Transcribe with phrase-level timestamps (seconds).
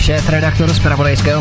[0.00, 0.80] Šéf redaktor z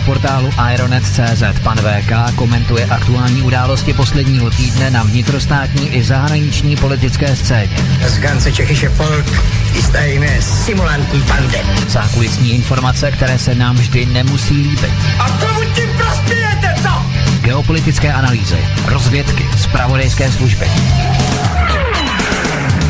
[0.05, 7.77] portálu Ironet.cz pan VK komentuje aktuální události posledního týdne na vnitrostátní i zahraniční politické scéně.
[8.07, 9.25] Z Gance Čechyše Folk
[9.71, 11.59] chystajíme simulantní bande.
[11.87, 14.93] Zákulisní informace, které se nám vždy nemusí líbit.
[15.19, 16.89] A komu tím prospějete, co?
[17.41, 20.67] Geopolitické analýzy, rozvědky, zpravodajské služby.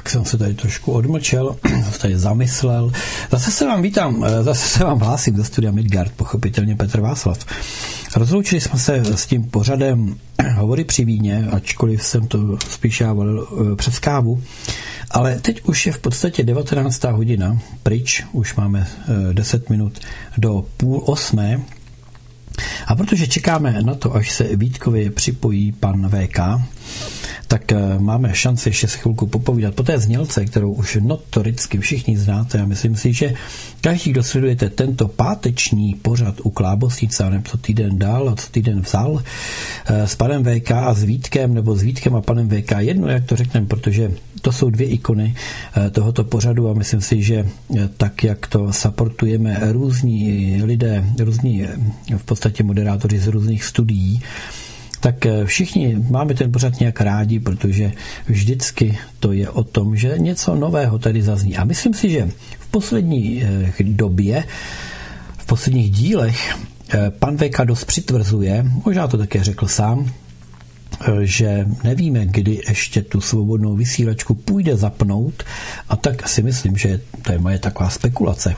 [0.09, 2.93] Tak jsem se tady trošku odmlčel, zase tady zamyslel.
[3.31, 7.47] Zase se vám vítám, eh, zase se vám hlásím do studia Midgard, pochopitelně Petr Václav.
[8.17, 10.17] Rozloučili jsme se s tím pořadem
[10.55, 14.43] Hovory při víně, ačkoliv jsem to spíš já volil eh, přes kávu.
[15.11, 17.05] Ale teď už je v podstatě 19.
[17.05, 18.87] hodina, pryč, už máme
[19.33, 19.99] 10 minut
[20.39, 21.61] do půl osmé.
[22.87, 26.39] A protože čekáme na to, až se Vítkovi připojí pan VK,
[27.49, 29.75] tak eh, máme šanci ještě se chvilku popovídat.
[29.75, 33.35] Po té znělce, kterou už notoricky všichni znáte a myslím si, že
[33.81, 38.81] každý, kdo sledujete tento páteční pořad u Klábosnice, nebo co týden dál a co týden
[38.81, 39.23] vzal,
[39.87, 43.25] eh, s panem VK a s Vítkem, nebo s Vítkem a panem VK, jedno, jak
[43.25, 45.35] to řekneme, protože to jsou dvě ikony
[45.77, 47.49] eh, tohoto pořadu a myslím si, že
[47.97, 51.67] tak, jak to supportujeme různí lidé, různí
[52.17, 54.23] v podstatě moderátoři z různých studií,
[55.01, 57.93] tak eh, všichni máme ten pořad nějak rádi, protože
[58.27, 61.57] vždycky to je o tom, že něco nového tady zazní.
[61.57, 62.29] A myslím si, že
[62.59, 64.45] v poslední eh, době,
[65.39, 66.57] v posledních dílech
[66.95, 70.11] eh, pan VK dost přitvrzuje, možná to také řekl sám,
[71.23, 75.43] že nevíme, kdy ještě tu svobodnou vysílačku půjde zapnout
[75.89, 78.55] a tak si myslím, že to je moje taková spekulace,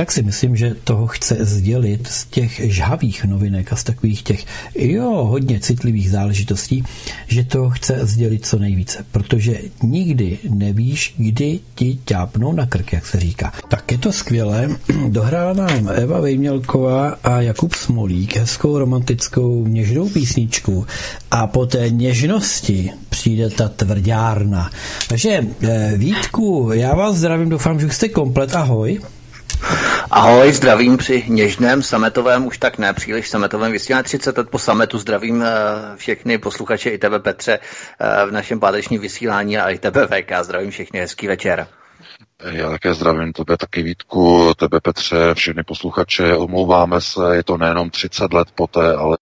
[0.00, 4.46] tak si myslím, že toho chce sdělit z těch žhavých novinek a z takových těch,
[4.74, 6.84] jo, hodně citlivých záležitostí,
[7.26, 13.06] že to chce sdělit co nejvíce, protože nikdy nevíš, kdy ti ťápnou na krk, jak
[13.06, 13.52] se říká.
[13.68, 14.68] Tak je to skvělé.
[15.08, 20.86] Dohrála nám Eva Vejmělková a Jakub Smolík hezkou romantickou něžnou písničku
[21.30, 24.70] a po té něžnosti přijde ta tvrdárna.
[25.08, 28.54] Takže eh, Vítku, já vás zdravím, doufám, že jste komplet.
[28.54, 29.00] Ahoj.
[30.10, 34.98] Ahoj, zdravím při něžném sametovém, už tak ne příliš sametovém vysílání 30 let po sametu.
[34.98, 35.50] Zdravím eh,
[35.96, 37.58] všechny posluchače i tebe Petře
[38.00, 40.32] eh, v našem páteční vysílání a i tebe VK.
[40.42, 41.66] Zdravím všechny, hezký večer.
[42.44, 46.36] Já také zdravím tebe, taky Vítku, tebe Petře, všechny posluchače.
[46.36, 49.16] Omlouváme se, je to nejenom 30 let poté, ale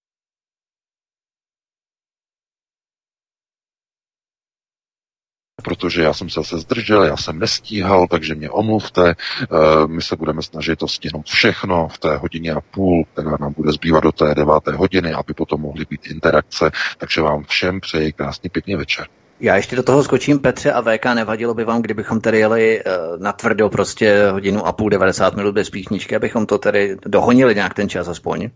[5.63, 9.11] protože já jsem se zase zdržel, já jsem nestíhal, takže mě omluvte.
[9.11, 9.47] Eh,
[9.87, 13.73] my se budeme snažit to stihnout všechno v té hodině a půl, která nám bude
[13.73, 16.71] zbývat do té deváté hodiny, aby potom mohly být interakce.
[16.99, 19.07] Takže vám všem přeji krásný pěkný večer.
[19.41, 23.23] Já ještě do toho skočím, Petře a VK, nevadilo by vám, kdybychom tady jeli uh,
[23.23, 27.75] na tvrdo prostě hodinu a půl, 90 minut bez píchničky, abychom to tady dohonili nějak
[27.75, 28.51] ten čas aspoň?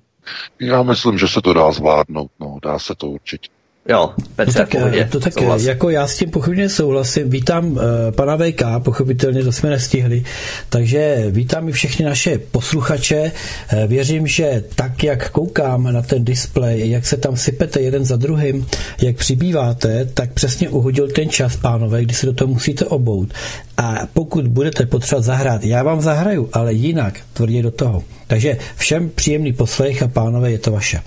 [0.60, 3.48] Já myslím, že se to dá zvládnout, no, dá se to určitě.
[3.88, 5.62] Jo, Petře, no tak, pohodě, to tak souhlas.
[5.62, 7.31] jako já s tím pochopitelně souhlasím.
[7.31, 7.81] Vítám uh,
[8.11, 10.25] pana VK, pochopitelně to jsme nestihli.
[10.69, 13.32] Takže vítám i všechny naše posluchače.
[13.73, 18.17] Uh, věřím, že tak, jak koukám na ten displej, jak se tam sypete jeden za
[18.17, 18.67] druhým,
[19.02, 23.34] jak přibýváte, tak přesně uhodil ten čas, pánové, kdy se do toho musíte obout.
[23.76, 28.02] A pokud budete potřebovat zahrát, já vám zahraju, ale jinak tvrdě do toho.
[28.26, 31.00] Takže všem příjemný poslech a pánové, je to vaše.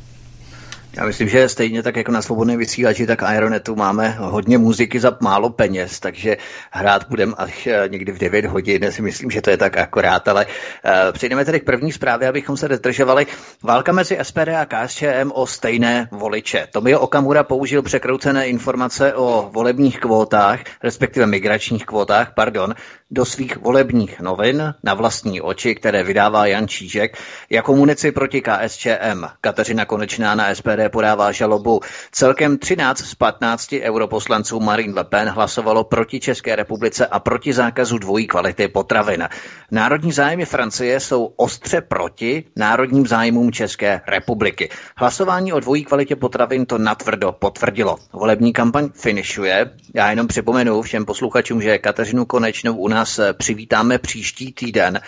[0.97, 5.17] Já myslím, že stejně tak jako na svobodné vysílači, tak Ironetu máme hodně muziky za
[5.21, 6.37] málo peněz, takže
[6.71, 10.27] hrát budeme až eh, někdy v 9 hodin, si myslím, že to je tak akorát,
[10.27, 13.27] ale uh, přejdeme tedy k první zprávě, abychom se detržovali.
[13.63, 16.67] Válka mezi SPD a KSČM o stejné voliče.
[16.71, 22.75] Tomio Okamura použil překroucené informace o volebních kvótách, respektive migračních kvótách, pardon,
[23.11, 27.17] do svých volebních novin na vlastní oči, které vydává Jan Čížek,
[27.49, 29.25] jako munici proti KSČM.
[29.41, 31.79] Kateřina Konečná na SPD podává žalobu.
[32.11, 37.97] Celkem 13 z 15 europoslanců Marine Le Pen hlasovalo proti České republice a proti zákazu
[37.97, 39.29] dvojí kvality potravin.
[39.71, 44.69] Národní zájmy Francie jsou ostře proti národním zájmům České republiky.
[44.97, 47.97] Hlasování o dvojí kvalitě potravin to natvrdo potvrdilo.
[48.13, 49.71] Volební kampaň finišuje.
[49.93, 54.99] Já jenom připomenu všem posluchačům, že Kateřinu Konečnou u nás přivítáme příští týden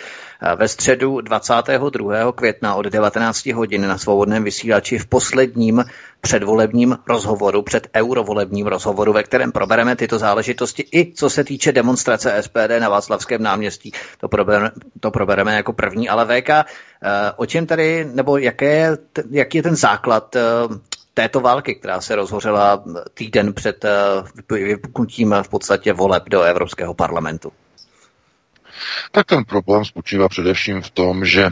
[0.55, 2.31] ve středu 22.
[2.31, 5.83] května od 19 hodin na svobodném vysílači v posledním
[6.21, 12.43] předvolebním rozhovoru, před eurovolebním rozhovoru, ve kterém probereme tyto záležitosti i co se týče demonstrace
[12.43, 13.91] SPD na Václavském náměstí.
[14.19, 16.63] To probereme, to probereme jako první, ale VK, eh,
[17.35, 18.97] o čem tady, nebo jaké,
[19.31, 20.41] jaký je ten základ eh,
[21.13, 22.83] této války, která se rozhořela
[23.13, 23.89] týden před eh,
[24.49, 27.51] vypuknutím v podstatě voleb do Evropského parlamentu?
[29.11, 31.45] Tak ten problém spočívá především v tom, že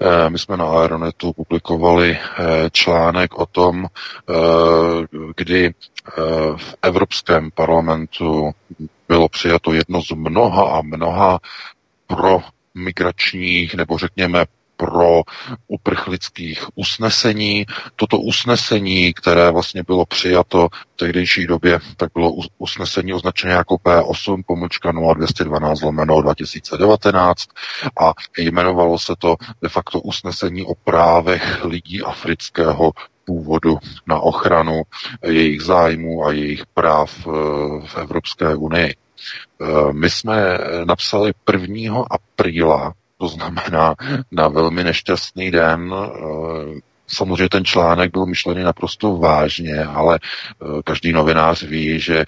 [0.00, 4.32] eh, my jsme na Aeronetu publikovali eh, článek o tom, eh,
[5.36, 5.74] kdy
[6.56, 8.50] v Evropském parlamentu
[9.08, 11.38] bylo přijato jedno z mnoha a mnoha
[12.06, 12.40] pro
[12.74, 14.44] migračních nebo řekněme
[14.80, 15.22] pro
[15.68, 17.66] uprchlických usnesení.
[17.96, 24.42] Toto usnesení, které vlastně bylo přijato v tehdejší době, tak bylo usnesení označené jako P8
[24.46, 27.48] pomlčka 0212 lomeno 2019
[28.00, 32.92] a jmenovalo se to de facto usnesení o právech lidí afrického
[33.24, 34.82] původu na ochranu
[35.24, 37.30] jejich zájmů a jejich práv eh,
[37.86, 38.94] v Evropské unii.
[39.60, 42.04] Eh, my jsme napsali 1.
[42.10, 43.94] apríla to znamená
[44.32, 45.94] na velmi nešťastný den.
[45.94, 52.24] Eh, samozřejmě ten článek byl myšlený naprosto vážně, ale eh, každý novinář ví, že eh,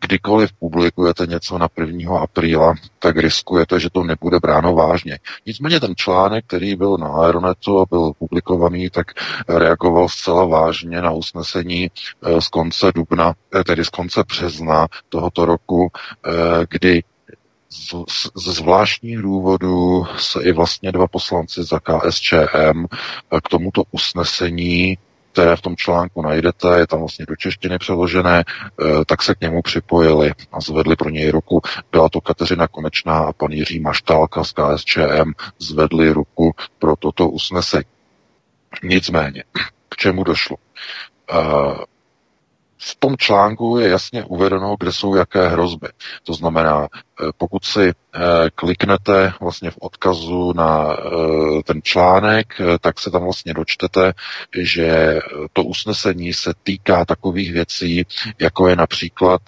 [0.00, 2.18] kdykoliv publikujete něco na 1.
[2.20, 5.18] apríla, tak riskujete, že to nebude bráno vážně.
[5.46, 9.06] Nicméně ten článek, který byl na Aeronetu a byl publikovaný, tak
[9.48, 11.90] reagoval zcela vážně na usnesení
[12.38, 13.34] z konce dubna,
[13.66, 15.90] tedy z konce března tohoto roku,
[16.68, 17.02] kdy
[18.36, 22.86] ze zvláštních důvodů se i vlastně dva poslanci za KSČM
[23.42, 24.98] k tomuto usnesení
[25.32, 29.40] které v tom článku najdete, je tam vlastně do češtiny přeložené, eh, tak se k
[29.40, 31.60] němu připojili a zvedli pro něj ruku.
[31.92, 37.84] Byla to Kateřina Konečná a pan Jiří Maštálka z KSČM zvedli ruku pro toto usnesení.
[38.82, 39.44] Nicméně,
[39.88, 40.56] k čemu došlo?
[42.82, 45.88] V tom článku je jasně uvedeno, kde jsou jaké hrozby.
[46.24, 48.20] To znamená, eh, pokud si eh,
[48.54, 52.46] kliknete vlastně v odkazu na eh, ten článek,
[52.80, 54.12] tak se tam vlastně dočtete,
[54.58, 55.20] že
[55.52, 58.06] to usnesení se týká takových věcí,
[58.38, 59.40] jako je například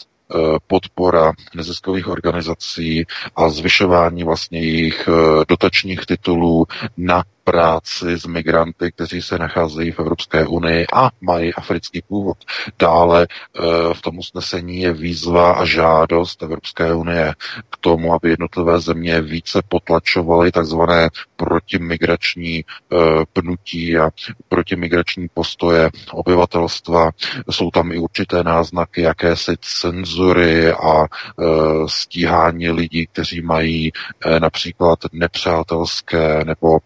[0.67, 3.05] podpora neziskových organizací
[3.37, 5.09] a zvyšování vlastně jejich
[5.49, 12.03] dotačních titulů na práci s migranty, kteří se nacházejí v Evropské unii a mají africký
[12.09, 12.37] původ.
[12.79, 13.61] Dále eh,
[13.95, 17.35] v tom usnesení je výzva a žádost Evropské unie
[17.71, 22.97] k tomu, aby jednotlivé země více potlačovaly takzvané protimigrační eh,
[23.33, 24.11] pnutí a
[24.49, 27.11] protimigrační postoje obyvatelstva.
[27.51, 31.45] Jsou tam i určité náznaky jakési cenzury a eh,
[31.87, 33.93] stíhání lidí, kteří mají
[34.39, 36.79] například nepřátelské nebo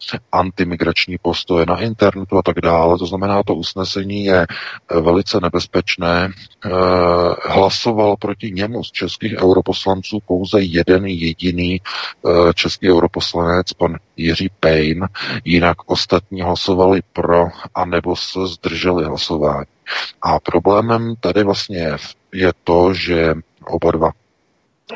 [0.46, 2.98] antimigrační postoje na internetu a tak dále.
[2.98, 6.28] To znamená, to usnesení je eh, velice nebezpečné.
[6.28, 6.70] Eh,
[7.44, 15.08] hlasoval proti němu z českých europoslanců pouze jeden jediný eh, český europoslanec, pan Jiří Payne,
[15.44, 19.66] jinak ostatní hlasovali pro a nebo se zdrželi hlasování.
[20.22, 21.96] A problémem tady vlastně
[22.32, 23.34] je to, že
[23.66, 24.10] oba dva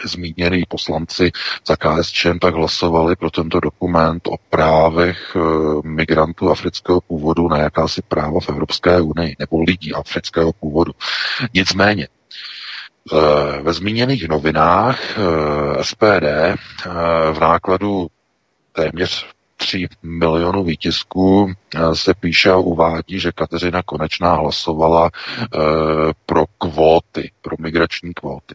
[0.04, 1.30] zmínění poslanci
[1.66, 5.40] za KSČM tak hlasovali pro tento dokument o právech e,
[5.88, 10.92] migrantů afrického původu na jakási práva v Evropské unii, nebo lidí afrického původu.
[11.54, 16.25] Nicméně, e, ve zmíněných novinách e, SPD
[17.32, 18.09] v nákladu
[18.73, 21.52] téměř 3 milionů výtisků
[21.92, 25.11] se píše a uvádí, že Kateřina Konečná hlasovala
[26.26, 28.54] pro kvóty, pro migrační kvóty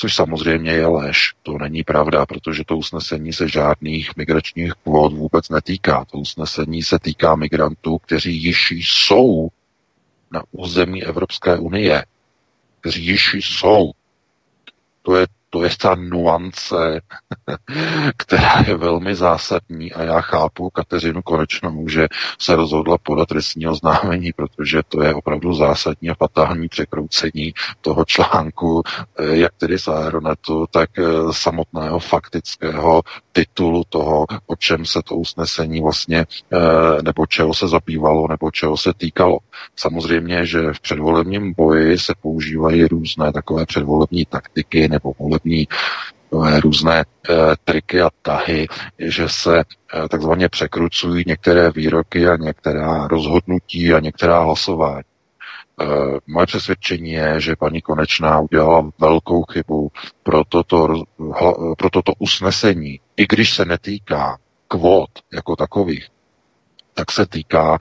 [0.00, 1.34] což samozřejmě je lež.
[1.42, 6.04] To není pravda, protože to usnesení se žádných migračních kvót vůbec netýká.
[6.04, 9.48] To usnesení se týká migrantů, kteří již jsou
[10.32, 12.04] na území Evropské unie,
[12.80, 13.90] kteří již jsou.
[15.02, 17.00] To je to je ta nuance,
[18.16, 24.32] která je velmi zásadní a já chápu Kateřinu Konečnou, že se rozhodla podat trestní oznámení,
[24.32, 28.82] protože to je opravdu zásadní a fatální překroucení toho článku,
[29.18, 35.14] eh, jak tedy z Aeronetu, tak eh, samotného faktického titulu toho, o čem se to
[35.14, 39.38] usnesení vlastně, eh, nebo čeho se zabývalo, nebo čeho se týkalo.
[39.76, 45.68] Samozřejmě, že v předvolebním boji se používají různé takové předvolební taktiky nebo volební
[46.60, 47.04] různé e,
[47.64, 48.66] triky a tahy,
[48.98, 49.62] že se
[50.10, 55.02] takzvaně překrucují některé výroky a některá rozhodnutí a některá hlasování.
[56.26, 59.90] Moje přesvědčení je, že paní Konečná udělala velkou chybu
[60.22, 61.04] pro toto,
[61.78, 66.08] pro toto usnesení, i když se netýká kvót jako takových,
[66.94, 67.78] tak se týká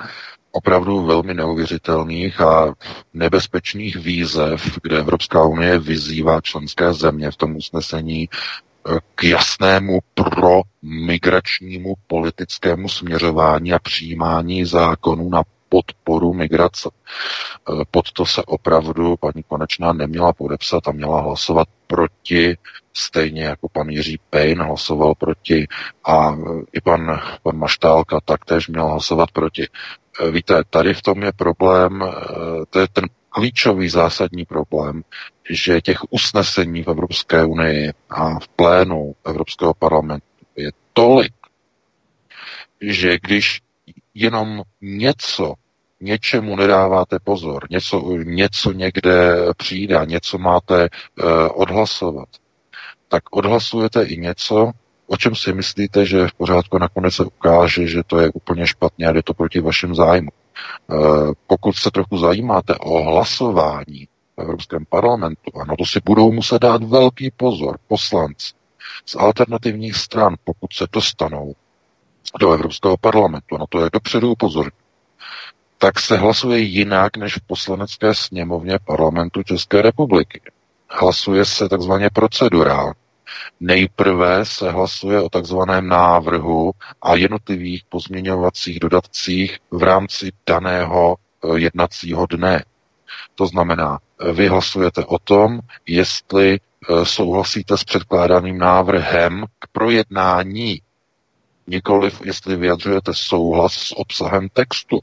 [0.52, 2.74] opravdu velmi neuvěřitelných a
[3.14, 10.62] nebezpečných výzev, kde Evropská unie vyzývá členské země v tom usnesení eh, k jasnému pro
[10.82, 16.90] migračnímu politickému směřování a přijímání zákonů na podporu migrace.
[16.92, 22.58] Eh, pod to se opravdu paní Konečná neměla podepsat a měla hlasovat proti,
[23.00, 25.68] stejně jako pan Jiří Pejn hlasoval proti
[26.04, 29.68] a eh, i pan, pan Maštálka taktéž měl hlasovat proti.
[30.22, 32.04] Eh, víte, tady v tom je problém,
[32.70, 35.04] to je ten klíčový zásadní problém,
[35.50, 40.26] že těch usnesení v Evropské unii a v plénu Evropského parlamentu
[40.56, 41.34] je tolik,
[42.82, 43.62] že když
[44.14, 45.54] jenom něco,
[46.02, 52.30] něčemu nedáváte pozor, něco, něco někde přijde, něco máte uh, odhlasovat,
[53.10, 54.72] tak odhlasujete i něco,
[55.08, 59.08] o čem si myslíte, že v pořádku nakonec se ukáže, že to je úplně špatně
[59.08, 60.30] a jde to proti vašem zájmu.
[60.88, 66.32] Uh, pokud se trochu zajímáte o hlasování v Evropském parlamentu, a na to si budou
[66.32, 68.54] muset dát velký pozor poslanci
[69.06, 71.56] z alternativních stran, pokud se dostanou
[72.40, 74.72] do Evropského parlamentu, na to je dopředu upozorněn,
[75.78, 80.42] tak se hlasuje jinak než v poslanecké sněmovně parlamentu České republiky.
[80.90, 82.94] Hlasuje se takzvaně procedurálně.
[83.60, 86.72] Nejprve se hlasuje o takzvaném návrhu
[87.02, 92.64] a jednotlivých pozměňovacích dodatcích v rámci daného eh, jednacího dne.
[93.36, 94.00] To znamená,
[94.34, 100.82] vy hlasujete o tom, jestli eh, souhlasíte s předkládaným návrhem k projednání
[101.70, 105.00] nikoliv jestli vyjadřujete souhlas s obsahem textu.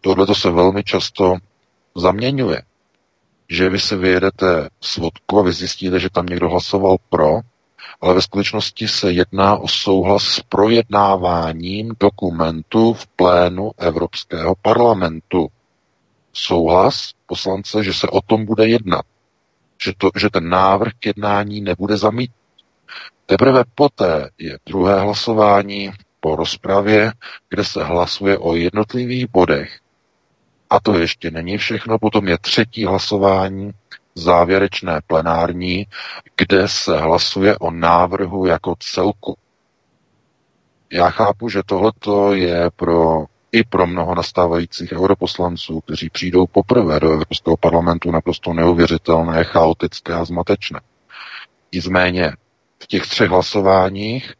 [0.00, 1.36] Tohle to se velmi často
[1.96, 2.62] zaměňuje.
[3.52, 7.40] Že vy si vyjedete svodku a vy zjistíte, že tam někdo hlasoval pro,
[8.00, 15.48] ale ve skutečnosti se jedná o souhlas s projednáváním dokumentu v plénu Evropského parlamentu.
[16.32, 19.04] Souhlas poslance, že se o tom bude jednat.
[19.82, 22.36] Že, to, že ten návrh k jednání nebude zamítnut.
[23.26, 25.90] Teprve poté je druhé hlasování
[26.20, 27.12] po rozpravě,
[27.48, 29.81] kde se hlasuje o jednotlivých bodech.
[30.72, 33.70] A to ještě není všechno, potom je třetí hlasování,
[34.14, 35.86] závěrečné plenární,
[36.36, 39.36] kde se hlasuje o návrhu jako celku.
[40.92, 47.12] Já chápu, že tohleto je pro i pro mnoho nastávajících europoslanců, kteří přijdou poprvé do
[47.12, 50.80] Evropského parlamentu, naprosto neuvěřitelné, chaotické a zmatečné.
[51.72, 52.32] Nicméně
[52.82, 54.32] v těch třech hlasováních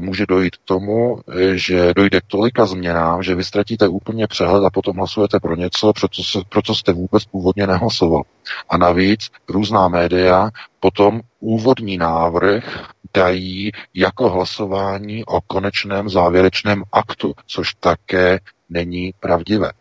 [0.00, 1.20] může dojít k tomu,
[1.54, 5.92] že dojde k tolika změnám, že vy ztratíte úplně přehled a potom hlasujete pro něco,
[5.92, 8.22] pro co, se, pro co jste vůbec původně nehlasoval.
[8.68, 10.50] A navíc různá média
[10.80, 19.72] potom úvodní návrh dají jako hlasování o konečném závěrečném aktu, což také není pravdivé.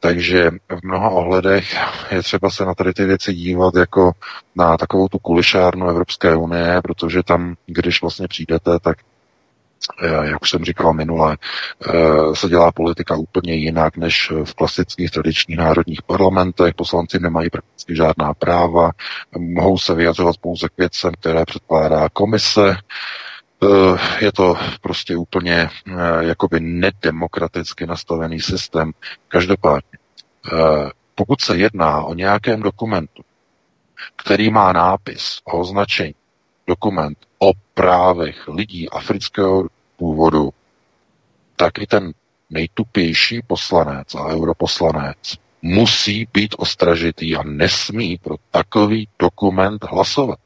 [0.00, 1.76] Takže v mnoha ohledech
[2.10, 4.12] je třeba se na tady ty věci dívat jako
[4.56, 8.98] na takovou tu kulišárnu Evropské unie, protože tam, když vlastně přijdete, tak
[10.22, 11.36] jak už jsem říkal minule,
[12.34, 16.74] se dělá politika úplně jinak než v klasických tradičních národních parlamentech.
[16.74, 18.90] Poslanci nemají prakticky žádná práva,
[19.38, 22.76] mohou se vyjadřovat pouze k věcem, které předkládá komise.
[24.20, 25.70] Je to prostě úplně
[26.20, 28.92] jakoby nedemokraticky nastavený systém.
[29.28, 29.98] Každopádně,
[31.14, 33.22] pokud se jedná o nějakém dokumentu,
[34.16, 36.14] který má nápis o označení
[36.66, 40.50] dokument o právech lidí afrického původu,
[41.56, 42.12] tak i ten
[42.50, 50.38] nejtupější poslanec a europoslanec musí být ostražitý a nesmí pro takový dokument hlasovat.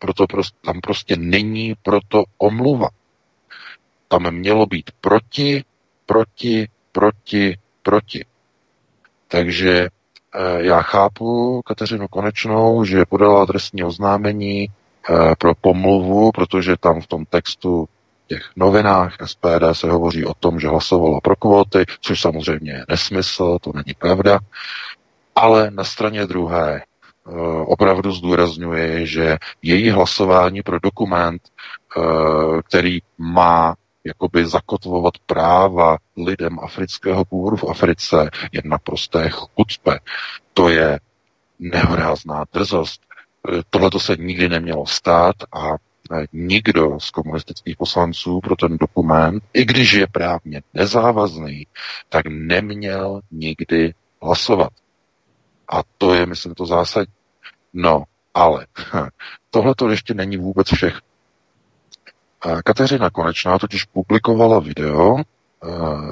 [0.00, 2.88] Proto prostě, tam prostě není proto omluva.
[4.08, 5.64] Tam mělo být proti,
[6.06, 8.24] proti, proti, proti.
[9.28, 9.88] Takže
[10.34, 17.06] eh, já chápu Kateřinu Konečnou, že podala trestní oznámení eh, pro pomluvu, protože tam v
[17.06, 17.88] tom textu
[18.26, 23.58] těch novinách SPD se hovoří o tom, že hlasovala pro kvóty, což samozřejmě je nesmysl,
[23.60, 24.38] to není pravda.
[25.34, 26.82] Ale na straně druhé
[27.66, 31.42] opravdu zdůrazňuje, že její hlasování pro dokument,
[32.68, 33.74] který má
[34.04, 39.98] jakoby zakotvovat práva lidem afrického původu v Africe je naprosté chucpe.
[40.54, 41.00] To je
[41.58, 43.02] nehorázná drzost.
[43.70, 45.70] Tohle to se nikdy nemělo stát a
[46.32, 51.66] nikdo z komunistických poslanců pro ten dokument, i když je právně nezávazný,
[52.08, 54.72] tak neměl nikdy hlasovat.
[55.70, 57.14] A to je, myslím, to zásadní.
[57.72, 58.66] No, ale
[59.50, 61.00] tohle to ještě není vůbec všechno.
[62.64, 65.24] Kateřina Konečná totiž publikovala video, eh,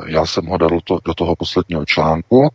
[0.06, 0.70] já jsem ho dal
[1.04, 2.48] do toho posledního článku,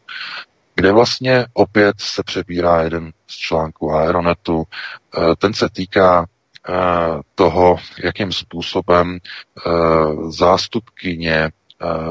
[0.75, 4.63] kde vlastně opět se přebírá jeden z článků Aeronetu.
[5.17, 6.25] Eh, ten se týká
[6.69, 6.73] eh,
[7.35, 9.19] toho, jakým způsobem
[10.29, 11.51] zástupkyně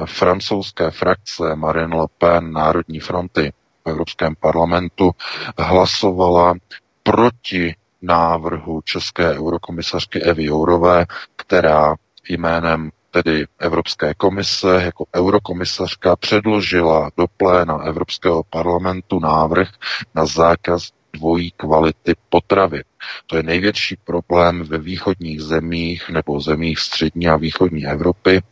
[0.04, 3.52] francouzské frakce Marine Le Pen Národní fronty
[3.84, 5.10] v Evropském parlamentu
[5.58, 6.54] hlasovala
[7.02, 11.94] proti návrhu české eurokomisařky Evy Jourové, která
[12.28, 19.68] jménem tedy Evropské komise jako eurokomisařka předložila do pléna Evropského parlamentu návrh
[20.14, 22.82] na zákaz dvojí kvality potravy.
[23.26, 28.42] To je největší problém ve východních zemích nebo zemích střední a východní Evropy.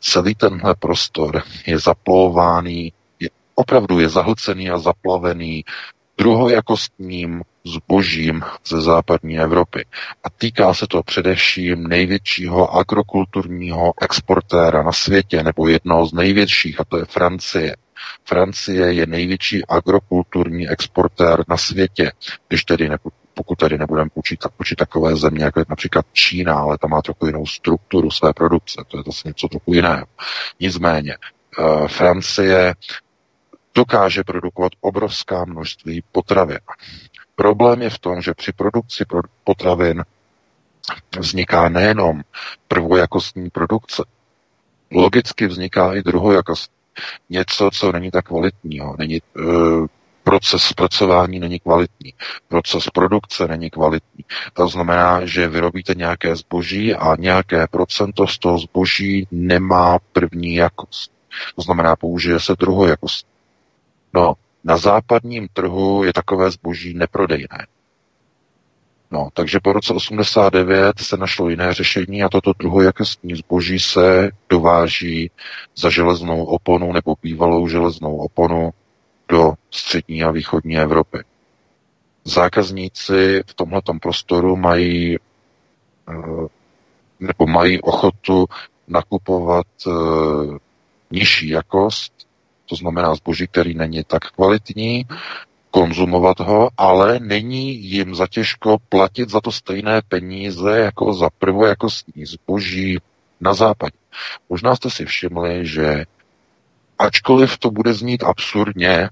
[0.00, 2.90] Celý tenhle prostor je zaplovovaný, je,
[3.54, 5.64] opravdu je zahlcený a zaplavený
[6.18, 9.84] druhojakostním zbožím ze západní Evropy.
[10.24, 16.84] A týká se to především největšího agrokulturního exportéra na světě, nebo jednoho z největších, a
[16.84, 17.76] to je Francie.
[18.24, 22.12] Francie je největší agrokulturní exportér na světě,
[22.48, 22.96] když tedy ne,
[23.34, 27.26] pokud tady nebudeme počítat, počít takové země, jako je například Čína, ale ta má trochu
[27.26, 30.06] jinou strukturu své produkce, to je zase něco trochu jiného.
[30.60, 31.16] Nicméně,
[31.58, 32.74] uh, Francie
[33.74, 36.58] dokáže produkovat obrovská množství potravin.
[37.34, 39.04] Problém je v tom, že při produkci
[39.44, 40.04] potravin
[41.18, 42.22] vzniká nejenom
[42.68, 44.04] prvojakostní produkce,
[44.90, 46.76] logicky vzniká i druhojakostní.
[47.30, 49.20] Něco, co není tak kvalitního, není, e,
[50.24, 52.14] proces zpracování není kvalitní,
[52.48, 54.24] proces produkce není kvalitní.
[54.52, 61.12] To znamená, že vyrobíte nějaké zboží a nějaké procento z toho zboží nemá první jakost.
[61.56, 63.26] To znamená, použije se druhojakost.
[64.14, 67.66] No, na západním trhu je takové zboží neprodejné.
[69.10, 75.30] No, takže po roce 89 se našlo jiné řešení a toto druhojakostní zboží se dováží
[75.76, 78.70] za železnou oponu nebo bývalou železnou oponu
[79.28, 81.18] do střední a východní Evropy.
[82.24, 86.46] Zákazníci v tomto prostoru mají eh,
[87.20, 88.46] nebo mají ochotu
[88.88, 89.90] nakupovat eh,
[91.10, 92.12] nižší jakost
[92.70, 95.06] to znamená zboží, který není tak kvalitní,
[95.70, 101.88] konzumovat ho, ale není jim zatěžko platit za to stejné peníze jako za prvo jako
[102.24, 102.98] zboží
[103.40, 103.96] na západě.
[104.48, 106.04] Možná jste si všimli, že
[106.98, 109.10] ačkoliv to bude znít absurdně,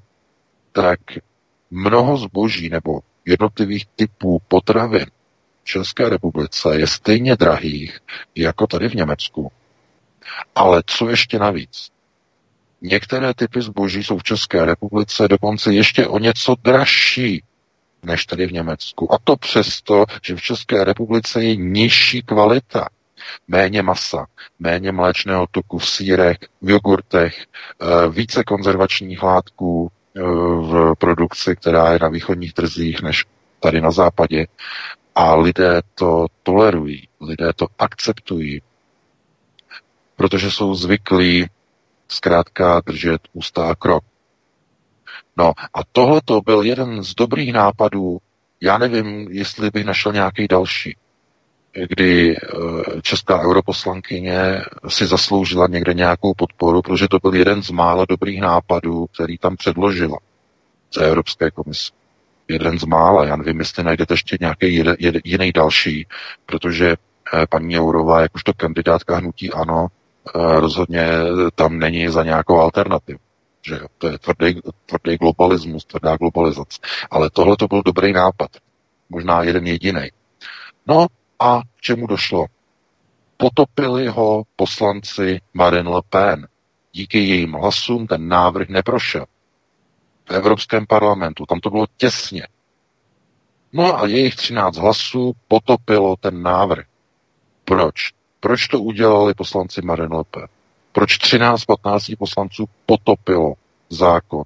[0.73, 1.01] tak
[1.71, 5.07] mnoho zboží nebo jednotlivých typů potravin
[5.62, 8.01] v České republice je stejně drahých
[8.35, 9.53] jako tady v Německu.
[10.55, 11.90] Ale co ještě navíc?
[12.80, 17.42] Některé typy zboží jsou v České republice dokonce ještě o něco dražší
[18.02, 19.14] než tady v Německu.
[19.14, 22.88] A to přesto, že v České republice je nižší kvalita.
[23.48, 24.26] Méně masa,
[24.58, 30.20] méně mléčného tuku v sírech, v jogurtech, eh, více konzervačních látků eh,
[30.60, 33.24] v produkci, která je na východních trzích, než
[33.60, 34.46] tady na západě.
[35.14, 38.62] A lidé to tolerují, lidé to akceptují.
[40.16, 41.46] protože jsou zvyklí
[42.09, 44.05] zkrátka držet ústa a krok.
[45.37, 48.18] No a tohle to byl jeden z dobrých nápadů,
[48.61, 50.97] já nevím, jestli bych našel nějaký další,
[51.88, 58.05] kdy eh, česká europoslankyně si zasloužila někde nějakou podporu, protože to byl jeden z mála
[58.09, 60.18] dobrých nápadů, který tam předložila
[60.90, 61.92] z Evropské komise.
[62.49, 64.83] Jeden z mála, já nevím, jestli najdete ještě nějaký
[65.25, 66.07] jiný další,
[66.47, 69.87] protože eh, paní Jourová, jakožto kandidátka hnutí ANO,
[70.34, 71.08] rozhodně
[71.54, 73.18] tam není za nějakou alternativu
[73.68, 76.78] že to je tvrdý, tvrdý globalismus, tvrdá globalizace.
[77.10, 78.50] Ale tohle to byl dobrý nápad.
[79.08, 80.10] Možná jeden jediný.
[80.86, 81.06] No
[81.38, 82.46] a k čemu došlo?
[83.36, 86.48] Potopili ho poslanci Marine Le Pen.
[86.92, 89.24] Díky jejím hlasům ten návrh neprošel.
[90.24, 92.46] V Evropském parlamentu, tam to bylo těsně.
[93.72, 96.86] No a jejich 13 hlasů potopilo ten návrh.
[97.64, 98.17] Proč?
[98.40, 100.46] Proč to udělali poslanci Marine Le Pen?
[100.92, 103.55] Proč 13 15 poslanců potopilo
[103.90, 104.42] zákon,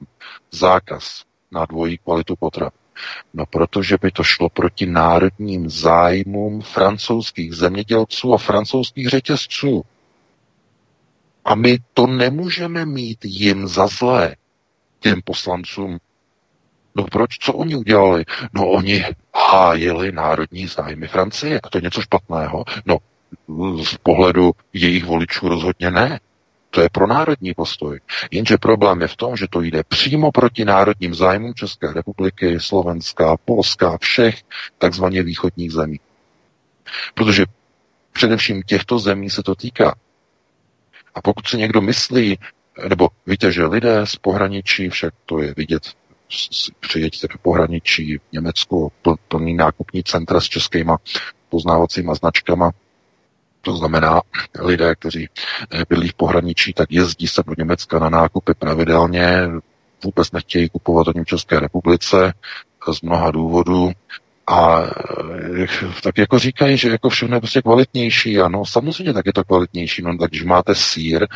[0.51, 2.79] zákaz na dvojí kvalitu potravin?
[3.35, 9.85] No protože by to šlo proti národním zájmům francouzských zemědělců a francouzských řetězců.
[11.45, 14.37] A my to nemůžeme mít jim za zlé,
[15.01, 15.99] těm poslancům.
[16.95, 18.25] No proč, co oni udělali?
[18.53, 19.05] No oni
[19.51, 21.61] hájili národní zájmy Francie.
[21.61, 22.65] A to je něco špatného?
[22.87, 22.99] No
[23.85, 26.21] z pohledu jejich voličů rozhodně ne.
[26.71, 28.01] To je pro národní postoj.
[28.31, 33.37] Jenže problém je v tom, že to jde přímo proti národním zájmům České republiky, Slovenska,
[33.45, 34.43] Polska, všech
[34.79, 36.01] takzvaně východních zemí.
[37.15, 37.45] Protože
[38.13, 39.95] především těchto zemí se to týká.
[41.15, 42.39] A pokud si někdo myslí,
[42.89, 45.83] nebo víte, že lidé z pohraničí, však to je vidět,
[46.81, 48.93] přijeďte do pohraničí v Německu,
[49.29, 50.99] plný nákupní centra s českýma
[51.49, 52.71] poznávacíma značkama,
[53.63, 54.21] to znamená,
[54.61, 55.29] lidé, kteří
[55.71, 59.49] eh, bydlí v pohraničí, tak jezdí se do Německa na nákupy pravidelně,
[60.05, 62.33] vůbec nechtějí kupovat ani v České republice
[62.93, 63.93] z mnoha důvodů.
[64.47, 65.67] A eh,
[66.03, 68.41] tak jako říkají, že jako všechno je prostě kvalitnější.
[68.41, 70.03] Ano, samozřejmě tak je to kvalitnější.
[70.03, 71.27] No, tak když máte sír,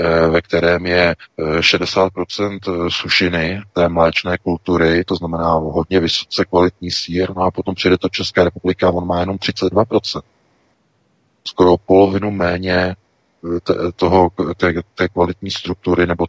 [0.00, 1.14] eh, ve kterém je
[1.60, 7.98] 60% sušiny té mléčné kultury, to znamená hodně vysoce kvalitní sír, no a potom přijde
[7.98, 10.22] to Česká republika on má jenom 32%
[11.48, 16.26] skoro polovinu méně eh, toho, té, té kvalitní struktury nebo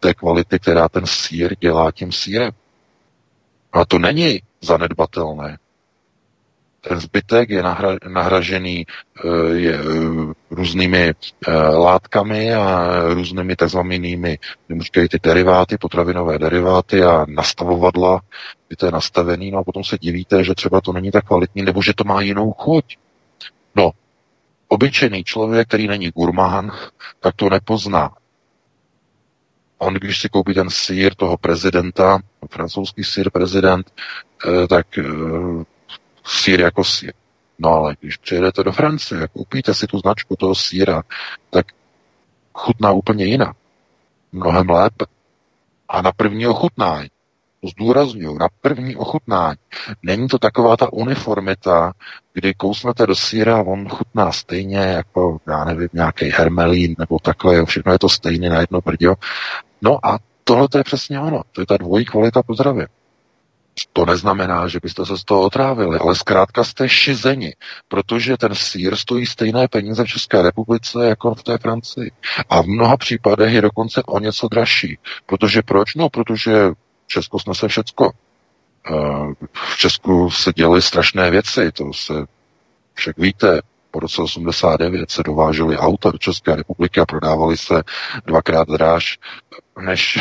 [0.00, 2.52] té kvality, která ten sír dělá tím sírem.
[3.72, 5.58] A to není zanedbatelné.
[6.80, 9.80] Ten zbytek je nahra, nahražený eh, je, eh,
[10.50, 11.12] různými
[11.76, 14.38] látkami a různými takzvanými,
[14.80, 18.20] říkají ty deriváty, potravinové deriváty a nastavovadla,
[18.68, 21.62] kdy to je nastavený, no a potom se divíte, že třeba to není tak kvalitní,
[21.62, 22.96] nebo že to má jinou chuť.
[23.74, 23.90] No,
[24.70, 26.72] obyčejný člověk, který není gurmán,
[27.20, 28.10] tak to nepozná.
[29.78, 32.18] On, když si koupí ten sír toho prezidenta,
[32.50, 33.92] francouzský sír prezident,
[34.46, 35.04] eh, tak eh,
[36.24, 37.12] sír jako sír.
[37.58, 41.02] No ale když přijedete do Francie, koupíte si tu značku toho síra,
[41.50, 41.66] tak
[42.52, 43.56] chutná úplně jinak.
[44.32, 45.04] Mnohem lépe.
[45.88, 47.08] A na první ochutnání
[47.68, 49.58] zdůraznuju, na první ochutnání.
[50.02, 51.92] Není to taková ta uniformita,
[52.32, 57.64] kdy kousnete do síra a on chutná stejně jako, já nevím, nějaký hermelín nebo takhle,
[57.64, 59.14] všechno je to stejně na jedno brďo.
[59.82, 62.86] No a tohle to je přesně ono, to je ta dvojí kvalita pozdravy.
[63.92, 67.54] To neznamená, že byste se z toho otrávili, ale zkrátka jste šizeni,
[67.88, 72.10] protože ten sír stojí stejné peníze v České republice jako v té Francii.
[72.48, 74.98] A v mnoha případech je dokonce o něco dražší.
[75.26, 75.94] Protože proč?
[75.94, 76.70] No, protože
[77.10, 78.10] Česko snese všecko.
[79.52, 82.14] V Česku se děly strašné věci, to se
[82.94, 87.82] však víte, po roce 89 se dovážely auta do České republiky a prodávaly se
[88.26, 89.18] dvakrát dráž
[89.80, 90.18] než,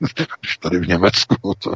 [0.00, 1.36] než tady v Německu.
[1.58, 1.74] To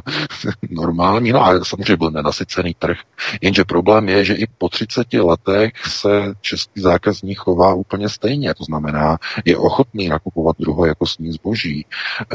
[0.69, 2.97] normální, no a samozřejmě byl nenasycený trh.
[3.41, 8.53] Jenže problém je, že i po 30 letech se český zákazník chová úplně stejně.
[8.53, 11.85] To znamená, je ochotný nakupovat druhojakostní zboží.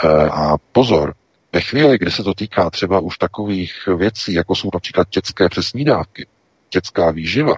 [0.05, 1.15] E, a pozor,
[1.53, 6.27] ve chvíli, kdy se to týká třeba už takových věcí, jako jsou například dětské přesnídávky,
[6.73, 7.55] dětská výživa,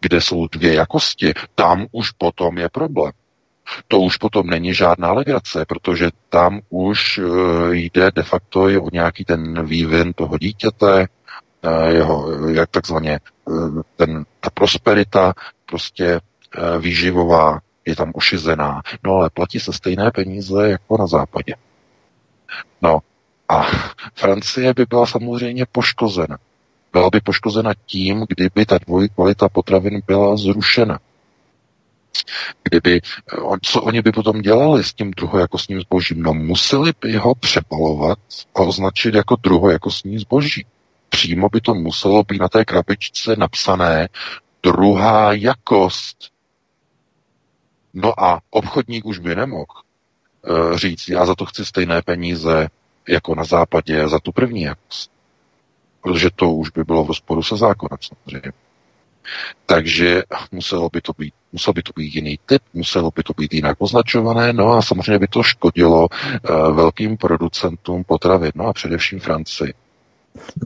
[0.00, 3.12] kde jsou dvě jakosti, tam už potom je problém.
[3.88, 7.22] To už potom není žádná legrace, protože tam už e,
[7.70, 11.08] jde de facto o nějaký ten vývin toho dítěte,
[11.62, 13.20] e, jeho, jak takzvaně, e,
[13.96, 15.34] ten, ta prosperita
[15.66, 16.20] prostě
[16.78, 18.82] výživová je tam ošizená.
[19.04, 21.54] No ale platí se stejné peníze jako na západě.
[22.82, 23.00] No
[23.50, 23.62] a
[24.14, 26.38] Francie by byla samozřejmě poškozena.
[26.92, 30.98] Byla by poškozena tím, kdyby ta dvojí kvalita potravin byla zrušena.
[32.62, 33.00] Kdyby,
[33.62, 36.22] co oni by potom dělali s tím druhojakostním zbožím?
[36.22, 38.18] No museli by ho přepalovat
[38.54, 40.66] a označit jako druhojakostní zboží.
[41.08, 44.08] Přímo by to muselo být na té krabičce napsané
[44.62, 46.16] druhá jakost.
[47.94, 49.64] No a obchodník už by nemohl
[50.48, 52.68] uh, říct, já za to chci stejné peníze
[53.10, 55.10] jako na západě za tu první jakost.
[56.02, 58.52] Protože to už by bylo v rozporu se zákonem samozřejmě.
[59.66, 63.54] Takže muselo by to být, musel by to být jiný typ, muselo by to být
[63.54, 69.20] jinak označované, no a samozřejmě by to škodilo uh, velkým producentům potravin, no a především
[69.20, 69.74] Francii.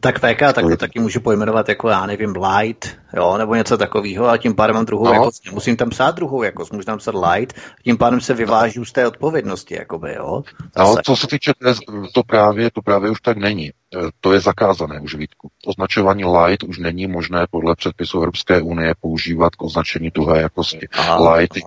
[0.01, 4.29] Tak VK tak to taky můžu pojmenovat jako, já nevím, light, jo, nebo něco takového
[4.29, 5.13] a tím pádem mám druhou no.
[5.13, 5.53] jakost.
[5.53, 9.07] Musím tam psát druhou jakost, můžu tam psát light, tím pádem se vyvážu z té
[9.07, 10.43] odpovědnosti, jakoby, jo.
[10.79, 11.53] No, co se týče,
[12.15, 13.73] to právě, to právě už tak není.
[13.97, 15.51] Eh, to je zakázané už Vítku.
[15.67, 20.89] Označování light už není možné podle předpisu Evropské unie používat k označení druhé jakosti.
[20.93, 21.63] Aha, light Je,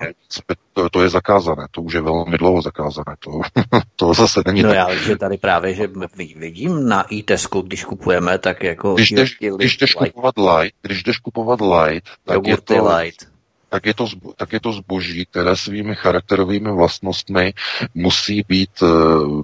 [0.74, 3.16] to, to je zakázané, to už je velmi dlouho zakázané.
[3.20, 3.32] To,
[3.96, 4.78] to zase není No tak.
[4.78, 5.90] já že tady právě, že
[6.36, 8.94] vidím na iTesku, když kupujeme, tak jako...
[8.94, 12.88] Když jdeš, když jdeš kupovat light, když jdeš kupovat light, tak je to...
[12.98, 13.38] Light
[13.70, 17.54] tak je, to, tak je to zboží, které svými charakterovými vlastnostmi
[17.96, 19.42] musí být uh,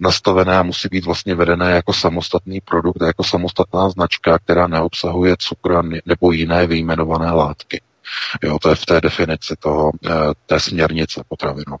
[0.00, 5.82] nastavené a musí být vlastně vedené jako samostatný produkt, jako samostatná značka, která neobsahuje cukr
[6.06, 7.82] nebo jiné vyjmenované látky.
[8.42, 10.10] Jo, to je v té definici toho, eh,
[10.46, 11.76] té směrnice potravinu.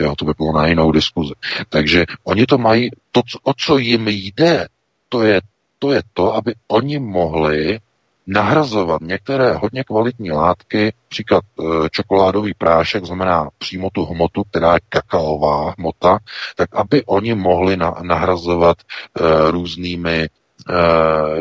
[0.00, 1.32] Jo, to by bylo na jinou diskuzi.
[1.68, 4.68] Takže oni to mají, to, o co jim jde,
[5.12, 5.40] to je,
[5.78, 7.78] to je to, aby oni mohli
[8.26, 14.80] nahrazovat některé hodně kvalitní látky, příklad e, čokoládový prášek, znamená přímo tu hmotu, která je
[14.88, 16.18] kakaová hmota,
[16.56, 20.28] tak aby oni mohli na, nahrazovat e, různými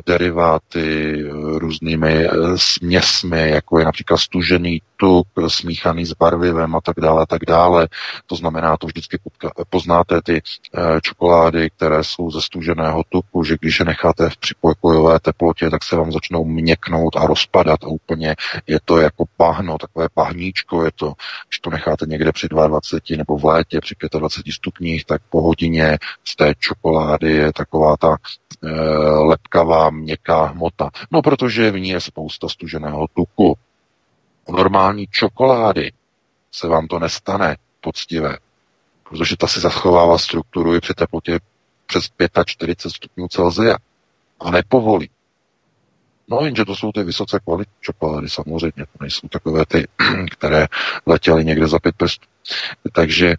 [0.06, 1.24] deriváty
[1.58, 7.26] různými eh, směsmi, jako je například stužený tuk, smíchaný s barvivem a tak dále, a
[7.26, 7.88] tak dále.
[8.26, 9.20] To znamená, to vždycky
[9.70, 15.20] poznáte ty eh, čokolády, které jsou ze stuženého tuku, že když je necháte v připokojové
[15.20, 18.36] teplotě, tak se vám začnou měknout a rozpadat a úplně
[18.68, 21.14] je to jako bahno, takové pahníčko, je to,
[21.50, 25.98] když to necháte někde při 22 nebo v létě při 25 stupních, tak po hodině
[26.28, 28.18] z té čokolády je taková ta
[29.24, 30.90] lepkavá, měkká hmota.
[31.12, 33.58] No, protože v ní je spousta stuženého tuku.
[34.46, 35.92] U normální čokolády
[36.52, 38.38] se vám to nestane poctivé,
[39.10, 41.40] protože ta si zachovává strukturu i při teplotě
[41.86, 42.10] přes
[42.46, 43.78] 45 stupňů Celsia
[44.40, 45.10] a nepovolí.
[46.28, 49.88] No, jenže to jsou ty vysoce kvalitní čokolády, samozřejmě, to nejsou takové ty,
[50.32, 50.68] které
[51.06, 52.26] letěly někde za pět prstů.
[52.92, 53.36] Takže eh,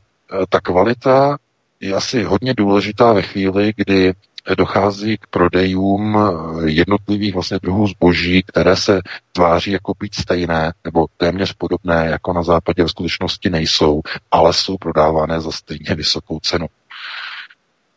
[0.48, 1.36] ta kvalita
[1.80, 4.12] je asi hodně důležitá ve chvíli, kdy
[4.58, 9.00] dochází k prodejům eh, jednotlivých vlastně druhů zboží, které se
[9.32, 14.00] tváří jako být stejné nebo téměř podobné, jako na západě v skutečnosti nejsou,
[14.30, 16.66] ale jsou prodávané za stejně vysokou cenu.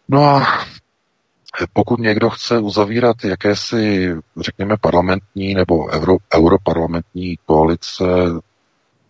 [0.09, 0.65] No a
[1.73, 8.03] pokud někdo chce uzavírat jakési, řekněme, parlamentní nebo euro, europarlamentní koalice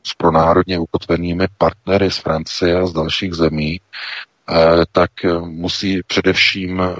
[0.04, 3.80] s pronárodně ukotvenými partnery z Francie a z dalších zemí,
[4.92, 6.94] tak eh, musí především eh,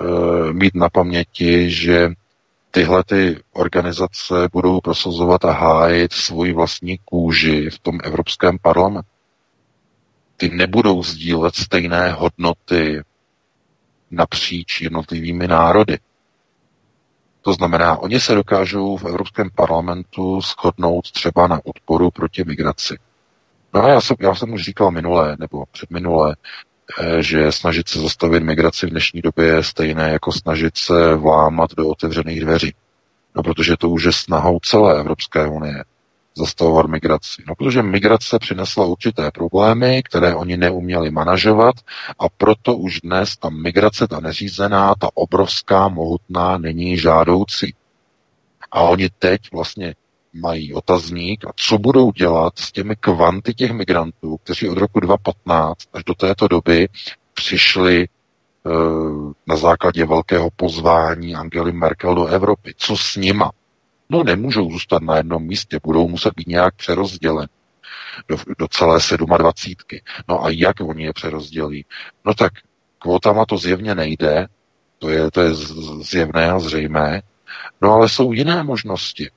[0.54, 2.10] mít na paměti, že
[2.72, 9.10] tyhle ty organizace budou prosazovat a hájit svoji vlastní kůži v tom Evropském parlamentu.
[10.38, 13.02] Ty nebudou sdílet stejné hodnoty
[14.12, 15.98] napříč jednotlivými národy.
[17.42, 22.98] To znamená, oni se dokážou v Evropském parlamentu shodnout třeba na odporu proti migraci.
[23.74, 26.75] No a já jsem, já jsem už říkal minulé, nebo předminulé, Eh,
[27.20, 31.90] že snažit se zastavit migraci v dnešní době je stejné jako snažit se vlámat do
[31.90, 32.74] otevřených dveří.
[33.36, 35.84] No, protože to už je snahou celé Evropské unie
[36.38, 37.44] zastavovat migraci.
[37.48, 41.76] No, protože migrace přinesla určité problémy, které oni neuměli manažovat
[42.20, 47.76] a proto už dnes ta migrace, ta neřízená, ta obrovská, mohutná, není žádoucí.
[48.72, 49.96] A oni teď vlastně
[50.36, 55.78] mají otazník a co budou dělat s těmi kvanty těch migrantů, kteří od roku 2015
[55.94, 56.88] až do této doby
[57.34, 58.08] přišli e,
[59.48, 62.74] na základě velkého pozvání Angely Merkel do Evropy.
[62.78, 63.52] Co s nima?
[64.10, 67.48] No nemůžou zůstat na jednom místě, budou muset být nějak přerozděleni
[68.28, 70.00] do, do celé 27.
[70.28, 71.86] No a jak oni je přerozdělí?
[72.26, 72.54] No tak
[73.00, 74.48] kvotama to zjevně nejde,
[75.00, 75.50] to je, to je
[76.02, 77.22] zjevné a zřejmé,
[77.82, 79.30] no ale jsou jiné možnosti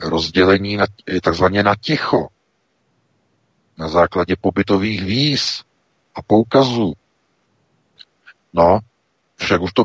[0.00, 0.86] rozdělení na,
[1.22, 2.28] takzvaně na ticho,
[3.78, 5.62] na základě pobytových víz
[6.14, 6.94] a poukazů.
[8.52, 8.80] No,
[9.36, 9.84] však už to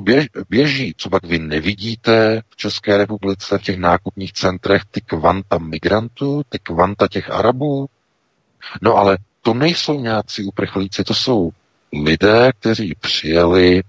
[0.50, 0.94] běží.
[0.98, 6.60] Co pak vy nevidíte v České republice, v těch nákupních centrech, ty kvanta migrantů, ty
[6.60, 7.90] kvanta těch Arabů?
[8.82, 11.52] No ale to nejsou nějací uprchlíci, to jsou
[12.04, 13.84] lidé, kteří přijeli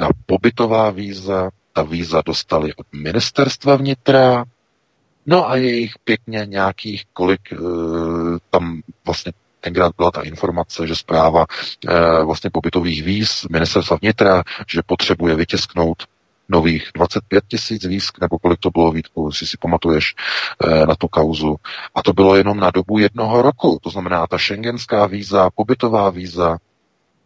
[0.00, 4.44] na pobytová víza, ta víza dostali od ministerstva vnitra,
[5.26, 7.56] no a je jich pěkně nějakých, kolik e,
[8.50, 11.46] tam vlastně tenkrát byla ta informace, že zpráva
[11.88, 16.02] e, vlastně pobytových víz ministerstva vnitra, že potřebuje vytisknout
[16.48, 21.08] nových 25 tisíc výsk, nebo kolik to bylo, Vítku, jestli si pamatuješ e, na tu
[21.08, 21.56] kauzu.
[21.94, 23.78] A to bylo jenom na dobu jednoho roku.
[23.82, 26.58] To znamená, ta šengenská víza, pobytová víza.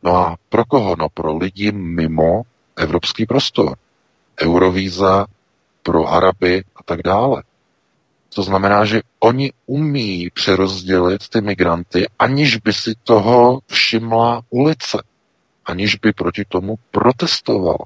[0.02, 0.96] No a pro koho?
[0.98, 2.42] No pro lidi mimo
[2.76, 3.76] evropský prostor.
[4.40, 5.26] Eurovíza
[5.82, 7.42] pro Araby a tak dále.
[8.37, 15.03] To znamená, že oni umí přerozdělit ty migranty, aniž by si toho všimla ulice,
[15.64, 17.79] aniž by proti tomu protestoval.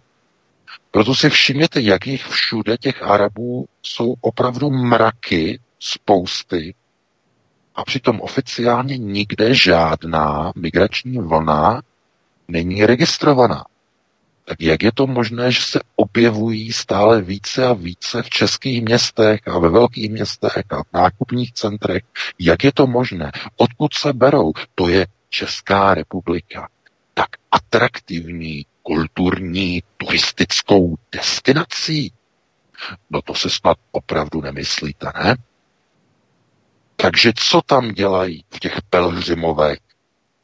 [0.91, 6.75] Proto si všimněte, jakých všude těch Arabů jsou opravdu mraky, spousty,
[7.75, 11.83] a přitom oficiálně nikde žádná migrační vlna
[12.49, 13.65] není registrovaná
[14.51, 19.49] tak jak je to možné, že se objevují stále více a více v českých městech
[19.49, 22.03] a ve velkých městech a v nákupních centrech?
[22.39, 23.33] Jak je to možné?
[23.57, 24.53] Odkud se berou?
[24.75, 26.69] To je Česká republika.
[27.15, 32.13] Tak atraktivní kulturní turistickou destinací?
[33.11, 35.37] No to se snad opravdu nemyslíte, ne?
[36.97, 39.79] Takže co tam dělají v těch pelhřimovech,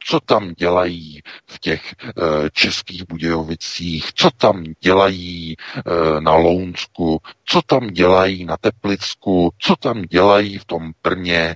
[0.09, 2.03] co tam dělají v těch e,
[2.51, 10.01] českých Budějovicích, co tam dělají e, na Lounsku, co tam dělají na Teplicku, co tam
[10.01, 11.55] dělají v tom Brně,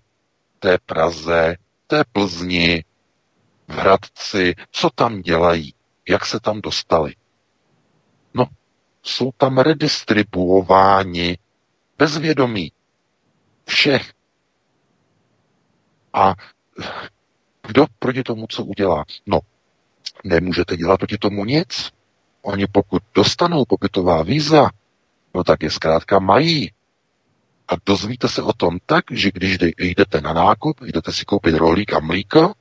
[0.60, 1.56] té Praze,
[1.88, 2.84] té Plzni,
[3.68, 5.74] v Hradci, co tam dělají,
[6.10, 7.16] jak se tam dostali.
[8.34, 8.46] No,
[9.04, 11.38] jsou tam redistribuováni
[11.98, 12.72] bezvědomí
[13.66, 14.14] všech.
[16.14, 16.34] A
[17.72, 19.06] kdo proti tomu co udělá?
[19.26, 19.40] No,
[20.24, 21.92] nemůžete dělat proti tomu nic.
[22.42, 24.70] Oni pokud dostanou pobytová víza,
[25.34, 26.72] no tak je zkrátka mají.
[27.68, 31.94] A dozvíte se o tom tak, že když jdete na nákup, jdete si koupit rohlík
[31.94, 32.54] a mlíko,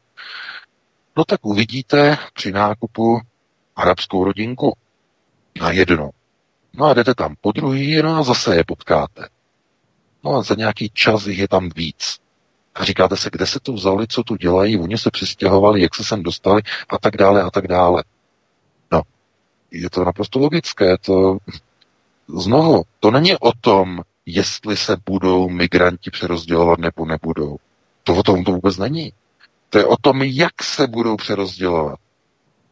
[1.16, 3.20] no tak uvidíte při nákupu
[3.76, 4.76] arabskou rodinku
[5.60, 6.10] na jedno.
[6.74, 9.28] No a jdete tam po druhý, no a zase je potkáte.
[10.24, 12.20] No a za nějaký čas jich je tam víc.
[12.74, 16.04] A říkáte se, kde se to vzali, co tu dělají, oni se přistěhovali, jak se
[16.04, 18.04] sem dostali a tak dále a tak dále.
[18.92, 19.02] No,
[19.70, 20.98] je to naprosto logické.
[20.98, 21.38] To
[22.38, 27.56] znovu, to není o tom, jestli se budou migranti přerozdělovat nebo nebudou.
[28.04, 29.12] To o tom to vůbec není.
[29.70, 31.98] To je o tom, jak se budou přerozdělovat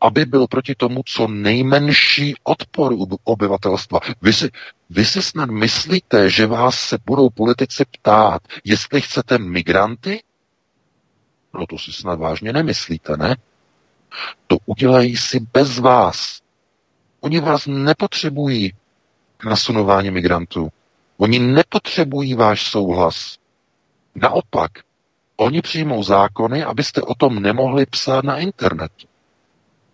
[0.00, 4.00] aby byl proti tomu co nejmenší odpor obyvatelstva.
[4.22, 4.50] Vy si,
[4.90, 10.22] vy si snad myslíte, že vás se budou politici ptát, jestli chcete migranty?
[11.54, 13.36] No to si snad vážně nemyslíte, ne?
[14.46, 16.40] To udělají si bez vás.
[17.20, 18.72] Oni vás nepotřebují
[19.36, 20.68] k nasunování migrantů.
[21.16, 23.38] Oni nepotřebují váš souhlas.
[24.14, 24.70] Naopak,
[25.36, 29.06] oni přijmou zákony, abyste o tom nemohli psát na internetu.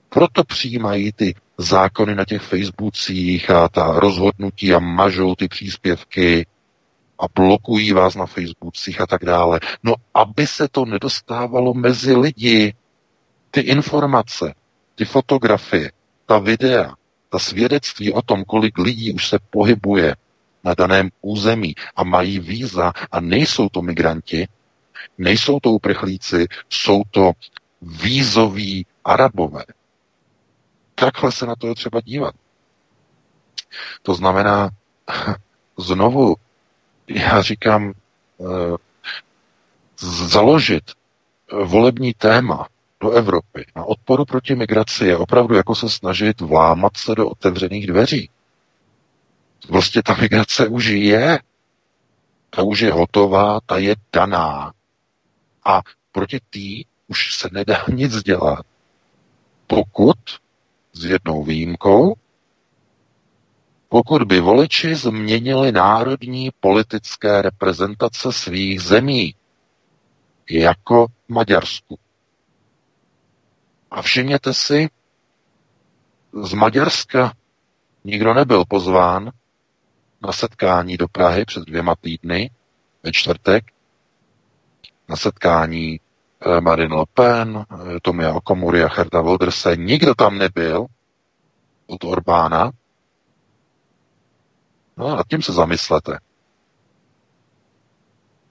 [0.08, 6.46] Proto přijímají ty zákony na těch Facebookcích a ta rozhodnutí a mažou ty příspěvky
[7.18, 9.60] a blokují vás na Facebookcích a tak dále.
[9.82, 12.74] No, aby se to nedostávalo mezi lidi,
[13.50, 14.54] ty informace,
[14.94, 15.92] ty fotografie,
[16.26, 16.94] ta videa,
[17.28, 20.16] ta svědectví o tom, kolik lidí už se pohybuje
[20.64, 24.48] na daném území a mají víza a nejsou to migranti,
[25.18, 27.32] nejsou to uprchlíci, jsou to
[27.82, 29.64] vízoví arabové,
[30.94, 32.34] Takhle se na to je třeba dívat.
[34.02, 34.70] To znamená,
[35.78, 36.36] znovu,
[37.08, 37.92] já říkám,
[38.40, 38.76] eh,
[40.28, 40.84] založit
[41.64, 42.68] volební téma
[43.00, 47.86] do Evropy na odporu proti migraci je opravdu jako se snažit vlámat se do otevřených
[47.86, 48.30] dveří.
[49.68, 51.38] Prostě ta migrace už je.
[52.50, 54.72] Ta už je hotová, ta je daná.
[55.64, 55.80] A
[56.12, 58.66] proti tý už se nedá nic dělat,
[59.66, 60.16] pokud
[60.94, 62.14] s jednou výjimkou,
[63.88, 69.34] pokud by voliči změnili národní politické reprezentace svých zemí,
[70.50, 71.98] jako Maďarsku.
[73.90, 74.88] A všimněte si,
[76.42, 77.34] z Maďarska
[78.04, 79.30] nikdo nebyl pozván
[80.22, 82.50] na setkání do Prahy před dvěma týdny,
[83.02, 83.64] ve čtvrtek,
[85.08, 86.00] na setkání
[86.60, 90.86] Marine Le Pen, eh, Tomia Okomury a Herta Wilderse, nikdo tam nebyl,
[91.86, 92.70] od Orbána?
[94.96, 96.18] No, nad tím se zamyslete.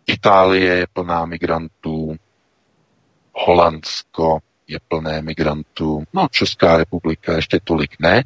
[0.06, 2.16] Itálie je plná migrantů,
[3.34, 8.24] Holandsko je plné migrantů, no Česká republika ještě tolik ne,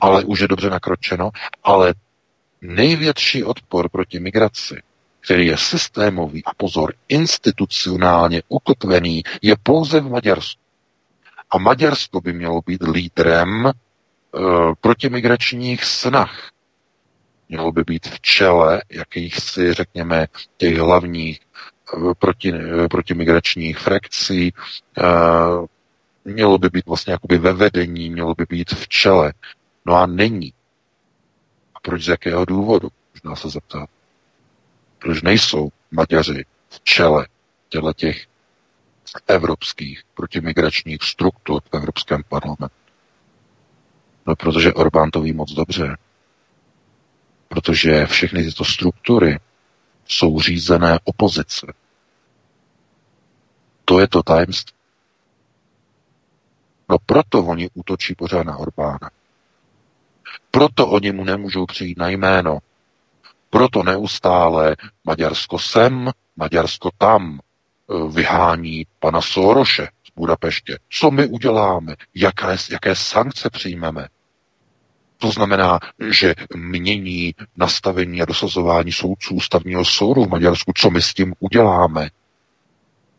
[0.00, 1.30] ale už je dobře nakročeno,
[1.62, 1.94] ale
[2.60, 4.82] největší odpor proti migraci,
[5.26, 10.60] který je systémový a pozor, institucionálně ukotvený, je pouze v Maďarsku.
[11.50, 13.72] A Maďarsko by mělo být lídrem e,
[14.80, 16.50] protimigračních snah.
[17.48, 24.52] Mělo by být v čele jakýchsi, řekněme, těch hlavních e, proti, e, protimigračních frakcí, e,
[26.24, 29.32] mělo by být vlastně jakoby ve vedení, mělo by být v čele.
[29.86, 30.52] No a není.
[31.74, 32.88] A proč z jakého důvodu?
[33.14, 33.95] Možná se zeptat.
[34.98, 37.26] Proč nejsou Maďaři v čele
[37.68, 38.26] těchto těch
[39.28, 42.74] evropských protimigračních struktur v Evropském parlamentu?
[44.26, 45.96] No, protože Orbán to ví moc dobře.
[47.48, 49.38] Protože všechny tyto struktury
[50.06, 51.66] jsou řízené opozice.
[53.84, 54.76] To je to tajemství.
[56.88, 59.10] No proto oni útočí pořád na Orbána.
[60.50, 62.58] Proto oni mu nemůžou přijít na jméno.
[63.56, 70.78] Proto neustále Maďarsko sem, Maďarsko tam eh, vyhání pana Soroše z Budapeště.
[70.90, 71.96] Co my uděláme?
[72.14, 74.08] Jaké, jaké sankce přijmeme?
[75.18, 75.78] To znamená,
[76.10, 80.72] že mění nastavení a dosazování soudců ústavního soudu v Maďarsku.
[80.76, 82.10] Co my s tím uděláme?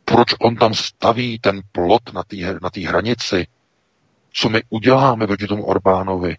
[0.06, 3.48] Proč on tam staví ten plot na té na hranici?
[4.32, 6.38] Co my uděláme proti tomu Orbánovi?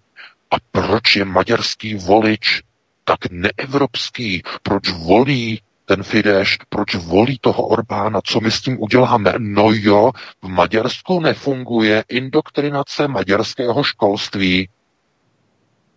[0.50, 2.62] A proč je maďarský volič
[3.08, 4.42] tak neevropský?
[4.62, 9.34] Proč volí ten Fidesz, proč volí toho Orbána, co my s tím uděláme?
[9.38, 14.68] No jo, v Maďarsku nefunguje indoktrinace maďarského školství.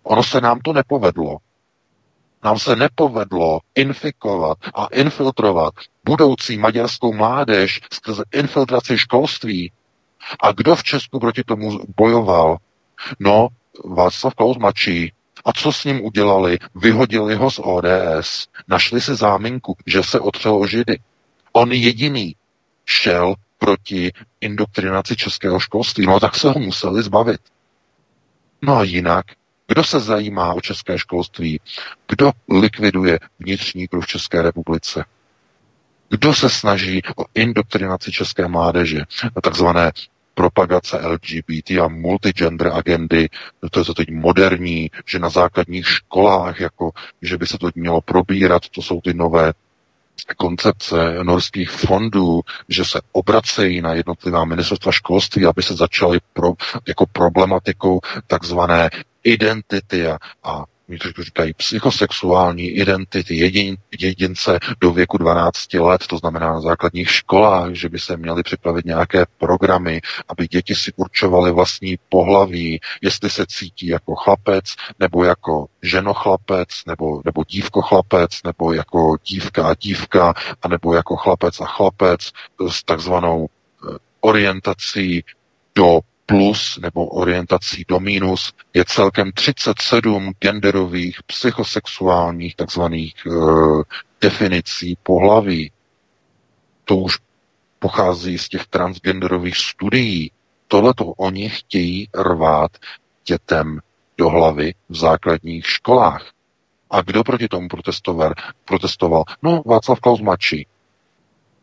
[0.03, 1.37] Ono se nám to nepovedlo.
[2.43, 5.73] Nám se nepovedlo infikovat a infiltrovat
[6.05, 9.71] budoucí maďarskou mládež skrze infiltraci školství.
[10.39, 12.57] A kdo v Česku proti tomu bojoval?
[13.19, 13.47] No,
[13.85, 15.13] Václav Klaus mladší.
[15.45, 16.57] A co s ním udělali?
[16.75, 18.47] Vyhodili ho z ODS.
[18.67, 20.99] Našli si záminku, že se otřel o židy.
[21.51, 22.35] On jediný
[22.85, 24.11] šel proti
[24.41, 26.05] indoktrinaci českého školství.
[26.05, 27.41] No tak se ho museli zbavit.
[28.61, 29.25] No a jinak,
[29.67, 31.59] kdo se zajímá o české školství?
[32.07, 35.05] Kdo likviduje vnitřní kruh v České republice?
[36.09, 38.99] Kdo se snaží o indoktrinaci české mládeže,
[39.43, 39.91] takzvané
[40.41, 43.29] propagace LGBT a multigender agendy,
[43.71, 48.01] to je to teď moderní, že na základních školách, jako, že by se to mělo
[48.01, 49.53] probírat, to jsou ty nové
[50.37, 56.53] koncepce norských fondů, že se obracejí na jednotlivá ministerstva školství, aby se začaly pro,
[56.87, 58.89] jako problematikou takzvané
[59.23, 60.63] identity a, a
[60.97, 67.73] to říkají psychosexuální identity jedin, jedince do věku 12 let, to znamená na základních školách,
[67.73, 73.45] že by se měly připravit nějaké programy, aby děti si určovaly vlastní pohlaví, jestli se
[73.47, 74.65] cítí jako chlapec,
[74.99, 81.65] nebo jako ženochlapec, nebo, nebo dívko-chlapec, nebo jako dívka a dívka, anebo jako chlapec a
[81.65, 82.31] chlapec
[82.69, 85.23] s takzvanou eh, orientací
[85.75, 93.29] do plus nebo orientací do minus je celkem 37 genderových, psychosexuálních takzvaných e,
[94.21, 95.71] definicí pohlaví.
[96.85, 97.17] To už
[97.79, 100.31] pochází z těch transgenderových studií.
[100.67, 102.71] Tohle to oni chtějí rvát
[103.25, 103.79] dětem
[104.17, 106.31] do hlavy v základních školách.
[106.89, 108.33] A kdo proti tomu protestoval?
[108.65, 109.23] protestoval?
[109.41, 110.67] No, Václav Klaus mladší.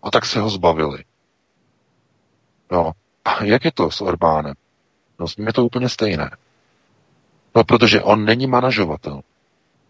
[0.02, 1.04] A tak se ho zbavili.
[2.72, 2.92] No,
[3.28, 4.54] a jak je to s Orbánem?
[5.18, 6.30] No s ním je to úplně stejné.
[7.54, 9.20] No protože on není manažovatel.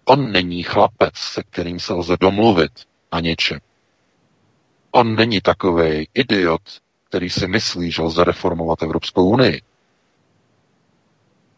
[0.05, 2.73] On není chlapec, se kterým se lze domluvit
[3.11, 3.59] a něčem.
[4.91, 6.63] On není takový idiot,
[7.09, 9.63] který si myslí, že lze reformovat Evropskou unii.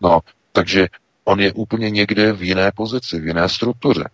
[0.01, 0.21] No,
[0.53, 0.89] takže
[1.25, 4.11] on je úplně někde v jiné pozici, v jiné struktuře.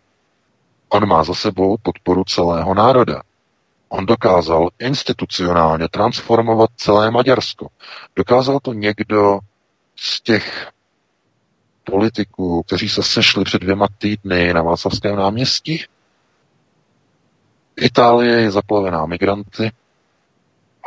[0.88, 3.22] On má za sebou podporu celého národa.
[3.88, 7.68] On dokázal institucionálně transformovat celé Maďarsko.
[8.16, 9.38] Dokázal to někdo
[9.96, 10.70] z těch
[11.84, 15.84] politiků, kteří se sešli před dvěma týdny na Václavském náměstí?
[17.76, 19.72] Itálie je zaplavená migranty,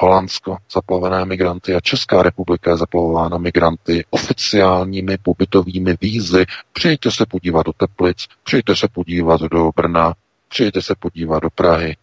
[0.01, 6.45] Holandsko zaplavené migranty a Česká republika je zaplavována migranty oficiálními pobytovými vízy.
[6.73, 10.13] Přijďte se podívat do Teplic, přijďte se podívat do Brna,
[10.47, 11.95] přijďte se podívat do Prahy,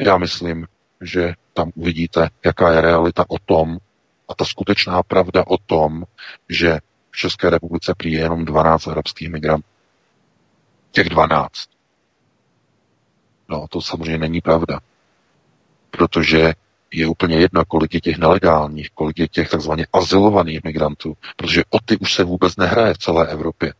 [0.00, 0.66] já myslím,
[1.00, 3.78] že tam uvidíte, jaká je realita o tom,
[4.28, 6.04] a ta skutečná pravda o tom,
[6.48, 6.78] že
[7.10, 9.68] v České republice prý je jenom 12 arabských migrantů.
[10.90, 11.50] Těch 12.
[13.48, 14.80] No, to samozřejmě není pravda.
[15.90, 16.54] Protože
[16.90, 21.78] je úplně jedno, kolik je těch nelegálních, kolik je těch takzvaně azylovaných migrantů, protože o
[21.84, 23.74] ty už se vůbec nehraje v celé Evropě.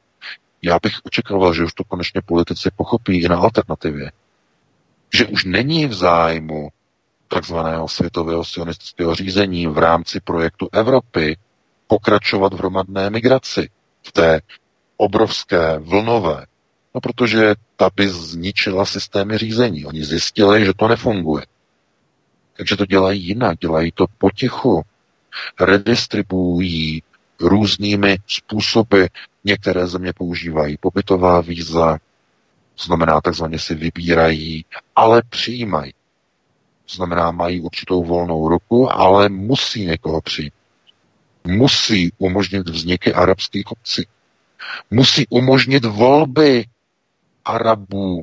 [0.62, 4.12] Já bych očekával, že už to konečně politici pochopí i na alternativě.
[5.14, 6.68] Že už není v zájmu
[7.28, 11.36] takzvaného světového sionistického řízení v rámci projektu Evropy
[11.86, 13.70] pokračovat v hromadné migraci,
[14.06, 14.40] v té
[14.96, 16.46] obrovské vlnové.
[16.94, 19.86] No protože ta by zničila systémy řízení.
[19.86, 21.46] Oni zjistili, že to nefunguje.
[22.56, 24.82] Takže to dělají jinak, dělají to potichu.
[25.60, 27.02] Redistribuují
[27.40, 29.04] různými způsoby.
[29.44, 31.98] Některé země používají pobytová víza,
[32.78, 34.64] znamená takzvaně si vybírají,
[34.96, 35.94] ale přijímají.
[36.88, 40.52] Znamená, mají určitou volnou ruku, ale musí někoho přijít.
[41.46, 44.06] Musí umožnit vzniky arabských obcí.
[44.90, 46.64] Musí umožnit volby
[47.44, 48.22] Arabů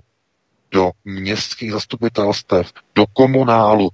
[0.71, 3.89] do městských zastupitelstev, do komunálu.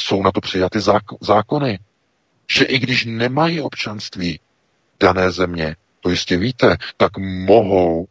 [0.00, 0.78] Jsou na to přijaty
[1.20, 1.78] zákony.
[2.50, 4.40] Že i když nemají občanství
[5.00, 8.08] dané země, to jistě víte, tak mohou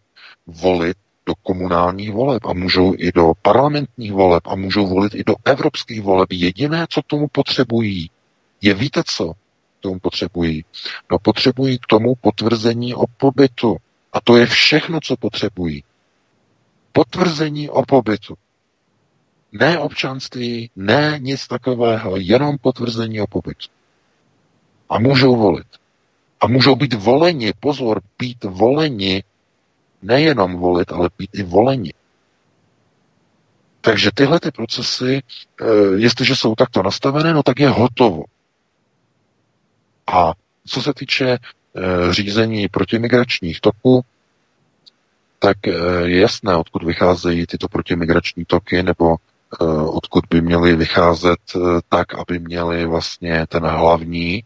[0.48, 5.36] volit do komunálních voleb a můžou i do parlamentních voleb a můžou volit i do
[5.46, 6.32] evropských voleb.
[6.32, 8.10] Jediné, co tomu potřebují,
[8.62, 9.34] je víte co
[9.80, 10.66] tomu potřebují?
[11.12, 13.78] No potřebují k tomu potvrzení o pobytu.
[14.14, 15.84] A to je všechno, co potřebují.
[16.92, 18.36] Potvrzení o pobytu.
[19.52, 23.68] Ne občanství, ne nic takového, jenom potvrzení o pobytu.
[24.90, 25.68] A můžou volit.
[26.42, 29.24] A můžou být voleni, pozor, být voleni,
[30.02, 31.94] nejenom volit, ale být i voleni.
[33.82, 35.22] Takže tyhle ty procesy,
[35.62, 38.24] eh, jestliže jsou takto nastavené, no tak je hotovo.
[40.14, 40.34] A
[40.66, 41.38] co se týče e,
[42.14, 44.02] řízení protimigračních toků,
[45.40, 45.72] tak e,
[46.06, 52.14] je jasné, odkud vycházejí tyto protimigrační toky, nebo e, odkud by měly vycházet e, tak,
[52.14, 54.44] aby měly vlastně ten hlavní e,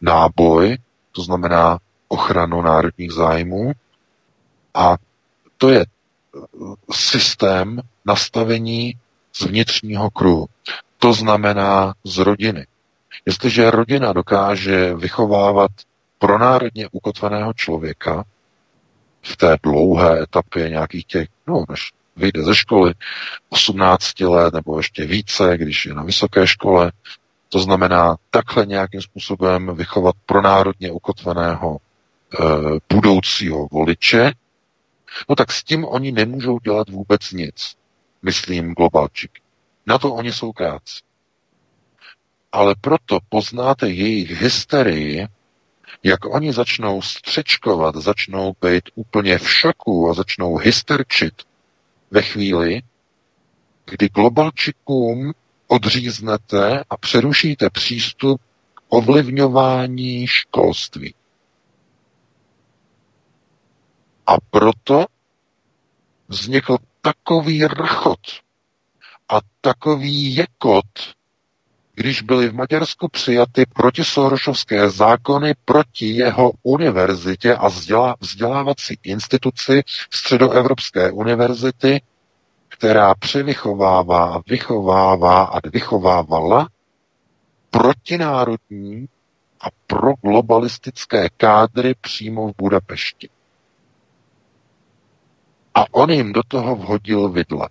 [0.00, 0.78] náboj,
[1.12, 1.78] to znamená
[2.08, 3.72] ochranu národních zájmů.
[4.74, 4.96] A
[5.56, 5.86] to je
[6.92, 8.94] systém nastavení
[9.32, 10.46] z vnitřního kruhu.
[10.98, 12.66] To znamená z rodiny.
[13.26, 15.70] Jestliže rodina dokáže vychovávat
[16.18, 18.24] pronárodně ukotveného člověka
[19.22, 22.94] v té dlouhé etapě nějakých těch, no, než vyjde ze školy,
[23.48, 26.92] 18 let nebo ještě více, když je na vysoké škole,
[27.48, 32.44] to znamená takhle nějakým způsobem vychovat pronárodně ukotveného e,
[32.94, 34.32] budoucího voliče,
[35.28, 37.76] no tak s tím oni nemůžou dělat vůbec nic,
[38.22, 39.30] myslím globalčik.
[39.86, 41.08] Na to oni jsou krátci
[42.52, 45.28] ale proto poznáte jejich hysterii,
[46.02, 51.34] jak oni začnou střečkovat, začnou být úplně v šoku a začnou hysterčit
[52.10, 52.82] ve chvíli,
[53.90, 55.32] kdy globalčikům
[55.66, 58.40] odříznete a přerušíte přístup
[58.74, 61.14] k ovlivňování školství.
[64.28, 65.06] A proto
[66.28, 68.20] vznikl takový rachot
[69.28, 70.84] a takový jekot
[71.98, 77.68] když byly v Maďarsku přijaty protisorošovské zákony proti jeho univerzitě a
[78.20, 82.02] vzdělávací instituci Středoevropské univerzity,
[82.68, 86.68] která převychovává vychovává a vychovávala
[87.70, 89.08] protinárodní
[89.60, 93.28] a proglobalistické kádry přímo v Budapešti.
[95.74, 97.68] A on jim do toho vhodil vidle.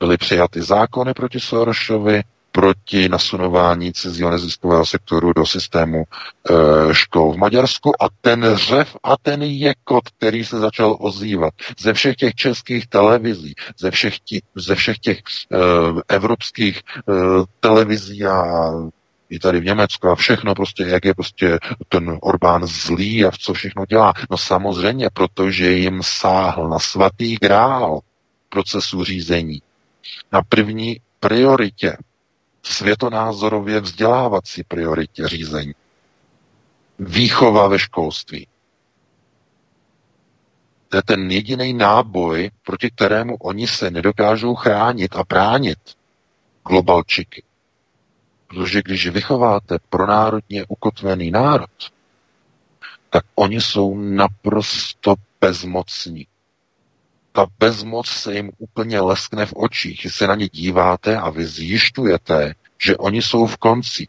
[0.00, 2.22] Byly přijaty zákony proti Sorošovi,
[2.52, 9.16] proti nasunování cizího neziskového sektoru do systému e, škol v Maďarsku a ten řev a
[9.22, 14.74] ten jekot, který se začal ozývat ze všech těch českých televizí, ze všech, tí, ze
[14.74, 15.22] všech těch e,
[16.08, 16.82] evropských e,
[17.60, 18.44] televizí a
[19.30, 21.58] i tady v Německu a všechno prostě, jak je prostě
[21.88, 24.12] ten Orbán zlý a co všechno dělá.
[24.30, 28.00] No samozřejmě, protože jim sáhl na svatý grál
[28.48, 29.62] procesu řízení.
[30.32, 31.96] Na první prioritě
[32.62, 35.74] světonázorově vzdělávací prioritě řízení.
[36.98, 38.46] Výchova ve školství.
[40.88, 45.78] To je ten jediný náboj, proti kterému oni se nedokážou chránit a bránit
[46.68, 47.42] globalčiky.
[48.48, 51.70] Protože když vychováte pronárodně ukotvený národ,
[53.10, 56.26] tak oni jsou naprosto bezmocní
[57.38, 61.46] ta bezmoc se jim úplně leskne v očích, že se na ně díváte a vy
[61.46, 64.08] zjišťujete, že oni jsou v konci.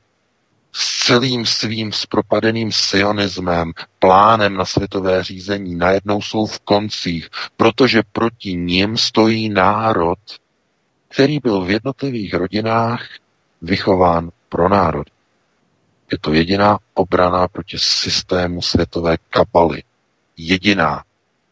[0.72, 8.54] s celým svým zpropadeným sionismem, plánem na světové řízení, najednou jsou v koncích, protože proti
[8.54, 10.20] ním stojí národ,
[11.08, 13.06] který byl v jednotlivých rodinách
[13.62, 15.08] vychován pro národ.
[16.12, 19.84] Je to jediná obrana proti systému světové kabaly.
[20.38, 21.04] Jediná.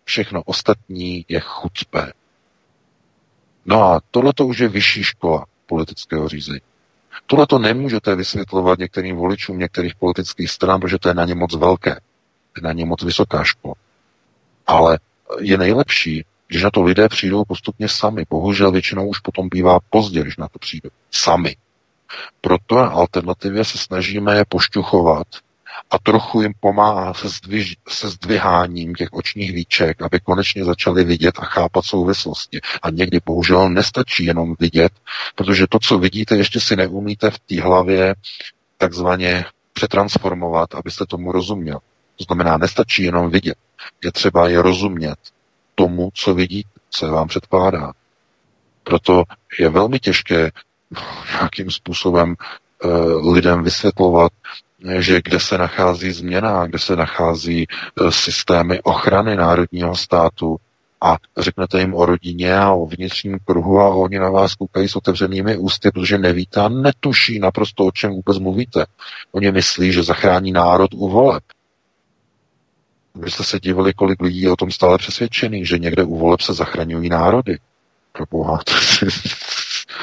[0.04, 2.14] Všechno ostatní je chucpé.
[3.66, 6.62] No a tohle to už je vyšší škola politického řízení.
[7.26, 11.56] Tohle to nemůžete vysvětlovat některým voličům některých politických stran, protože to je na ně moc
[11.56, 12.00] velké.
[12.56, 13.76] Je na ně moc vysoká škola.
[14.68, 15.00] Ale
[15.40, 18.26] je nejlepší, když na to lidé přijdou postupně sami.
[18.30, 20.90] Bohužel většinou už potom bývá pozdě, když na to přijdou.
[21.12, 21.56] Sami.
[22.42, 25.28] Proto alternativě se snažíme je pošťuchovat
[25.90, 31.36] a trochu jim pomáhá se, zdviž, se zdviháním těch očních víček, aby konečně začali vidět
[31.40, 32.60] a chápat souvislosti.
[32.82, 34.92] A někdy bohužel nestačí jenom vidět,
[35.36, 38.16] protože to, co vidíte, ještě si neumíte v té hlavě
[38.78, 41.80] takzvaně přetransformovat, abyste tomu rozuměl.
[42.16, 43.58] To znamená, nestačí jenom vidět.
[44.04, 45.20] Je třeba je rozumět
[45.76, 47.94] tomu, co vidíte, co vám předkládá.
[48.84, 49.24] Proto
[49.60, 50.52] je velmi těžké
[51.34, 52.36] nějakým způsobem
[52.84, 52.88] e,
[53.32, 54.32] lidem vysvětlovat,
[55.00, 60.58] že kde se nachází změna, kde se nachází e, systémy ochrany národního státu
[61.02, 64.96] a řeknete jim o rodině a o vnitřním kruhu a oni na vás koukají s
[64.96, 68.86] otevřenými ústy, protože nevíte a netuší naprosto, o čem vůbec mluvíte.
[69.32, 71.44] Oni myslí, že zachrání národ u voleb.
[73.16, 76.42] Vy jste se divili, kolik lidí je o tom stále přesvědčený, že někde u voleb
[76.42, 77.58] se zachraňují národy.
[78.12, 78.60] Proboha.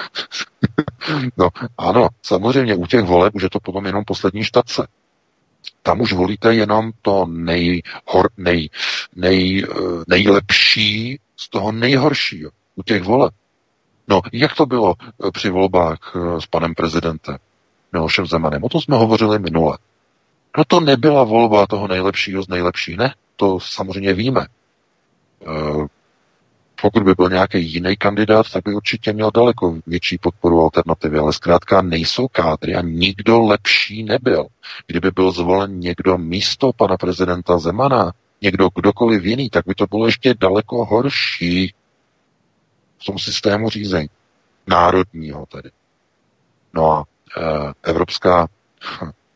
[1.37, 4.87] no ano, samozřejmě u těch voleb už je to potom jenom poslední štace.
[5.83, 8.71] Tam už volíte jenom to nejhor, nej,
[9.17, 9.77] nej, eh,
[10.09, 13.35] nejlepší z toho nejhoršího u těch voleb.
[14.09, 17.37] No, jak to bylo eh, při volbách eh, s panem prezidentem
[17.93, 18.65] Milošem Zemanem?
[18.65, 19.79] O tom jsme hovořili minule.
[20.59, 23.15] No to nebyla volba toho nejlepšího z nejlepších, ne?
[23.37, 24.47] To samozřejmě víme.
[26.85, 31.32] Pokud by byl nějaký jiný kandidát, tak by určitě měl daleko větší podporu alternativy, ale
[31.32, 34.47] zkrátka nejsou kádry a nikdo lepší nebyl.
[34.87, 38.12] Kdyby byl zvolen někdo místo pana prezidenta Zemana,
[38.43, 41.74] někdo kdokoliv jiný, tak by to bylo ještě daleko horší
[42.99, 44.09] v tom systému řízení.
[44.66, 45.70] Národního tedy.
[46.74, 47.05] No a
[47.39, 48.49] e, Evropská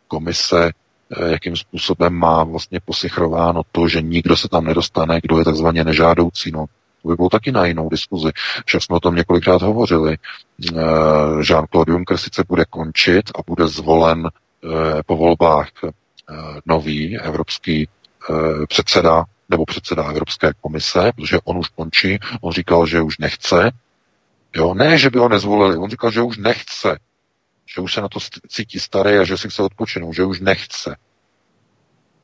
[0.09, 0.70] komise
[1.11, 5.84] e, jakým způsobem má vlastně posichrováno to, že nikdo se tam nedostane, kdo je takzvaně
[5.84, 6.51] nežádoucí.
[6.51, 6.66] No,
[7.09, 8.31] by bylo taky na jinou diskuzi.
[8.67, 10.17] Však jsme o tom několikrát hovořili.
[10.17, 10.75] Eh,
[11.43, 15.91] Jean-Claude Juncker sice bude končit a bude zvolen eh, po volbách eh,
[16.67, 17.89] nový evropský
[18.69, 23.71] předseda nebo předseda Evropské komise, protože on už končí, on říkal, že už nechce.
[24.57, 26.99] Jo, ne, že by ho nezvolili, on říkal, že už nechce,
[27.75, 30.97] že už se na to cítí starý a že si chce odpočinout, že už nechce.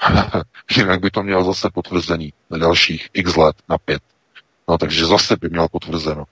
[0.76, 4.02] Jinak by to měl zase potvrzený na dalších x let, na pět.
[4.68, 6.24] No takže zase by měl potvrzeno.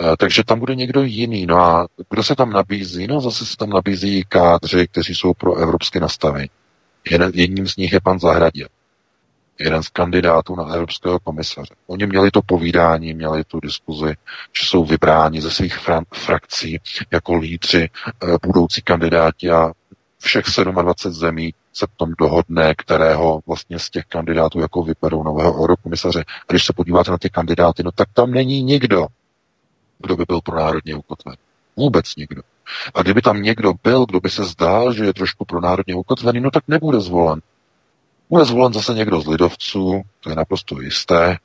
[0.00, 1.46] E, takže tam bude někdo jiný.
[1.46, 3.06] No a kdo se tam nabízí?
[3.06, 6.50] No zase se tam nabízí kádři, kteří jsou pro evropské nastavení.
[7.10, 8.68] Jeden, jedním z nich je pan Zahradě.
[9.58, 11.74] Jeden z kandidátů na evropského komisaře.
[11.86, 14.14] Oni měli to povídání, měli tu diskuzi,
[14.60, 15.78] že jsou vybráni ze svých
[16.14, 16.78] frakcí
[17.10, 17.88] jako lídři, e,
[18.46, 19.72] budoucí kandidáti a
[20.18, 26.24] všech 27 zemí se tom dohodne, kterého vlastně z těch kandidátů jako vyberou nového eurokomisaře.
[26.48, 29.06] A když se podíváte na ty kandidáty, no tak tam není nikdo,
[29.98, 31.34] kdo by byl pro národně ukotven.
[31.76, 32.42] Vůbec nikdo.
[32.94, 36.40] A kdyby tam někdo byl, kdo by se zdál, že je trošku pro národně ukotvený,
[36.40, 37.40] no tak nebude zvolen.
[38.30, 41.38] Bude zvolen zase někdo z lidovců, to je naprosto jisté,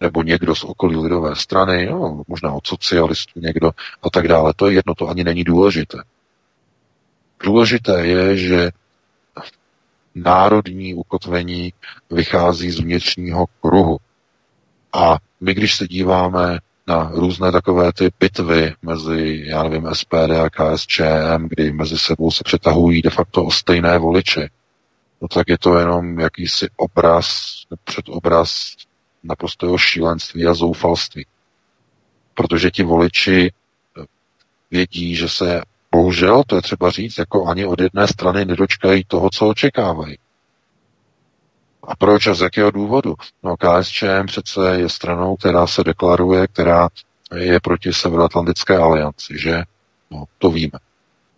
[0.00, 3.70] nebo někdo z okolí lidové strany, no, možná od socialistů někdo
[4.02, 4.52] a tak dále.
[4.56, 5.98] To je jedno, to ani není důležité.
[7.44, 8.70] Důležité je, že
[10.14, 11.72] národní ukotvení
[12.10, 13.98] vychází z vnitřního kruhu.
[14.92, 20.50] A my, když se díváme na různé takové ty bitvy mezi, já nevím, SPD a
[20.50, 24.48] KSČM, kdy mezi sebou se přetahují de facto o stejné voliče,
[25.20, 27.52] no tak je to jenom jakýsi obraz,
[27.84, 28.76] předobraz
[29.22, 31.26] naprostého šílenství a zoufalství.
[32.34, 33.52] Protože ti voliči
[34.70, 39.30] vědí, že se bohužel, to je třeba říct, jako ani od jedné strany nedočkají toho,
[39.32, 40.18] co očekávají.
[41.82, 43.14] A proč a z jakého důvodu?
[43.42, 46.88] No KSČM přece je stranou, která se deklaruje, která
[47.36, 49.62] je proti Severoatlantické alianci, že?
[50.10, 50.78] No, to víme.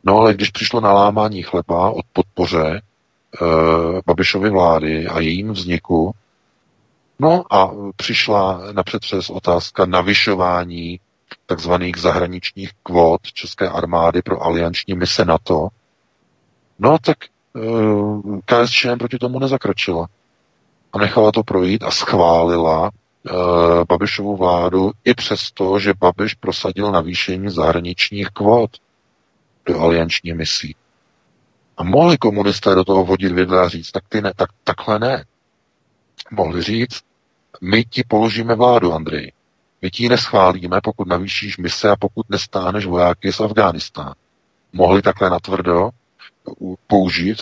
[0.05, 2.81] No ale když přišlo na lámání chleba od podpoře e,
[4.07, 6.15] Babišovy vlády a jejím vzniku,
[7.19, 11.01] no a přišla napřed přes otázka navyšování
[11.47, 15.69] takzvaných zahraničních kvót České armády pro alianční mise NATO,
[16.79, 17.19] No tak
[17.53, 20.09] uh, KSČM proti tomu nezakročila.
[20.93, 27.51] A nechala to projít a schválila uh, Babišovu vládu i přesto, že Babiš prosadil navýšení
[27.51, 28.71] zahraničních kvót
[29.67, 30.77] do alianční misí.
[31.77, 35.25] A mohli komunisté do toho vodit vidle a říct, tak ty ne, tak, takhle ne.
[36.31, 37.01] Mohli říct,
[37.61, 39.33] my ti položíme vládu, Andrej.
[39.85, 44.15] My ti neschválíme, pokud navýšíš mise a pokud nestáneš vojáky z Afghánistánu.
[44.73, 45.91] Mohli takhle natvrdo
[46.87, 47.39] použít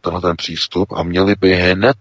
[0.00, 1.96] tenhle ten přístup a měli by hned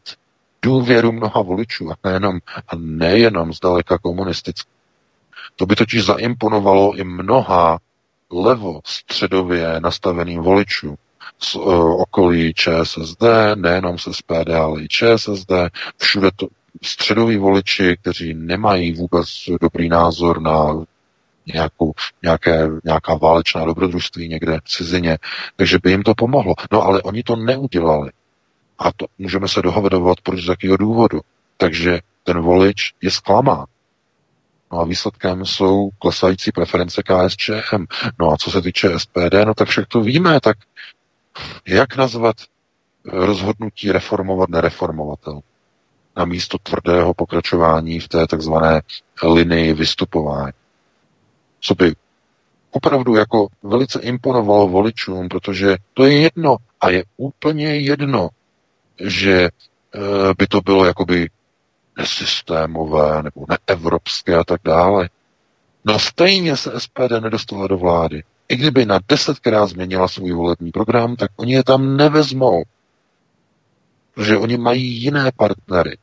[0.61, 4.69] důvěru mnoha voličů a nejenom, a nejenom zdaleka komunistický.
[5.55, 7.79] To by totiž zaimponovalo i mnoha
[8.31, 10.95] levo středově nastaveným voličům
[11.39, 13.23] z uh, okolí ČSSD,
[13.55, 15.51] nejenom se SPD, ale i ČSSD,
[15.97, 16.47] všude to
[16.81, 19.27] středoví voliči, kteří nemají vůbec
[19.61, 20.83] dobrý názor na
[21.53, 25.17] nějakou, nějaké, nějaká válečná dobrodružství někde v cizině,
[25.55, 26.53] takže by jim to pomohlo.
[26.71, 28.11] No ale oni to neudělali.
[28.79, 31.21] A to můžeme se dohovedovat, proč z jakého důvodu.
[31.57, 33.65] Takže ten volič je zklamán.
[34.71, 37.85] No a výsledkem jsou klesající preference KSČM.
[38.19, 40.57] No a co se týče SPD, no tak však to víme, tak
[41.67, 42.35] jak nazvat
[43.05, 45.39] rozhodnutí reformovat nereformovatel?
[46.15, 48.81] Na místo tvrdého pokračování v té takzvané
[49.23, 50.53] linii vystupování.
[51.59, 51.95] Co by
[52.71, 58.29] opravdu jako velice imponovalo voličům, protože to je jedno a je úplně jedno,
[59.03, 59.49] že e,
[60.37, 61.29] by to bylo jakoby
[61.97, 65.09] nesystémové nebo neevropské a tak dále.
[65.85, 68.23] No stejně se SPD nedostala do vlády.
[68.49, 72.63] I kdyby na desetkrát změnila svůj volební program, tak oni je tam nevezmou.
[74.13, 75.97] Protože oni mají jiné partnery.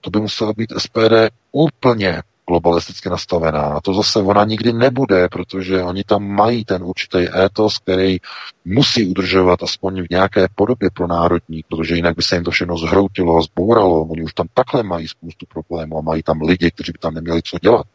[0.00, 1.12] To by musela být SPD
[1.52, 3.60] úplně globalisticky nastavená.
[3.60, 8.18] A to zase ona nikdy nebude, protože oni tam mají ten určitý étos, který
[8.64, 12.78] musí udržovat aspoň v nějaké podobě pro národní, protože jinak by se jim to všechno
[12.78, 14.02] zhroutilo a zbouralo.
[14.02, 17.42] Oni už tam takhle mají spoustu problémů a mají tam lidi, kteří by tam neměli
[17.42, 17.86] co dělat.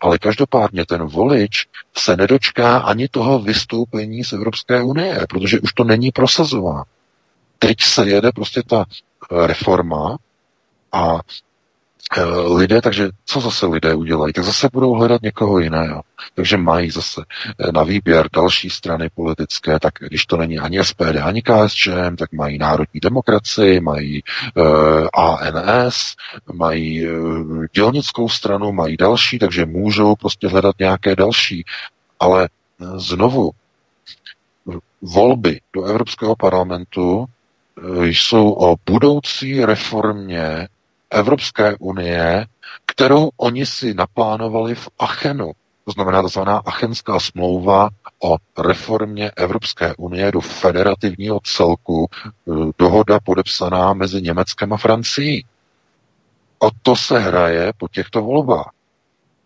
[0.00, 5.84] Ale každopádně ten volič se nedočká ani toho vystoupení z Evropské unie, protože už to
[5.84, 6.84] není prosazováno.
[7.58, 8.84] Teď se jede prostě ta
[9.46, 10.16] reforma
[10.92, 11.20] a
[12.18, 12.24] Eh,
[12.54, 14.32] lidé, takže co zase lidé udělají?
[14.32, 16.02] Tak zase budou hledat někoho jiného.
[16.34, 17.22] Takže mají zase
[17.58, 22.32] eh, na výběr další strany politické, tak když to není ani SPD, ani KSČM, tak
[22.32, 24.22] mají národní demokracii, mají
[24.56, 26.14] uh, ANS,
[26.52, 31.64] mají uh, dělnickou stranu, mají další, takže můžou prostě hledat nějaké další.
[32.20, 32.48] Ale
[32.96, 33.50] znovu,
[35.02, 37.24] volby do Evropského parlamentu
[38.02, 40.68] jsou o budoucí reformě
[41.10, 42.46] Evropské unie,
[42.86, 45.52] kterou oni si naplánovali v Achenu.
[45.84, 46.40] To znamená tzv.
[46.64, 47.88] Achenská smlouva
[48.22, 52.26] o reformě Evropské unie do federativního celku, e,
[52.78, 55.44] dohoda podepsaná mezi Německem a Francií.
[56.58, 58.70] O to se hraje po těchto volbách.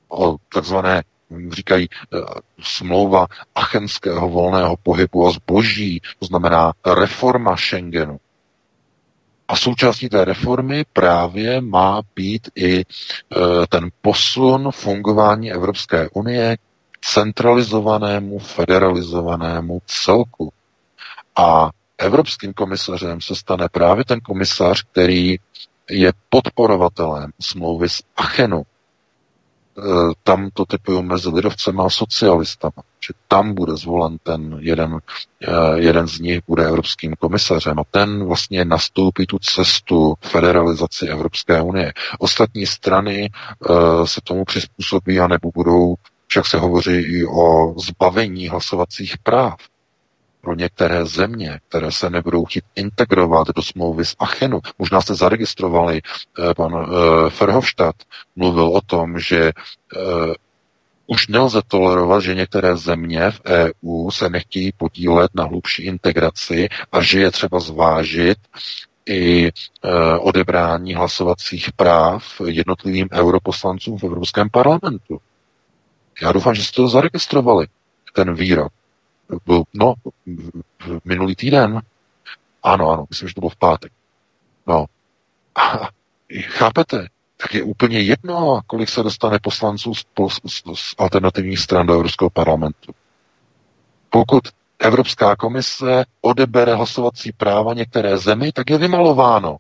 [0.08, 1.02] O takzvané
[1.50, 1.88] říkají e,
[2.60, 8.18] smlouva achenského volného pohybu a zboží, to znamená reforma Schengenu.
[9.54, 12.84] A součástí té reformy právě má být i e,
[13.68, 16.56] ten posun fungování Evropské unie
[16.90, 20.52] k centralizovanému, federalizovanému celku.
[21.36, 25.36] A evropským komisařem se stane právě ten komisař, který
[25.90, 28.62] je podporovatelem smlouvy z Achenu,
[30.22, 34.98] tam to typují mezi lidovcem a socialistama, že tam bude zvolen ten jeden,
[35.48, 41.62] eh, jeden z nich bude evropským komisařem a ten vlastně nastoupí tu cestu federalizaci Evropské
[41.62, 41.92] unie.
[42.18, 43.30] Ostatní strany
[43.68, 45.94] uh, se tomu přizpůsobí a nebo budou,
[46.26, 49.56] však se hovoří i o zbavení hlasovacích práv
[50.44, 54.60] pro některé země, které se nebudou chtít integrovat do smlouvy z Achenu.
[54.78, 56.00] Možná jste zaregistrovali,
[56.50, 57.96] eh, pan eh, Ferhofstadt
[58.36, 60.34] mluvil o tom, že eh,
[61.06, 67.00] už nelze tolerovat, že některé země v EU se nechtějí podílet na hlubší integraci a
[67.02, 68.38] že je třeba zvážit
[69.08, 69.50] i
[70.20, 75.20] odebrání hlasovacích práv jednotlivým europoslancům v Evropském parlamentu.
[76.22, 77.66] Já doufám, že jste to zaregistrovali,
[78.14, 78.72] ten výrok
[79.74, 79.94] no,
[81.04, 81.80] minulý týden.
[82.62, 83.92] Ano, ano, myslím, že to bylo v pátek.
[84.66, 84.84] No.
[85.54, 85.62] A,
[86.42, 87.08] chápete?
[87.36, 90.04] Tak je úplně jedno, kolik se dostane poslanců z,
[90.46, 92.92] z, z alternativních stran do Evropského parlamentu.
[94.10, 94.42] Pokud
[94.78, 99.56] Evropská komise odebere hlasovací práva některé zemi, tak je vymalováno,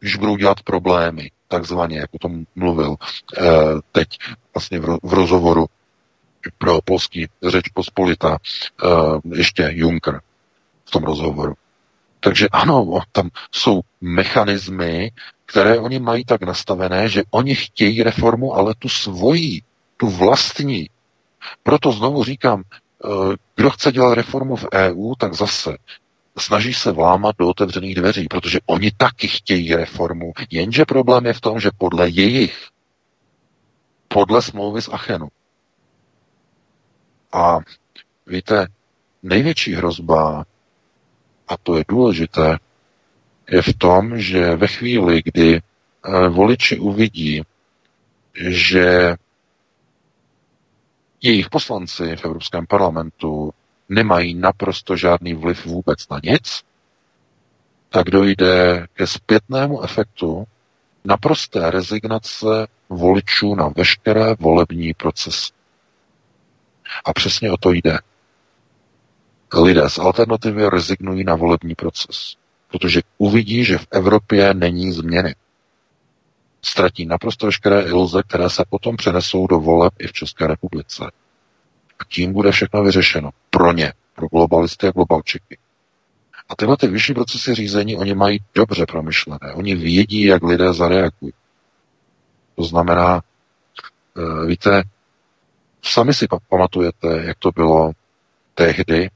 [0.00, 2.96] když budou dělat problémy, takzvaně, jak o tom mluvil
[3.38, 3.42] eh,
[3.92, 4.08] teď
[4.54, 5.66] vlastně v, v rozhovoru
[6.58, 8.38] pro polský řeč pospolita
[8.84, 10.20] uh, ještě Juncker.
[10.84, 11.54] v tom rozhovoru.
[12.20, 15.10] Takže ano, tam jsou mechanismy,
[15.46, 19.62] které oni mají tak nastavené, že oni chtějí reformu, ale tu svoji,
[19.96, 20.90] tu vlastní.
[21.62, 23.08] Proto znovu říkám, eh,
[23.56, 25.76] kdo chce dělat reformu v EU, tak zase
[26.38, 30.32] snaží se vlámat do otevřených dveří, protože oni taky chtějí reformu.
[30.50, 32.66] Jenže problém je v tom, že podle jejich,
[34.08, 35.28] podle smlouvy z Achenu.
[37.32, 37.58] A
[38.26, 38.66] víte,
[39.22, 40.44] největší hrozba,
[41.48, 42.58] a to je důležité,
[43.50, 47.42] je v tom, že ve chvíli, kdy eh, voliči uvidí,
[48.48, 49.16] že
[51.22, 53.52] jejich poslanci v Evropském parlamentu
[53.88, 56.62] nemají naprosto žádný vliv vůbec na nic,
[57.88, 60.44] tak dojde ke zpětnému efektu
[61.04, 65.52] naprosté rezignace voličů na veškeré volební procesy.
[67.04, 67.98] A přesně o to jde.
[69.54, 72.36] Lidé z alternativy rezignují na volební proces,
[72.70, 75.34] protože uvidí, že v Evropě není změny.
[76.62, 81.10] Ztratí naprosto veškeré iluze, které se potom přenesou do voleb i v České republice.
[81.98, 83.30] A tím bude všechno vyřešeno.
[83.50, 85.58] Pro ně, pro globalisty a globalčiky.
[86.48, 89.52] A tyhle ty vyšší procesy řízení, oni mají dobře promyšlené.
[89.54, 91.32] Oni vědí, jak lidé zareagují.
[92.56, 93.20] To znamená,
[94.16, 94.82] eh, víte,
[95.82, 97.92] sami si pamatujete, jak to bylo
[98.54, 99.10] tehdy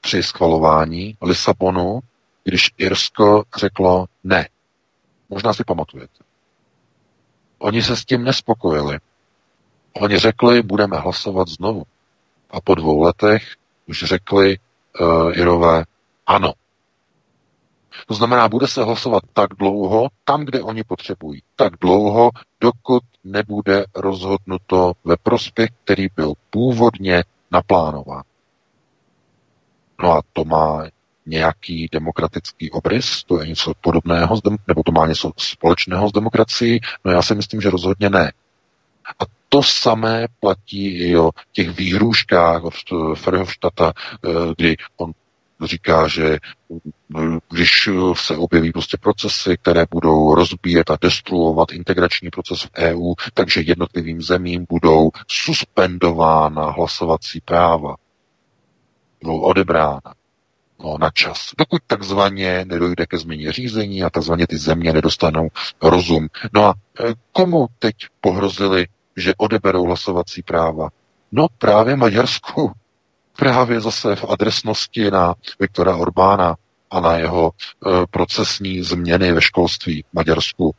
[0.00, 2.00] při schvalování Lisabonu,
[2.44, 4.48] když Irsko řeklo ne.
[5.28, 6.24] Možná si pamatujete.
[7.58, 8.98] Oni se s tím nespokojili.
[9.92, 11.82] Oni řekli, budeme hlasovat znovu.
[12.50, 13.42] A po dvou letech
[13.86, 14.58] už řekli
[15.00, 15.84] uh, Irové
[16.26, 16.52] ano.
[18.06, 21.42] To znamená, bude se hlasovat tak dlouho, tam, kde oni potřebují.
[21.56, 22.30] Tak dlouho,
[22.60, 28.22] dokud nebude rozhodnuto ve prospěch, který byl původně naplánován.
[30.02, 30.86] No a to má
[31.26, 36.80] nějaký demokratický obrys, to je něco podobného, nebo to má něco společného s demokracií?
[37.04, 38.32] No já si myslím, že rozhodně ne.
[39.20, 42.74] A to samé platí i o těch výhrůžkách od
[43.14, 43.92] Ferhofštata,
[44.24, 45.12] eh, kdy on
[45.64, 46.38] říká, že eh,
[47.50, 53.60] když se objeví prostě procesy, které budou rozbíjet a destruovat integrační proces v EU, takže
[53.60, 57.96] jednotlivým zemím budou suspendována hlasovací práva,
[59.22, 60.14] budou odebrána
[60.84, 65.48] no, na čas, dokud takzvaně nedojde ke změně řízení a takzvaně ty země nedostanou
[65.82, 66.28] rozum.
[66.52, 68.86] No a eh, komu teď pohrozili
[69.18, 70.88] že odeberou hlasovací práva.
[71.32, 72.72] No právě Maďarsku.
[73.40, 76.56] Právě zase v adresnosti na Viktora Orbána
[76.90, 80.74] a na jeho e, procesní změny ve školství v Maďarsku,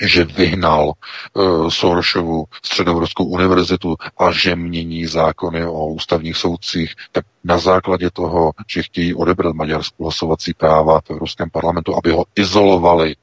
[0.00, 7.58] že vyhnal e, Soroshovu středoevropskou univerzitu a že mění zákony o ústavních soudcích, tak na
[7.58, 13.16] základě toho, že chtějí odebrat Maďarsku hlasovací práva v Evropském parlamentu, aby ho izolovali,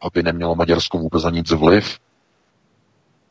[0.00, 1.98] aby nemělo Maďarsko vůbec za nic vliv,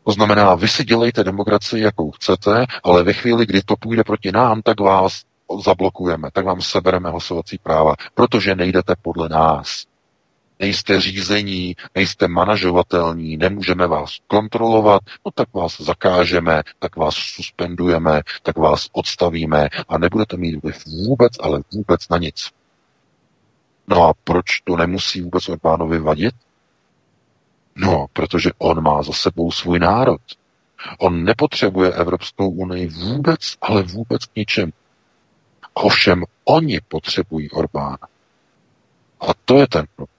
[0.09, 4.31] to znamená, vy si dělejte demokracii, jakou chcete, ale ve chvíli, kdy to půjde proti
[4.31, 5.21] nám, tak vás
[5.63, 9.85] zablokujeme, tak vám sebereme hlasovací práva, protože nejdete podle nás.
[10.59, 18.57] Nejste řízení, nejste manažovatelní, nemůžeme vás kontrolovat, no tak vás zakážeme, tak vás suspendujeme, tak
[18.57, 22.49] vás odstavíme a nebudete mít vliv vůbec, ale vůbec na nic.
[23.87, 26.35] No a proč to nemusí vůbec Orbánovi vadit?
[27.79, 30.21] No, protože on má za sebou svůj národ.
[30.97, 34.71] On nepotřebuje Evropskou unii vůbec, ale vůbec k ničem.
[35.73, 37.97] Ovšem, oni potřebují Orbána.
[39.19, 40.15] A to je ten problém.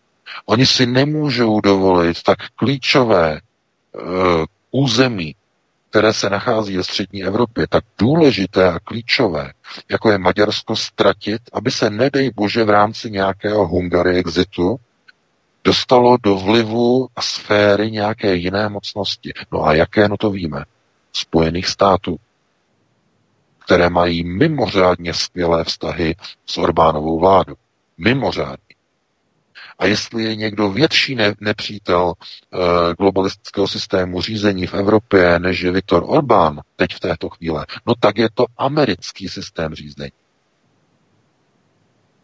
[0.47, 3.41] Oni si nemůžou dovolit tak klíčové
[3.93, 5.35] uh, území,
[5.91, 9.53] které se nachází ve střední Evropě, tak důležité a klíčové,
[9.91, 14.77] jako je Maďarsko, ztratit, aby se, nedej bože, v rámci nějakého Hungary exitu
[15.65, 19.33] dostalo do vlivu a sféry nějaké jiné mocnosti.
[19.53, 20.65] No a jaké, no to víme.
[21.13, 22.17] Spojených států,
[23.65, 27.55] které mají mimořádně skvělé vztahy s Orbánovou vládou.
[27.99, 28.75] Mimořádně.
[29.79, 35.73] A jestli je někdo větší ne- nepřítel e, globalistického systému řízení v Evropě, než je
[35.73, 40.13] Viktor Orbán teď v této chvíli, no tak je to americký systém řízení.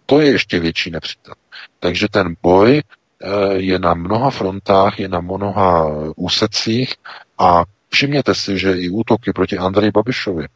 [0.07, 1.35] To je ještě větší nepřítel.
[1.81, 3.06] Takže ten boj Eh,
[3.53, 6.95] je na mnoha frontách, je na mnoha úsecích
[7.39, 10.47] a všimněte si, že i útoky proti Andreji Babišovi,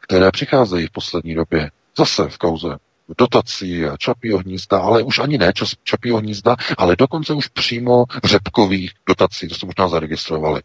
[0.00, 2.76] které přicházejí v poslední době, zase v kauze
[3.18, 5.52] dotací a čapího hnízda, ale už ani ne
[5.84, 10.62] čapího hnízda, ale dokonce už přímo řepkových dotací, to jste možná zaregistrovali,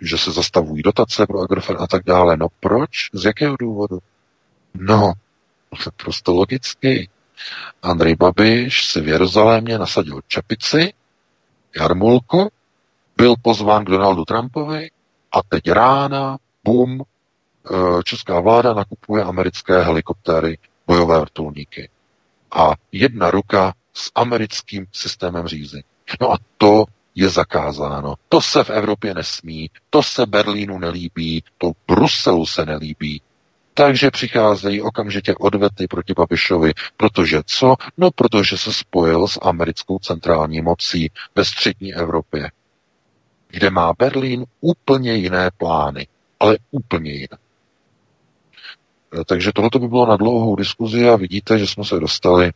[0.00, 2.36] že se zastavují dotace pro Agrofert a tak dále.
[2.36, 2.90] No proč?
[3.12, 3.98] Z jakého důvodu?
[4.74, 5.12] No,
[5.96, 7.08] Prostě logicky.
[7.82, 10.92] Andrej Babiš si v Jeruzalémě nasadil čepici,
[11.76, 12.52] jarmulku,
[13.16, 14.90] byl pozván k Donaldu Trumpovi
[15.32, 21.88] a teď rána, bum, eh, česká vláda nakupuje americké helikoptéry, bojové vrtulníky.
[22.52, 25.84] A jedna ruka s americkým systémem řízení.
[26.20, 28.14] No a to je zakázáno.
[28.28, 33.22] To se v Evropě nesmí, to se Berlínu nelíbí, to Bruselu se nelíbí.
[33.74, 36.72] Takže přicházejí okamžitě odvety proti Babišovi.
[36.96, 37.76] Protože co?
[37.96, 42.50] No, protože se spojil s americkou centrální mocí ve střední Evropě,
[43.48, 46.06] kde má Berlín úplně jiné plány,
[46.40, 47.43] ale úplně jiné.
[49.26, 52.52] Takže tohle by bylo na dlouhou diskuzi a vidíte, že jsme se dostali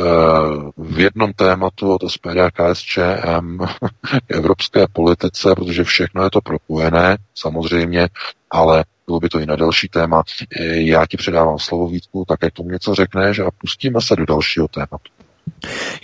[0.00, 3.58] uh, v jednom tématu od SPD a KSČM
[4.26, 8.08] k evropské politice, protože všechno je to propojené, samozřejmě,
[8.50, 10.22] ale bylo by to i na další téma.
[10.72, 14.68] Já ti předávám slovo Vítku, také k tomu něco řekneš a pustíme se do dalšího
[14.68, 15.12] tématu.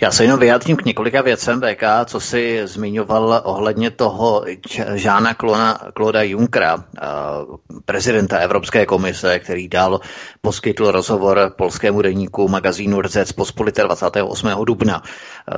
[0.01, 4.45] Já se jenom vyjádřím k několika věcem, VK, co si zmiňoval ohledně toho
[4.93, 5.33] Žána
[5.93, 6.83] Kloda Junkra,
[7.85, 9.99] prezidenta Evropské komise, který dal,
[10.41, 14.49] poskytl rozhovor polskému denníku magazínu RZEC Pospolité 28.
[14.65, 15.01] dubna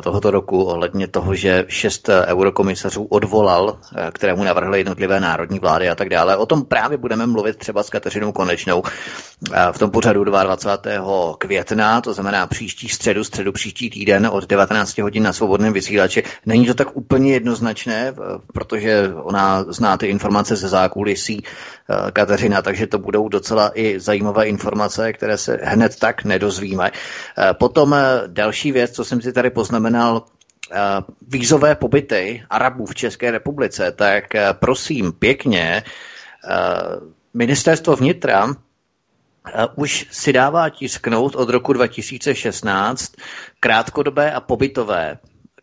[0.03, 3.77] tohoto roku ohledně toho, že šest eurokomisařů odvolal,
[4.13, 6.37] kterému navrhly jednotlivé národní vlády a tak dále.
[6.37, 8.83] O tom právě budeme mluvit třeba s Kateřinou Konečnou
[9.71, 11.33] v tom pořadu 22.
[11.37, 16.23] května, to znamená příští středu, středu příští týden od 19 hodin na svobodném vysílači.
[16.45, 18.13] Není to tak úplně jednoznačné,
[18.53, 24.45] protože ona zná ty informace ze zákulisí eh, Kateřina, takže to budou docela i zajímavé
[24.47, 26.91] informace, které se hned tak nedozvíme.
[26.91, 30.23] Eh, potom eh, další věc, co jsem si tady poznamenal,
[31.27, 35.83] vízové pobyty Arabů v České republice, tak prosím pěkně,
[37.33, 38.47] ministerstvo vnitra
[39.75, 43.11] už si dává tisknout od roku 2016
[43.59, 45.17] krátkodobé a pobytové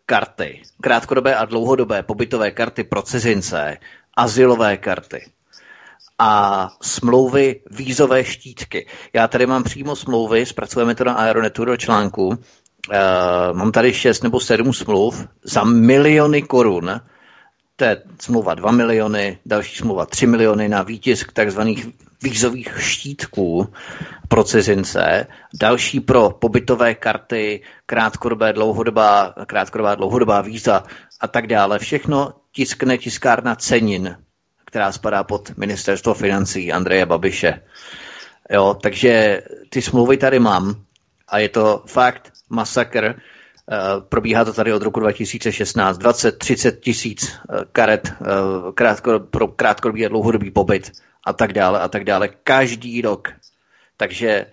[0.05, 3.77] karty, krátkodobé a dlouhodobé pobytové karty pro cizince,
[4.17, 5.31] asilové karty
[6.19, 8.87] a smlouvy vízové štítky.
[9.13, 12.27] Já tady mám přímo smlouvy, zpracujeme to na Aeronetu do článku.
[12.27, 12.35] Uh,
[13.53, 17.01] mám tady šest nebo sedm smluv za miliony korun.
[17.75, 21.87] To je smlouva 2 miliony, další smlouva 3 miliony na výtisk takzvaných
[22.23, 23.73] vízových štítků
[24.27, 30.83] pro cizince, další pro pobytové karty, krátkodobé, dlouhodobá, krátkodobá, dlouhodobá víza
[31.21, 31.79] a tak dále.
[31.79, 34.17] Všechno tiskne tiskárna Cenin,
[34.65, 37.61] která spadá pod ministerstvo financí Andreje Babiše.
[38.51, 40.75] Jo, takže ty smlouvy tady mám
[41.27, 43.15] a je to fakt masakr.
[43.71, 45.97] Uh, probíhá to tady od roku 2016.
[45.99, 50.91] 20-30 tisíc uh, karet uh, krátko, pro krátkodobý a dlouhodobý pobyt
[51.25, 52.27] a tak dále a tak dále.
[52.43, 53.27] Každý rok.
[53.97, 54.45] Takže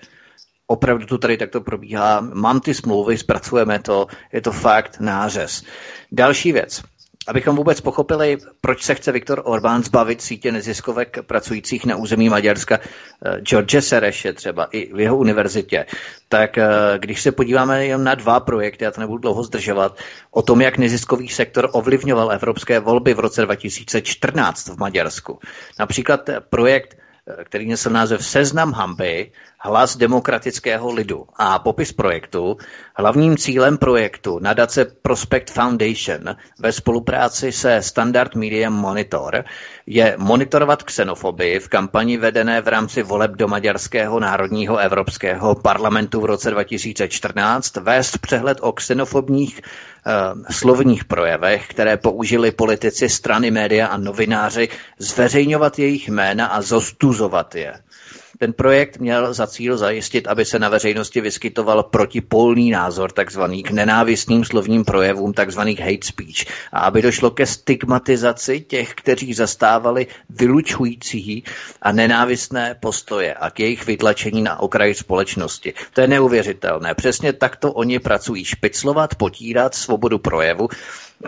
[0.66, 2.20] opravdu to tady takto probíhá.
[2.20, 5.64] Mám ty smlouvy, zpracujeme to, je to fakt nářez.
[6.12, 6.82] Další věc.
[7.28, 12.78] Abychom vůbec pochopili, proč se chce Viktor Orbán zbavit sítě neziskovek pracujících na území Maďarska,
[12.78, 15.86] eh, George Sereše třeba i v jeho univerzitě,
[16.28, 16.68] tak eh,
[16.98, 19.98] když se podíváme jen na dva projekty, já to nebudu dlouho zdržovat,
[20.30, 25.38] o tom, jak neziskový sektor ovlivňoval evropské volby v roce 2014 v Maďarsku.
[25.78, 26.96] Například projekt
[27.44, 31.26] který nesl název Seznam hamby, hlas demokratického lidu.
[31.36, 32.56] A popis projektu,
[32.96, 39.44] hlavním cílem projektu nadace Prospect Foundation ve spolupráci se Standard Media Monitor
[39.86, 46.24] je monitorovat xenofobii v kampani vedené v rámci voleb do Maďarského národního evropského parlamentu v
[46.24, 49.60] roce 2014, vést přehled o xenofobních
[50.08, 57.54] Eh, slovních projevech, které použili politici, strany, média a novináři, zveřejňovat jejich jména a zostuzovat
[57.54, 57.74] je.
[58.38, 63.70] Ten projekt měl za cíl zajistit, aby se na veřejnosti vyskytoval protipolný názor takzvaný k
[63.70, 71.44] nenávistným slovním projevům takzvaných hate speech a aby došlo ke stigmatizaci těch, kteří zastávali vylučující
[71.82, 75.74] a nenávistné postoje a k jejich vytlačení na okraji společnosti.
[75.92, 76.94] To je neuvěřitelné.
[76.94, 80.68] Přesně takto oni pracují špiclovat, potírat svobodu projevu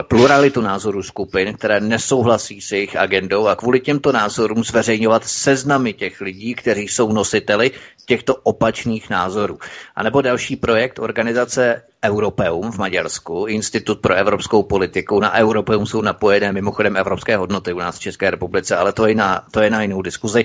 [0.08, 6.20] pluralitu názorů skupin, které nesouhlasí s jejich agendou a kvůli těmto názorům zveřejňovat seznamy těch
[6.20, 7.70] lidí, kteří jsou nositeli
[8.06, 9.58] těchto opačných názorů.
[9.96, 15.20] A nebo další projekt organizace Europeum v Maďarsku, Institut pro evropskou politiku.
[15.20, 19.14] Na Europeum jsou napojené mimochodem evropské hodnoty u nás v České republice, ale to je
[19.14, 20.44] na, to je na jinou diskuzi.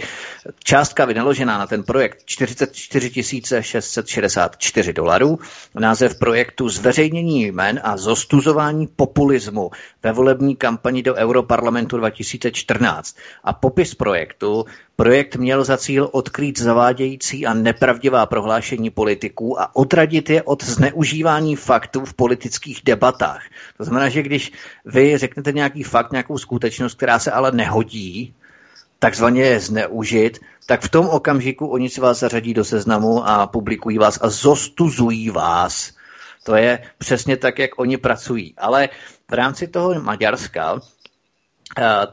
[0.63, 3.11] Částka vynaložená na ten projekt 44
[3.61, 5.39] 664 dolarů.
[5.79, 9.71] Název projektu Zveřejnění jmen a zostuzování populismu
[10.03, 13.15] ve volební kampani do Europarlamentu 2014.
[13.43, 14.65] A popis projektu
[14.95, 21.55] Projekt měl za cíl odkrýt zavádějící a nepravdivá prohlášení politiků a odradit je od zneužívání
[21.55, 23.41] faktů v politických debatách.
[23.77, 24.51] To znamená, že když
[24.85, 28.33] vy řeknete nějaký fakt, nějakou skutečnost, která se ale nehodí,
[28.99, 33.97] takzvaně je zneužit, tak v tom okamžiku oni si vás zařadí do seznamu a publikují
[33.97, 35.91] vás a zostuzují vás.
[36.43, 38.53] To je přesně tak, jak oni pracují.
[38.57, 38.89] Ale
[39.31, 40.79] v rámci toho Maďarska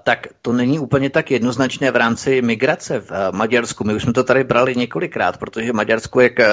[0.02, 3.84] tak to není úplně tak jednoznačné v rámci migrace v eh, Maďarsku.
[3.84, 6.48] My už jsme to tady brali několikrát, protože v Maďarsku, jak eh,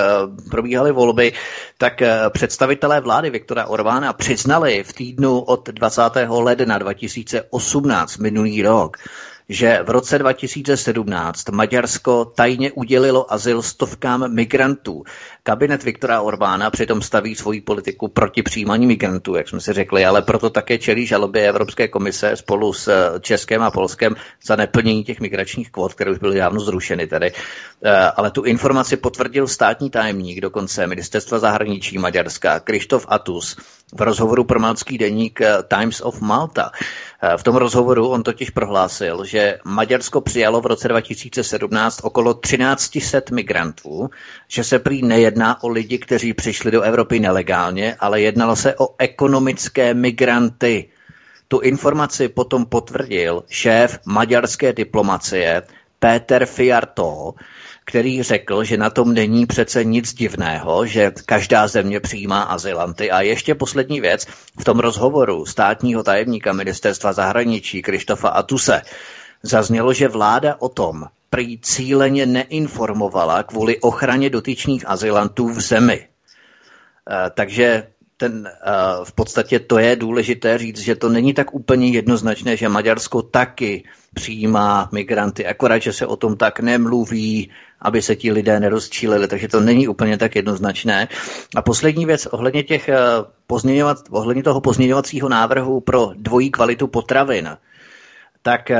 [0.51, 1.33] probíhaly volby,
[1.77, 6.01] tak představitelé vlády Viktora Orbána přiznali v týdnu od 20.
[6.27, 8.97] ledna 2018 minulý rok,
[9.49, 15.03] že v roce 2017 Maďarsko tajně udělilo azyl stovkám migrantů.
[15.43, 20.21] Kabinet Viktora Orbána přitom staví svoji politiku proti přijímání migrantů, jak jsme si řekli, ale
[20.21, 25.19] proto také čelí žalobě Evropské komise spolu s eh, Českém a Polskem za neplnění těch
[25.19, 27.31] migračních kvot, které už byly dávno zrušeny tedy.
[27.83, 33.57] Eh, ale tu informaci potvrdil státní tajemník dokonce ministerstva zahraničí Maďarska, Krištof Atus,
[33.95, 36.71] v rozhovoru pro malcký deník eh, Times of Malta.
[37.37, 44.09] V tom rozhovoru on totiž prohlásil, že Maďarsko přijalo v roce 2017 okolo 1300 migrantů,
[44.47, 48.95] že se prý nejedná o lidi, kteří přišli do Evropy nelegálně, ale jednalo se o
[48.97, 50.89] ekonomické migranty.
[51.47, 55.63] Tu informaci potom potvrdil šéf maďarské diplomacie
[55.99, 57.33] Péter Fiarto,
[57.87, 63.11] který řekl, že na tom není přece nic divného, že každá země přijímá azylanty.
[63.11, 64.25] A ještě poslední věc,
[64.59, 68.81] v tom rozhovoru státního tajemníka ministerstva zahraničí Krištofa Atuse
[69.43, 76.07] zaznělo, že vláda o tom, prý cíleně neinformovala kvůli ochraně dotyčných azylantů v zemi.
[76.07, 78.71] Eh, takže ten, eh,
[79.03, 83.83] v podstatě to je důležité říct, že to není tak úplně jednoznačné, že Maďarsko taky
[84.13, 87.51] přijímá migranty, akorát, že se o tom tak nemluví,
[87.81, 91.07] aby se ti lidé nerozčílili, takže to není úplně tak jednoznačné.
[91.55, 92.89] A poslední věc ohledně, těch
[93.47, 97.57] pozměňovat, ohledně toho pozměňovacího návrhu pro dvojí kvalitu potravin
[98.47, 98.79] tak eh,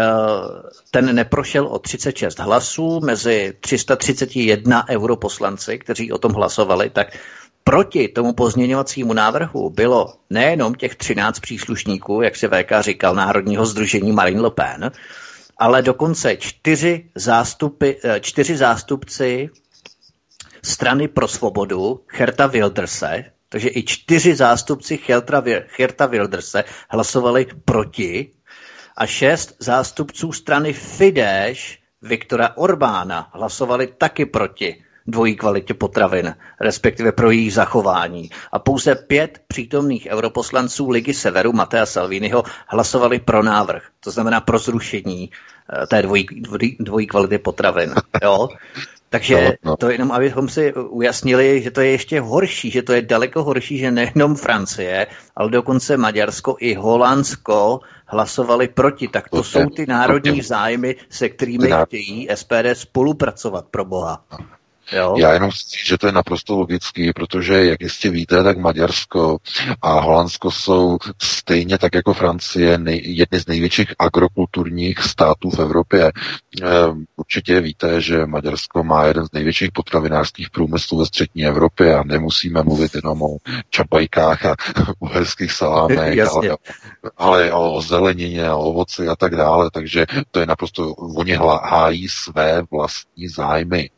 [0.91, 7.07] ten neprošel o 36 hlasů mezi 331 europoslanci, kteří o tom hlasovali, tak
[7.67, 14.11] proti tomu pozměňovacímu návrhu bylo nejenom těch 13 příslušníků, jak se VK říkal, Národního združení
[14.11, 14.91] Marine Le Pen,
[15.57, 19.49] ale dokonce čtyři, zástupy, eh, čtyři zástupci
[20.63, 24.99] strany pro svobodu Herta Wilderse, takže i čtyři zástupci
[25.77, 28.31] Herta Wilderse hlasovali proti
[28.97, 37.31] a šest zástupců strany Fidesz Viktora Orbána hlasovali taky proti dvojí kvalitě potravin, respektive pro
[37.31, 38.29] jejich zachování.
[38.51, 44.59] A pouze pět přítomných europoslanců Ligy Severu Matea Salviniho hlasovali pro návrh, to znamená pro
[44.59, 45.29] zrušení
[45.83, 46.25] eh, té dvojí,
[46.79, 47.93] dvojí kvality potravin.
[48.23, 48.47] Jo?
[49.09, 49.77] Takže no, no.
[49.77, 53.77] to jenom, abychom si ujasnili, že to je ještě horší, že to je daleko horší,
[53.77, 59.07] že nejenom Francie, ale dokonce Maďarsko i Holandsko hlasovali proti.
[59.07, 64.25] Tak to, to jsou ty národní zájmy, se kterými chtějí SPD spolupracovat pro Boha.
[64.91, 65.15] Jo?
[65.17, 69.37] Já jenom chci, že to je naprosto logický, protože, jak jistě víte, tak Maďarsko
[69.81, 76.03] a Holandsko jsou stejně tak jako Francie nej, jedny z největších agrokulturních států v Evropě.
[76.03, 76.11] E,
[77.15, 82.63] určitě víte, že Maďarsko má jeden z největších potravinářských průmyslů ve střední Evropě a nemusíme
[82.63, 83.37] mluvit jenom o
[83.69, 84.55] čapajkách a
[84.99, 86.57] uherských salámech, ale,
[87.17, 91.33] ale o zelenině, o ovoci a tak dále, takže to je naprosto, oni
[91.63, 93.89] hájí své vlastní zájmy.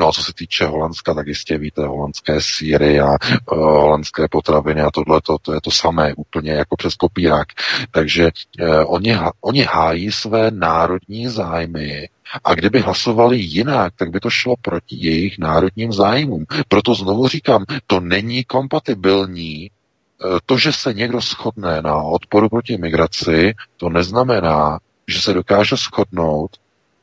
[0.00, 4.82] No a co se týče Holandska, tak jistě víte, holandské síry a uh, holandské potraviny
[4.82, 7.48] a tohle, to je to samé, úplně jako přes kopírák.
[7.90, 8.30] Takže
[8.60, 12.08] uh, oni, oni hájí své národní zájmy
[12.44, 16.44] a kdyby hlasovali jinak, tak by to šlo proti jejich národním zájmům.
[16.68, 22.78] Proto znovu říkám, to není kompatibilní eh, to, že se někdo shodne na odporu proti
[22.78, 24.78] migraci, to neznamená,
[25.08, 26.50] že se dokáže shodnout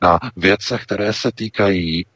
[0.02, 2.06] na věcech, které se týkají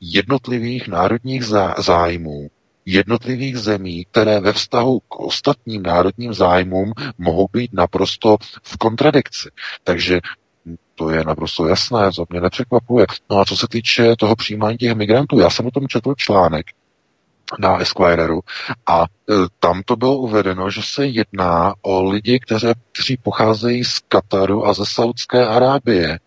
[0.00, 1.44] jednotlivých národních
[1.78, 2.50] zájmů
[2.88, 9.50] jednotlivých zemí, které ve vztahu k ostatním národním zájmům mohou být naprosto v kontradikci.
[9.84, 10.20] Takže
[10.94, 13.06] to je naprosto jasné, to mě nepřekvapuje.
[13.30, 16.66] No a co se týče toho přijímání těch migrantů, já jsem o tom četl článek
[17.58, 18.40] na Esquireru
[18.86, 23.98] a e, tam to bylo uvedeno, že se jedná o lidi, kteří, kteří pocházejí z
[24.08, 26.18] Kataru a ze Saudské Arábie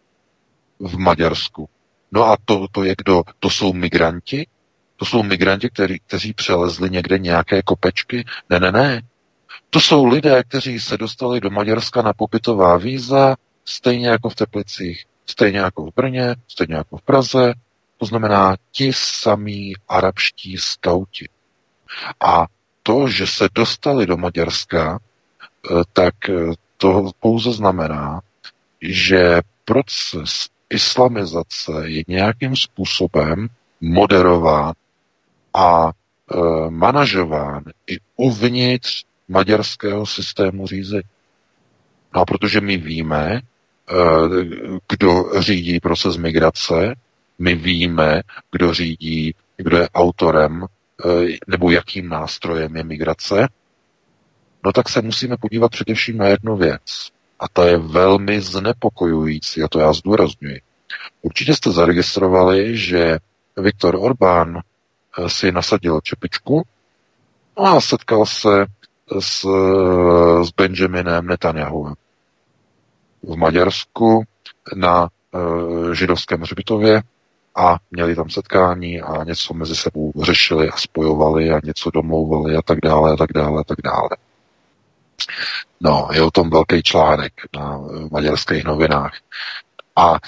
[0.80, 1.70] v Maďarsku.
[2.12, 3.24] No a to, to je kdo?
[3.40, 4.48] To jsou migranti?
[4.98, 8.26] To jsou migranti, který, kteří přelezli někde nějaké kopečky?
[8.50, 9.02] Ne, ne, ne.
[9.70, 13.36] To jsou lidé, kteří se dostali do Maďarska na pobytová víza,
[13.66, 15.06] stejně jako v Teplicích.
[15.26, 17.54] stejně jako v Brně, stejně jako v Praze,
[17.98, 21.30] to znamená ti samí arabští skauti.
[22.20, 22.48] A
[22.84, 28.22] to, že se dostali do Maďarska, eh, tak eh, to pouze znamená,
[28.82, 33.48] že proces islamizace je nějakým způsobem
[33.82, 34.74] moderován
[35.54, 41.02] a e, manažován i uvnitř maďarského systému řízení.
[42.16, 43.42] No a protože my víme, e,
[44.90, 46.96] kdo řídí proces migrace,
[47.40, 48.22] my víme,
[48.52, 53.48] kdo řídí, kdo je autorem e, nebo jakým nástrojem je migrace,
[54.66, 57.12] no tak se musíme podívat především na jednu věc.
[57.42, 60.62] A ta je velmi znepokojující, a to já zdůrazňuji.
[61.22, 63.18] Určitě jste zaregistrovali, že
[63.58, 66.64] Viktor Orbán eh, si nasadil čepičku
[67.58, 68.66] a setkal se
[69.20, 69.48] s,
[70.44, 71.94] s Benjaminem Netanyahu
[73.24, 74.24] v Maďarsku
[74.76, 77.02] na uh, židovském hřbitově
[77.56, 82.62] a měli tam setkání a něco mezi sebou řešili a spojovali a něco domlouvali a
[82.62, 84.10] tak dále a tak dále a tak dále.
[85.82, 87.80] No, je o tom velký článek na
[88.12, 89.14] maďarských novinách.
[89.96, 90.20] A,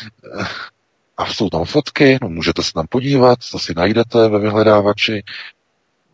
[1.18, 5.24] a jsou tam fotky, no můžete se tam podívat, co si najdete ve vyhledávači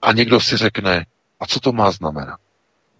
[0.02, 1.06] a někdo si řekne,
[1.40, 2.40] a co to má znamenat?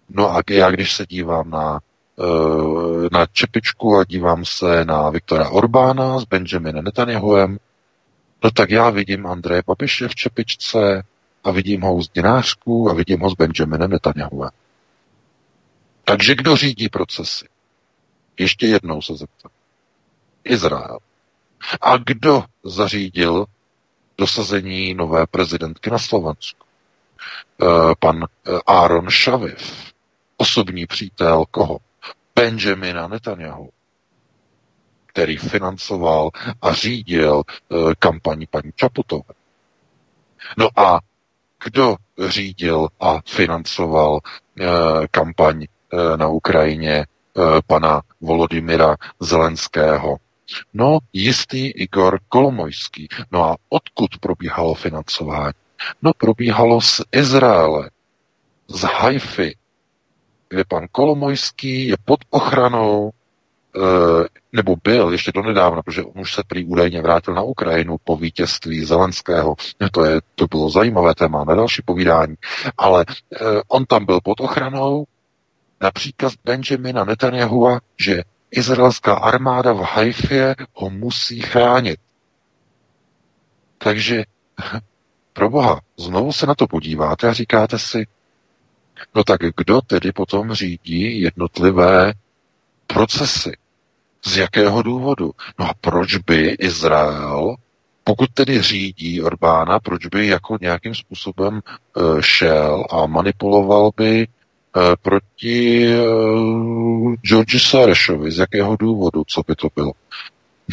[0.08, 1.80] No a já, když se dívám na,
[2.20, 7.58] eh, na čepičku a dívám se na Viktora Orbána s Benjaminem Netanyahuem,
[8.44, 11.02] no tak já vidím Andreje Babiše v čepičce
[11.44, 14.50] a vidím ho z dinářku a vidím ho s Benjaminem Netanyahuem.
[16.10, 17.48] Takže kdo řídí procesy?
[18.38, 19.52] Ještě jednou se zeptám.
[20.44, 20.98] Izrael.
[21.80, 23.44] A kdo zařídil
[24.18, 26.66] dosazení nové prezidentky na Slovensku?
[27.62, 27.66] E,
[27.98, 29.92] pan eh, Aaron Šaviv,
[30.36, 31.78] osobní přítel koho?
[32.34, 33.70] Benjamina Netanyahu,
[35.06, 36.30] který financoval
[36.62, 39.34] a řídil e, kampaní paní Čaputové.
[40.58, 41.00] No a
[41.64, 41.96] kdo
[42.28, 44.20] řídil a financoval
[44.60, 44.64] e,
[45.10, 45.79] kampaň Eh,
[46.16, 50.16] na Ukrajině eh, pana Volodymyra Zelenského.
[50.74, 53.08] No, jistý Igor Kolomojský.
[53.32, 55.52] No a odkud probíhalo financování?
[56.02, 57.90] No, probíhalo z Izraele,
[58.68, 59.56] z Haify,
[60.48, 63.10] kde pan Kolomojský je pod ochranou,
[63.76, 68.16] eh, nebo byl ještě donedávna, protože on už se prý údajně vrátil na Ukrajinu po
[68.16, 69.54] vítězství Zelenského.
[69.92, 72.34] To, je, to bylo zajímavé téma na další povídání.
[72.78, 73.04] Ale
[73.68, 75.04] on tam byl pod ochranou,
[75.80, 82.00] na příkaz Benjamina Netanyahua, že izraelská armáda v Haifě ho musí chránit.
[83.78, 84.24] Takže
[85.32, 88.06] pro boha, znovu se na to podíváte a říkáte si,
[89.14, 92.12] no tak kdo tedy potom řídí jednotlivé
[92.86, 93.52] procesy?
[94.26, 95.30] Z jakého důvodu?
[95.58, 97.56] No a proč by Izrael,
[98.04, 101.60] pokud tedy řídí Orbána, proč by jako nějakým způsobem
[101.96, 104.39] uh, šel a manipuloval by Eh,
[105.02, 108.30] proti uh, George Sorešovi.
[108.30, 109.22] Z jakého důvodu?
[109.26, 109.92] Co by to bylo?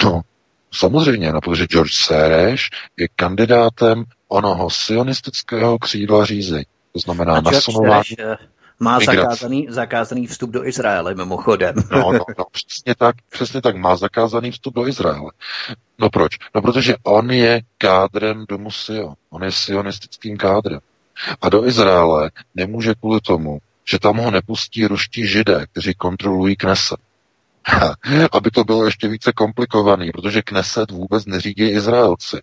[0.04, 0.22] No,
[0.72, 2.62] samozřejmě, no, protože George Soros
[2.98, 6.66] je kandidátem onoho sionistického křídla řízení.
[6.94, 8.04] To znamená a nasunování...
[8.20, 8.38] Eh,
[8.80, 11.76] má zakázaný, zakázaný vstup do Izraele, mimochodem.
[11.92, 15.32] No, no, no, přesně tak, přesně tak, má zakázaný vstup do Izraele.
[16.00, 16.32] No proč?
[16.56, 19.14] No protože on je kádrem domu Sion.
[19.30, 20.80] On je sionistickým kádrem.
[21.42, 23.58] A do Izraele nemůže kvůli tomu,
[23.90, 27.00] že tam ho nepustí ruští židé, kteří kontrolují Kneset.
[28.32, 32.42] Aby to bylo ještě více komplikovaný, protože Kneset vůbec neřídí Izraelci.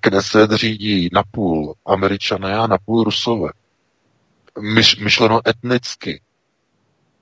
[0.00, 3.48] Kneset řídí napůl američané a napůl rusové.
[4.60, 6.20] Myš, myšleno etnicky.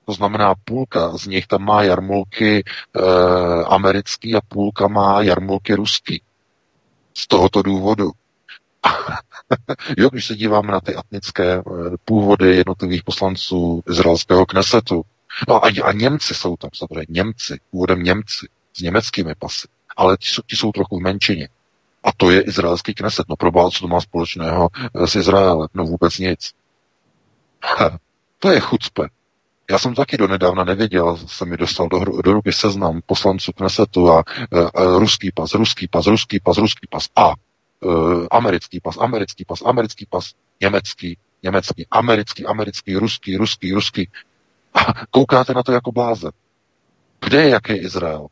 [0.05, 2.63] To znamená, půlka z nich tam má jarmulky e,
[3.63, 6.21] americký a půlka má jarmulky ruský.
[7.13, 8.11] Z tohoto důvodu.
[9.97, 11.61] Jo, když se díváme na ty etnické eh,
[12.05, 15.01] původy jednotlivých poslanců izraelského knesetu,
[15.47, 20.27] no a, a Němci jsou tam samozřejmě, Němci, původem Němci, s německými pasy, ale ti
[20.27, 21.49] jsou, ti jsou trochu v menšině.
[22.03, 23.25] A to je izraelský kneset.
[23.29, 25.67] No pro co to má společného eh, s Izraelem?
[25.73, 26.51] No vůbec nic.
[28.39, 29.09] to je chucpe.
[29.69, 34.19] Já jsem taky donedávna nevěděl, se mi dostal do, do ruky seznam poslanců Knesetu a,
[34.19, 34.23] a,
[34.81, 37.33] a ruský pas, ruský pas, ruský pas, ruský pas a
[37.79, 44.09] uh, americký pas, americký pas, americký pas, německý, německý, americký, americký, ruský, ruský, ruský.
[44.73, 46.31] A koukáte na to jako blázen.
[47.25, 48.27] Kde je jaký Izrael?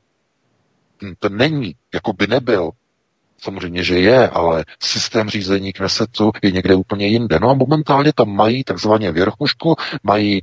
[1.04, 2.72] Hm, to není, jako by nebyl.
[3.42, 7.40] Samozřejmě, že je, ale systém řízení Knesetu je někde úplně jinde.
[7.40, 10.42] No a momentálně tam mají takzvaně věrchušku, mají e,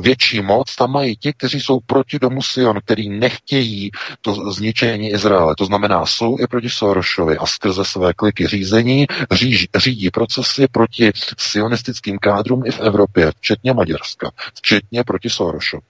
[0.00, 3.90] větší moc, tam mají ti, kteří jsou proti domu Sion, který nechtějí
[4.20, 5.54] to zničení Izraele.
[5.58, 11.12] To znamená, jsou i proti Sorošovi a skrze své kliky řízení říž, řídí procesy proti
[11.38, 15.82] sionistickým kádrům i v Evropě, včetně Maďarska, včetně proti Sorošovi,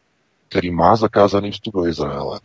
[0.49, 2.41] který má zakázaný vstup do Izraele.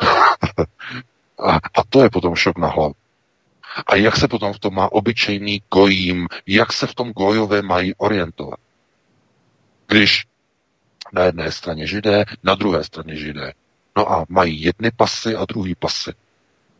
[1.38, 2.94] A, a to je potom šok na hlavu.
[3.86, 7.94] A jak se potom v tom má obyčejný gojím, jak se v tom gojové mají
[7.94, 8.60] orientovat?
[9.86, 10.26] Když
[11.12, 13.52] na jedné straně židé, na druhé straně židé.
[13.96, 16.12] No a mají jedny pasy a druhý pasy.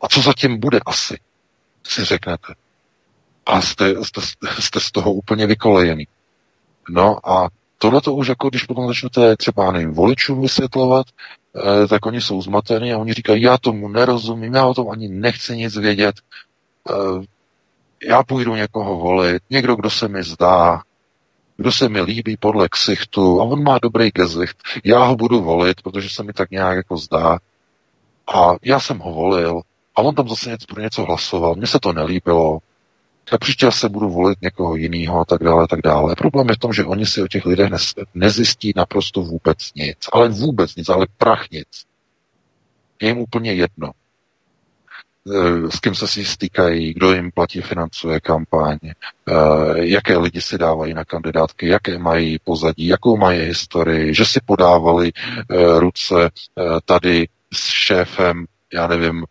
[0.00, 1.18] A co zatím bude asi,
[1.86, 2.54] si řeknete.
[3.46, 4.20] A jste, jste,
[4.60, 6.08] jste z toho úplně vykolejený.
[6.88, 7.48] No a
[7.82, 11.06] tohle to už jako, když potom začnete třeba nevím, voličům vysvětlovat,
[11.56, 15.09] Eh, tak oni jsou zmatení a oni říkají, já tomu nerozumím, já o tom ani
[15.09, 16.14] nechci nic vědět,
[16.90, 16.94] eh,
[18.09, 20.82] já půjdu někoho volit, někdo, kdo se mi zdá,
[21.56, 25.82] kdo se mi líbí podle ksichtu a on má dobrý gezicht, já ho budu volit,
[25.82, 27.38] protože se mi tak nějak jako zdá.
[28.34, 29.60] A já jsem ho volil
[29.96, 32.59] a on tam zase něco, pro něco hlasoval, mně se to nelíbilo,
[33.31, 36.15] tak příště se budu volit někoho jiného a tak dále, tak dále.
[36.16, 39.99] Problém je v tom, že oni si o těch lidech nez, nezjistí naprosto vůbec nic.
[40.12, 41.69] Ale vůbec nic, ale prach nic.
[43.01, 43.90] Je jim úplně jedno.
[45.31, 48.93] E, s kým se si stýkají, kdo jim platí, financuje kampaň, e,
[49.74, 55.09] jaké lidi si dávají na kandidátky, jaké mají pozadí, jakou mají historii, že si podávali
[55.09, 56.31] e, ruce
[56.85, 59.24] tady s šéfem, já nevím,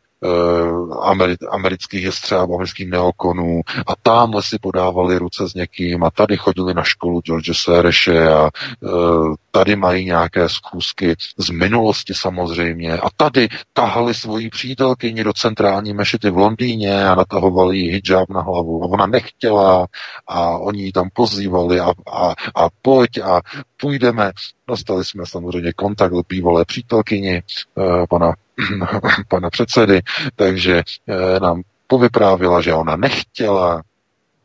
[1.49, 3.61] amerických jestřáb, amerických neokonů.
[3.88, 8.49] A tamhle si podávali ruce s někým a tady chodili na školu George Sereše a
[8.81, 12.93] uh, tady mají nějaké zkusky z minulosti samozřejmě.
[12.93, 18.41] A tady tahali svoji přítelkyni do centrální mešity v Londýně a natahovali jí hijab na
[18.41, 18.84] hlavu.
[18.84, 19.88] A ona nechtěla
[20.27, 23.41] a oni ji tam pozývali a, a, a pojď a
[23.77, 24.31] půjdeme.
[24.68, 27.43] Dostali jsme samozřejmě kontakt od bývalé přítelkyni
[27.76, 28.34] uh, pana
[29.28, 30.02] pana předsedy,
[30.36, 33.82] takže eh, nám povyprávila, že ona nechtěla,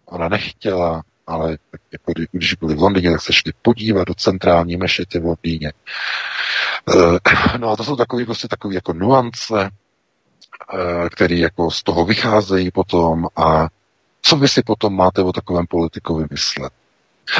[0.07, 4.77] ona nechtěla, ale tak jako když byli v Londýně, tak se šli podívat do centrální
[4.77, 5.73] mešity v Londýně.
[6.89, 9.71] Eh, no a to jsou takové prostě takové jako nuance,
[10.75, 13.69] eh, které jako z toho vycházejí potom a
[14.23, 16.73] co vy si potom máte o takovém politikovi myslet?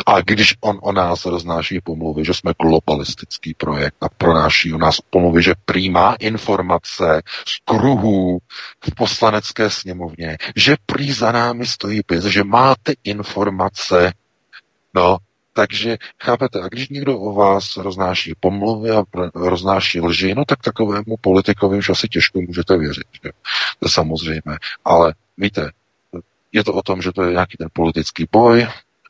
[0.07, 5.01] A když on o nás roznáší pomluvy, že jsme globalistický projekt a pronáší o nás
[5.11, 8.39] pomluvy, že přijímá informace z kruhů
[8.81, 14.13] v poslanecké sněmovně, že prý za námi stojí pět, že máte informace,
[14.95, 15.17] no,
[15.53, 19.03] takže chápete, a když někdo o vás roznáší pomluvy a
[19.35, 23.07] roznáší lži, no tak takovému politikovi už asi těžko můžete věřit.
[23.13, 23.31] Že?
[23.79, 24.57] To je samozřejmé.
[24.85, 25.71] Ale víte,
[26.53, 28.67] je to o tom, že to je nějaký ten politický boj,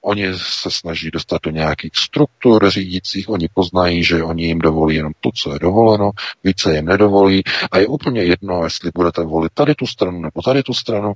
[0.08, 5.12] Oni se snaží dostat do nějakých struktur řídících, oni poznají, že oni jim dovolí jenom
[5.20, 6.10] to, co je dovoleno,
[6.44, 10.62] více jim nedovolí a je úplně jedno, jestli budete volit tady tu stranu nebo tady
[10.62, 11.12] tu stranu,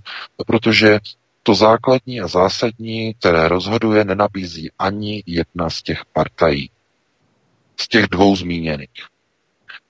[0.47, 0.99] protože
[1.43, 6.71] to základní a zásadní, které rozhoduje, nenabízí ani jedna z těch partají.
[7.81, 9.07] Z těch dvou zmíněných.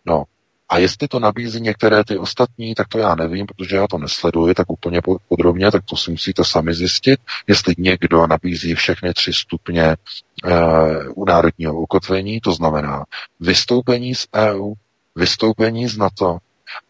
[0.07, 0.25] No,
[0.71, 4.55] a jestli to nabízí některé ty ostatní, tak to já nevím, protože já to nesleduji
[4.55, 7.21] tak úplně podrobně, tak to si musíte sami zjistit.
[7.47, 9.97] Jestli někdo nabízí všechny tři stupně e,
[11.15, 13.05] u národního ukotvení, to znamená
[13.41, 14.75] vystoupení z EU,
[15.17, 16.39] vystoupení z NATO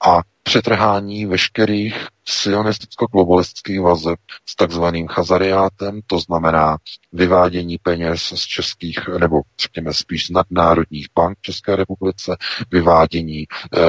[0.06, 6.76] a přetrhání veškerých sionisticko-globalistických vazeb s takzvaným chazariátem, to znamená
[7.12, 12.36] vyvádění peněz z českých, nebo řekněme spíš z nadnárodních bank České republice,
[12.70, 13.46] vyvádění e,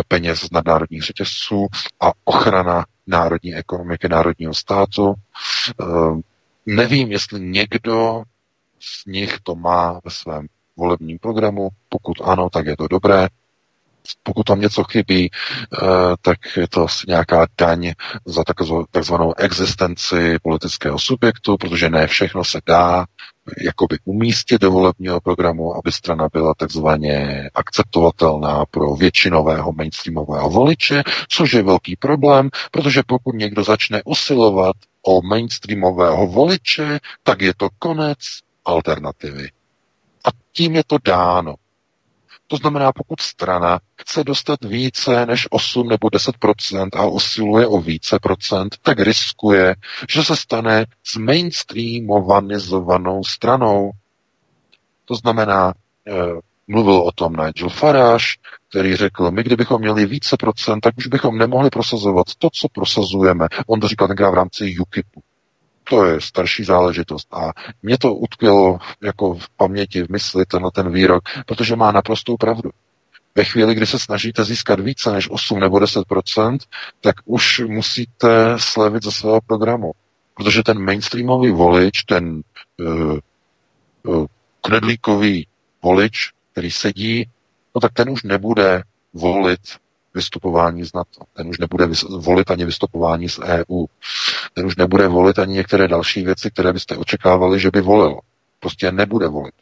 [0.08, 1.68] peněz z nadnárodních řetězců
[2.00, 5.14] a ochrana národní ekonomiky, národního státu.
[5.14, 5.84] E,
[6.66, 8.24] nevím, jestli někdo
[8.80, 10.48] z nich to má ve svém
[10.78, 11.70] volebním programu.
[11.90, 13.28] Pokud ano, tak je to dobré
[14.24, 15.88] pokud tam něco chybí, eh,
[16.22, 17.92] tak je to asi nějaká daň
[18.26, 18.44] za
[18.92, 23.06] takzvanou existenci politického subjektu, protože ne všechno se dá
[23.62, 31.54] jakoby umístit do volebního programu, aby strana byla takzvaně akceptovatelná pro většinového mainstreamového voliče, což
[31.54, 34.76] je velký problém, protože pokud někdo začne usilovat
[35.06, 38.18] o mainstreamového voliče, tak je to konec
[38.66, 39.50] alternativy.
[40.26, 41.56] A tím je to dáno.
[42.52, 48.20] To znamená, pokud strana chce dostat více než 8 nebo 10% a usiluje o více
[48.20, 49.76] procent, tak riskuje,
[50.10, 53.92] že se stane s mainstreamovanizovanou stranou.
[55.06, 55.74] To znamená,
[56.08, 56.12] eh,
[56.68, 58.26] Mluvil o tom Nigel Farage,
[58.70, 63.48] který řekl, my kdybychom měli více procent, tak už bychom nemohli prosazovat to, co prosazujeme.
[63.68, 65.22] On to říkal tenkrát v rámci UKIPu.
[65.92, 67.28] To je starší záležitost.
[67.34, 67.52] A
[67.84, 72.70] mě to utkvělo jako v paměti, v mysli, tenhle ten výrok, protože má naprostou pravdu.
[73.36, 76.58] Ve chvíli, kdy se snažíte získat více než 8 nebo 10%
[77.02, 79.92] tak už musíte slevit ze svého programu.
[80.34, 82.42] Protože ten mainstreamový volič, ten
[82.80, 83.18] uh,
[84.04, 84.26] uh,
[84.62, 85.48] knedlíkový
[85.84, 87.30] volič, který sedí,
[87.76, 89.62] no tak ten už nebude volit
[90.14, 91.22] vystupování z NATO.
[91.34, 91.88] Ten už nebude
[92.20, 93.86] volit ani vystupování z EU.
[94.54, 98.20] Ten už nebude volit ani některé další věci, které byste očekávali, že by volil.
[98.60, 99.54] Prostě nebude volit.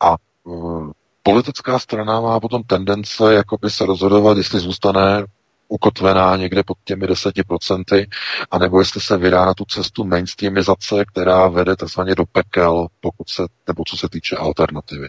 [0.00, 0.90] A uh,
[1.22, 5.24] politická strana má potom tendence jakoby se rozhodovat, jestli zůstane
[5.68, 8.08] ukotvená někde pod těmi deseti procenty,
[8.50, 13.42] anebo jestli se vydá na tu cestu mainstreamizace, která vede takzvaně do pekel, pokud se,
[13.68, 15.08] nebo co se týče alternativy.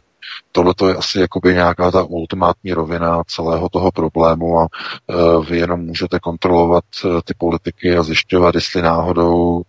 [0.52, 4.68] Tohle to je asi jakoby nějaká ta ultimátní rovina celého toho problému a
[5.08, 9.62] uh, vy jenom můžete kontrolovat uh, ty politiky a zjišťovat, jestli náhodou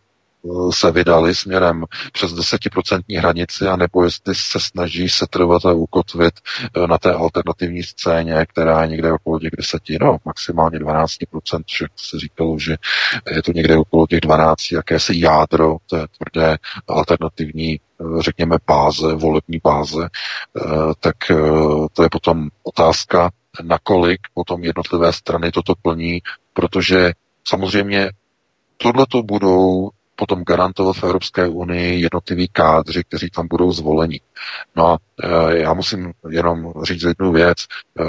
[0.70, 6.34] se vydali směrem přes desetiprocentní hranici, anebo jestli se snaží setrvat a ukotvit
[6.76, 11.86] eh, na té alternativní scéně, která je někde okolo těch deseti, no maximálně 12%, že
[11.96, 12.76] se říkalo, že
[13.30, 16.56] je to někde okolo těch 12, jakési jádro té tvrdé
[16.88, 20.60] alternativní eh, řekněme, báze, volební báze, eh,
[21.00, 21.16] tak
[21.92, 23.30] to je potom otázka,
[23.62, 26.20] nakolik potom jednotlivé strany toto plní,
[26.52, 27.12] protože
[27.44, 28.10] samozřejmě
[28.76, 34.20] tohle to budou potom garantovat v Evropské unii jednotliví kádři, kteří tam budou zvoleni.
[34.76, 37.58] No a e, já musím jenom říct jednu věc
[38.00, 38.04] e,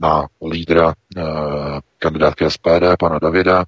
[0.00, 1.22] na lídra e,
[1.98, 3.64] kandidátky SPD, pana Davida,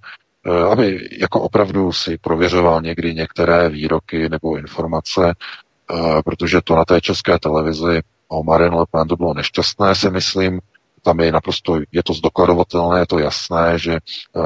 [0.47, 6.85] e, aby jako opravdu si prověřoval někdy některé výroky nebo informace, e, protože to na
[6.85, 10.61] té české televizi o Marine Le Pen to bylo nešťastné, si myslím,
[11.03, 14.43] tam je naprosto, je to zdokladovatelné, je to jasné, že uh,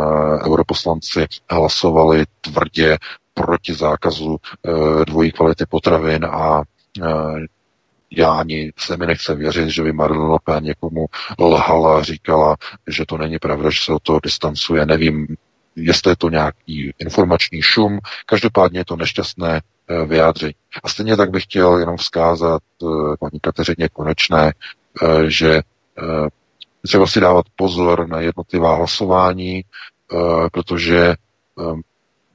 [0.47, 2.99] europoslanci hlasovali tvrdě
[3.35, 7.39] proti zákazu uh, dvojí kvality potravin a uh,
[8.11, 11.07] já ani se mi nechce věřit, že by Marine Le Pen někomu
[11.39, 12.57] lhala říkala,
[12.87, 14.87] že to není pravda, že se o to distancuje.
[14.87, 15.27] Nevím,
[15.77, 17.99] jestli je to nějaký informační šum.
[18.27, 19.61] Každopádně je to nešťastné
[20.07, 20.55] vyjádření.
[20.83, 22.62] A stejně tak bych chtěl jenom vzkázat
[23.20, 24.53] paní Kateřině Konečné,
[25.27, 25.62] že
[26.87, 30.17] třeba si dávat pozor na jednotlivá hlasování, eh,
[30.53, 31.17] protože eh,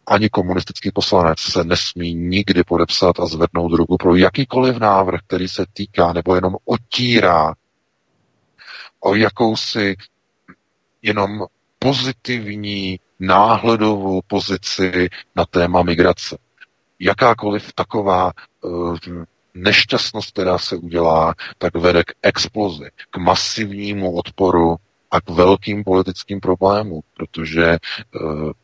[0.08, 5.66] ani komunistický poslanec se nesmí nikdy podepsat a zvednout ruku pro jakýkoliv návrh, který se
[5.74, 7.54] týká nebo jenom otírá
[9.00, 9.96] o jakousi
[11.02, 11.46] jenom
[11.80, 16.38] pozitivní náhledovou pozici na téma migrace.
[17.00, 18.98] Jakákoliv taková uh,
[19.54, 24.76] nešťastnost, která se udělá, tak vede k explozi, k masivnímu odporu
[25.12, 27.80] a k velkým politickým problémům, protože eh,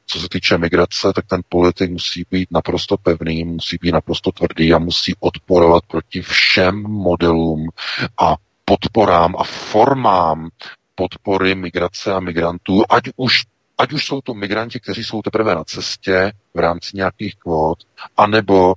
[0.06, 4.74] co se týče migrace, tak ten politik musí být naprosto pevný, musí být naprosto tvrdý
[4.74, 7.70] a musí odporovat proti všem modelům
[8.18, 8.36] a
[8.66, 10.50] podporám a formám
[10.96, 13.44] podpory migrace a migrantů, ať už
[13.78, 17.78] ať už jsou to migranti, kteří jsou teprve na cestě v rámci nějakých kvót,
[18.18, 18.74] anebo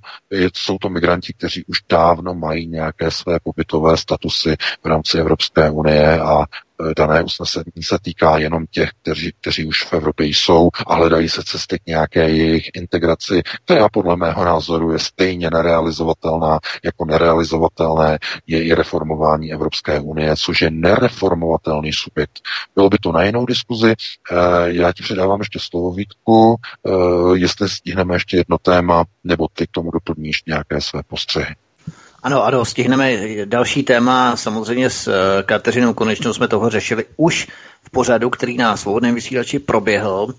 [0.54, 6.20] jsou to migranti, kteří už dávno mají nějaké své pobytové statusy v rámci Evropské unie
[6.20, 6.44] a
[6.96, 11.42] dané usnesení se týká jenom těch, kteří, kteří už v Evropě jsou a hledají se
[11.44, 18.64] cesty k nějaké jejich integraci, která podle mého názoru je stejně nerealizovatelná, jako nerealizovatelné je
[18.64, 22.40] i reformování Evropské unie, což je nereformovatelný subjekt.
[22.74, 23.94] Bylo by to na jinou diskuzi.
[24.32, 24.36] Eh,
[24.66, 26.90] já ti předávám ještě slovo Vítku, eh,
[27.34, 31.54] jestli stihneme ještě jedno téma, nebo ty k tomu doplníš nějaké své postřehy.
[32.22, 34.36] Ano, ano, stihneme další téma.
[34.36, 37.48] Samozřejmě s eh, Kateřinou Konečnou jsme toho řešili už
[37.82, 40.34] v pořadu, který na svobodném vysílači proběhl.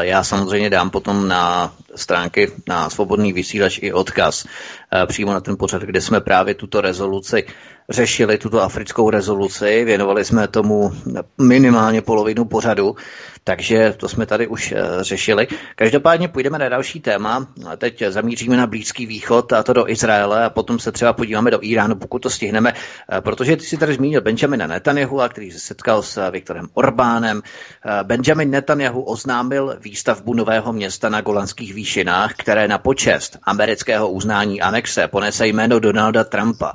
[0.00, 4.44] Já samozřejmě dám potom na stránky na svobodný vysílač i odkaz
[4.92, 7.44] eh, přímo na ten pořad, kde jsme právě tuto rezoluci
[7.90, 9.84] řešili, tuto africkou rezoluci.
[9.84, 10.92] Věnovali jsme tomu
[11.38, 12.96] minimálně polovinu pořadu.
[13.44, 15.48] Takže to jsme tady už eh, řešili.
[15.76, 17.46] Každopádně půjdeme na další téma.
[17.76, 21.58] Teď zamíříme na Blízký východ a to do Izraele a potom se třeba podíváme do
[21.62, 26.02] Iránu, pokud to stihneme, eh, protože ty si tady zmínil Benjamina Netanyahu, který se setkal
[26.02, 27.42] s Viktorem Orbánem.
[27.86, 34.60] Eh, Benjamin Netanyahu oznámil výstavbu nového města na Golanských výšinách, které na počest amerického uznání
[34.60, 36.72] anexe ponese jméno Donalda Trumpa.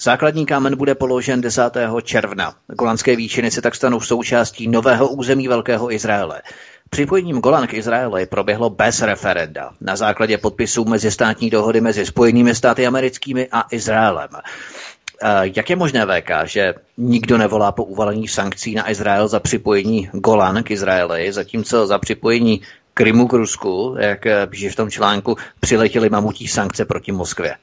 [0.00, 1.62] Základní kámen bude položen 10.
[2.02, 2.54] června.
[2.66, 6.42] Golanské výšiny se tak stanou součástí nového území Velkého Izraele.
[6.90, 12.86] Připojením Golan k Izraeli proběhlo bez referenda na základě podpisů mezistátní dohody mezi Spojenými státy
[12.86, 14.28] americkými a Izraelem.
[15.42, 20.62] Jak je možné, VK, že nikdo nevolá po uvalení sankcí na Izrael za připojení Golan
[20.62, 22.60] k Izraeli, zatímco za připojení
[22.94, 27.56] Krymu k Rusku, jak píše v tom článku, přiletěly mamutí sankce proti Moskvě?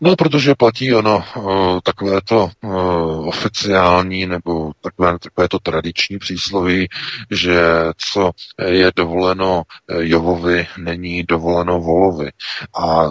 [0.00, 1.24] No, protože platí ono
[1.82, 2.50] takové to
[3.26, 6.88] oficiální nebo takové, takové to tradiční přísloví,
[7.30, 7.60] že
[7.96, 8.30] co
[8.66, 9.62] je dovoleno
[9.98, 12.30] Jovovi, není dovoleno Volovi.
[12.80, 13.04] A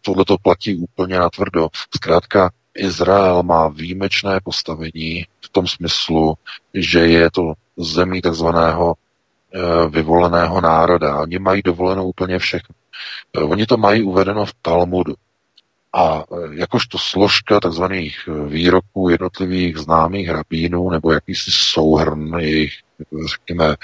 [0.00, 1.68] tohle to platí úplně natvrdo.
[1.94, 6.34] Zkrátka, Izrael má výjimečné postavení v tom smyslu,
[6.74, 8.94] že je to zemí takzvaného
[9.90, 11.20] vyvoleného národa.
[11.20, 12.74] Oni mají dovoleno úplně všechno.
[13.42, 15.14] Oni to mají uvedeno v Talmudu.
[15.92, 17.84] A e, jakožto složka tzv.
[18.46, 22.72] výroků jednotlivých známých rabínů nebo jakýsi souhrn jejich,
[23.30, 23.76] řekněme,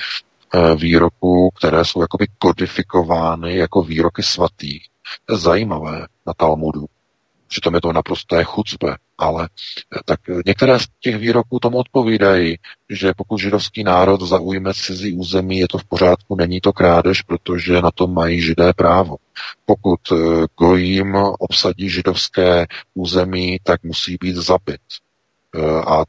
[0.77, 4.87] výroků, které jsou jakoby kodifikovány jako výroky svatých.
[5.25, 6.87] To je zajímavé na Talmudu.
[7.49, 9.49] Přitom je to naprosté chucpe, ale
[9.97, 12.57] eh, tak některé z těch výroků tomu odpovídají,
[12.91, 17.83] že pokud židovský národ zaujme cizí území, je to v pořádku, není to krádež, protože
[17.83, 19.17] na to mají židé právo.
[19.65, 20.17] Pokud eh,
[20.59, 24.81] Gojím obsadí židovské území, tak musí být zabit.
[25.55, 26.05] Eh, a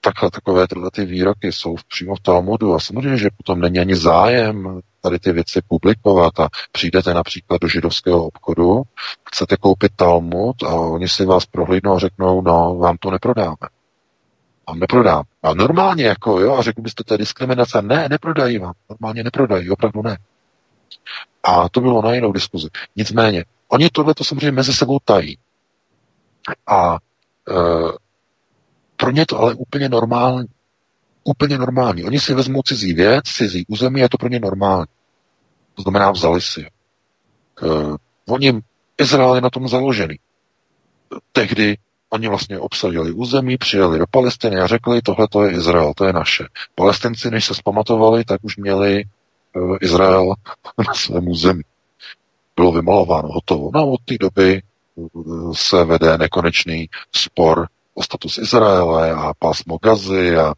[0.00, 3.96] takhle, takové tyhle ty výroky jsou přímo v Talmudu a samozřejmě, že potom není ani
[3.96, 8.82] zájem tady ty věci publikovat a přijdete například do židovského obchodu,
[9.28, 13.56] chcete koupit Talmud a oni si vás prohlídnou a řeknou, no, vám to neprodáme.
[14.68, 15.22] Vám neprodám.
[15.42, 17.82] A normálně jako, jo, a řekl byste, to je diskriminace.
[17.82, 18.72] Ne, neprodají vám.
[18.90, 20.18] Normálně neprodají, opravdu ne.
[21.42, 22.68] A to bylo na jinou diskuzi.
[22.96, 25.38] Nicméně, oni tohle to samozřejmě mezi sebou tají.
[26.66, 26.98] A e,
[28.96, 30.46] pro ně to ale úplně normální.
[31.24, 32.04] Úplně normální.
[32.04, 34.86] Oni si vezmou cizí věc, cizí území, je to pro ně normální.
[35.74, 36.66] To znamená, vzali si.
[37.62, 37.96] Uh,
[38.28, 38.60] oni,
[38.98, 40.18] Izrael je na tom založený.
[41.32, 41.76] Tehdy
[42.10, 46.12] oni vlastně obsadili území, přijeli do Palestiny a řekli, tohle to je Izrael, to je
[46.12, 46.44] naše.
[46.74, 49.04] Palestinci, než se zpamatovali, tak už měli
[49.56, 50.34] uh, Izrael
[50.88, 51.62] na svém území.
[52.56, 53.70] Bylo vymalováno, hotovo.
[53.74, 54.62] No a od té doby
[54.94, 60.54] uh, se vede nekonečný spor o status Izraele a pásmo Gazy a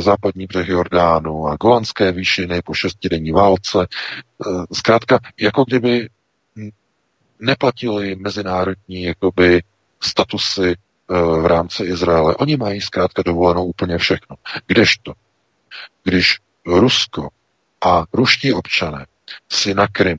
[0.00, 3.78] západní břeh Jordánu a Golanské výšiny po šestidenní válce.
[3.82, 3.86] E,
[4.72, 6.08] zkrátka, jako kdyby
[7.40, 9.62] neplatili mezinárodní jakoby,
[10.00, 10.76] statusy e,
[11.40, 12.36] v rámci Izraele.
[12.36, 14.36] Oni mají zkrátka dovolenou úplně všechno.
[14.66, 15.12] Kdežto,
[16.04, 17.28] když Rusko
[17.84, 19.06] a ruští občané
[19.48, 20.18] si na Krym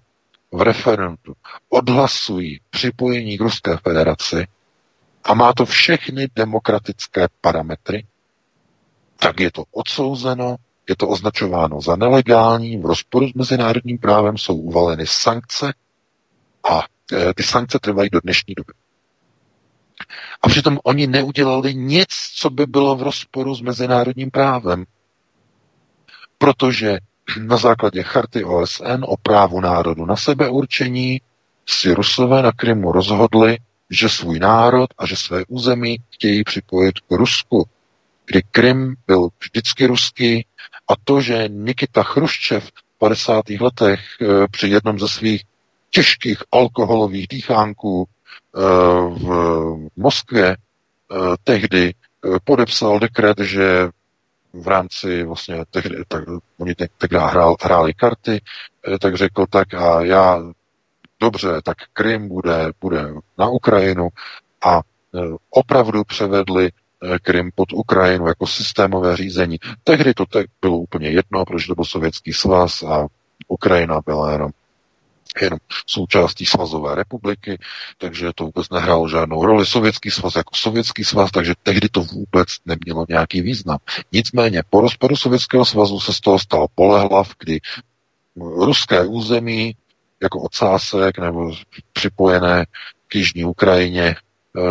[0.51, 1.33] v referendu
[1.69, 4.47] odhlasují připojení k Ruské federaci,
[5.25, 8.05] a má to všechny demokratické parametry,
[9.19, 10.55] tak je to odsouzeno,
[10.89, 15.73] je to označováno za nelegální, v rozporu s mezinárodním právem jsou uvaleny sankce
[16.69, 16.83] a
[17.13, 18.73] e, ty sankce trvají do dnešní doby.
[20.41, 24.85] A přitom oni neudělali nic, co by bylo v rozporu s mezinárodním právem.
[26.37, 26.97] Protože
[27.39, 31.21] na základě charty OSN o právu národu na sebeurčení
[31.69, 33.57] si Rusové na Krymu rozhodli,
[33.89, 37.67] že svůj národ a že své území chtějí připojit k Rusku,
[38.25, 40.45] kdy Krym byl vždycky ruský
[40.87, 43.49] a to, že Nikita Chruščev v 50.
[43.49, 45.43] letech e, při jednom ze svých
[45.89, 48.59] těžkých alkoholových dýchánků e,
[49.09, 50.55] v Moskvě e,
[51.43, 51.93] tehdy
[52.43, 53.89] podepsal dekret, že
[54.53, 56.23] v rámci vlastně tehdy, tak,
[56.57, 58.41] oni tehdy hrál, hráli karty,
[58.99, 60.43] tak řekl tak a já
[61.19, 64.09] dobře, tak Krym bude, bude na Ukrajinu
[64.65, 64.81] a e,
[65.49, 69.57] opravdu převedli e, Krym pod Ukrajinu jako systémové řízení.
[69.83, 73.07] Tehdy to tak bylo úplně jedno, protože to byl sovětský svaz a
[73.47, 74.51] Ukrajina byla jenom
[75.41, 77.59] jenom součástí svazové republiky,
[77.97, 79.65] takže to vůbec nehrálo žádnou roli.
[79.65, 83.77] Sovětský svaz jako sovětský svaz, takže tehdy to vůbec nemělo nějaký význam.
[84.11, 87.59] Nicméně po rozpadu Sovětského svazu se z toho stal polehlav, kdy
[88.35, 89.75] ruské území
[90.21, 91.51] jako ocásek nebo
[91.93, 92.65] připojené
[93.07, 94.15] k Jižní Ukrajině,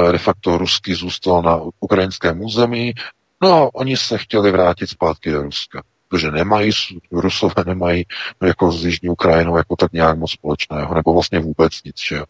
[0.09, 2.95] eh, de facto rusky zůstal na ukrajinském území,
[3.43, 5.83] no a oni se chtěli vrátit zpátky do Ruska
[6.15, 6.71] protože nemají,
[7.12, 8.07] Rusové nemají
[8.43, 12.25] jako s Jižní Ukrajinou jako tak nějak moc společného, nebo vlastně vůbec nic, že jo.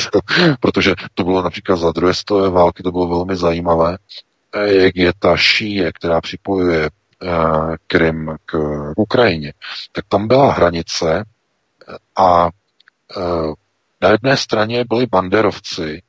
[0.60, 3.98] protože to bylo například za druhé stové války, to bylo velmi zajímavé,
[4.54, 6.90] eh, jak je ta šíje, která připojuje
[7.22, 8.58] uh, Krym k
[8.96, 9.52] Ukrajině,
[9.92, 11.24] tak tam byla hranice,
[12.16, 12.50] a e,
[14.00, 16.02] na jedné straně byli banderovci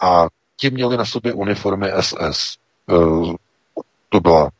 [0.00, 0.26] a
[0.56, 2.56] ti měli na sobě uniformy SS.
[2.56, 2.94] E,
[4.08, 4.50] to byla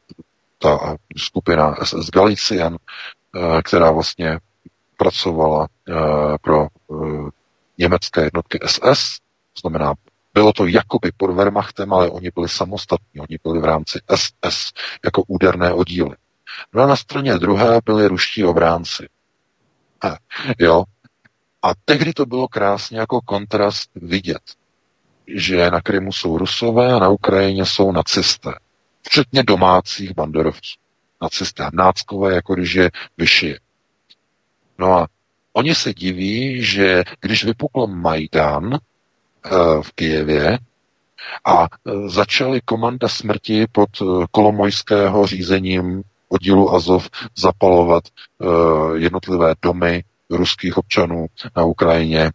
[0.58, 4.38] ta skupina SS Galician, e, která vlastně
[4.96, 5.66] pracovala
[6.42, 6.66] pro
[7.78, 9.18] německé jednotky SS,
[9.60, 9.94] znamená
[10.34, 14.72] bylo to jakoby pod Wehrmachtem, ale oni byli samostatní, oni byli v rámci SS
[15.04, 16.16] jako úderné oddíly.
[16.74, 19.08] No a na straně druhé byli ruští obránci.
[20.58, 20.84] Jo.
[21.62, 24.42] A tehdy to bylo krásně jako kontrast vidět,
[25.26, 28.50] že na Krymu jsou rusové a na Ukrajině jsou nacisté.
[29.02, 30.78] Včetně domácích banderovců.
[31.22, 33.60] Nacisté, náckové, jako když je vyšije.
[34.78, 35.08] No a
[35.52, 39.48] oni se diví, že když vypukl Majdan eh,
[39.82, 40.58] v Kijevě
[41.44, 46.02] a eh, začaly komanda smrti pod eh, kolomojského řízením
[46.32, 48.04] oddílu Azov zapalovat
[48.94, 51.26] jednotlivé domy ruských občanů
[51.56, 52.30] na Ukrajině,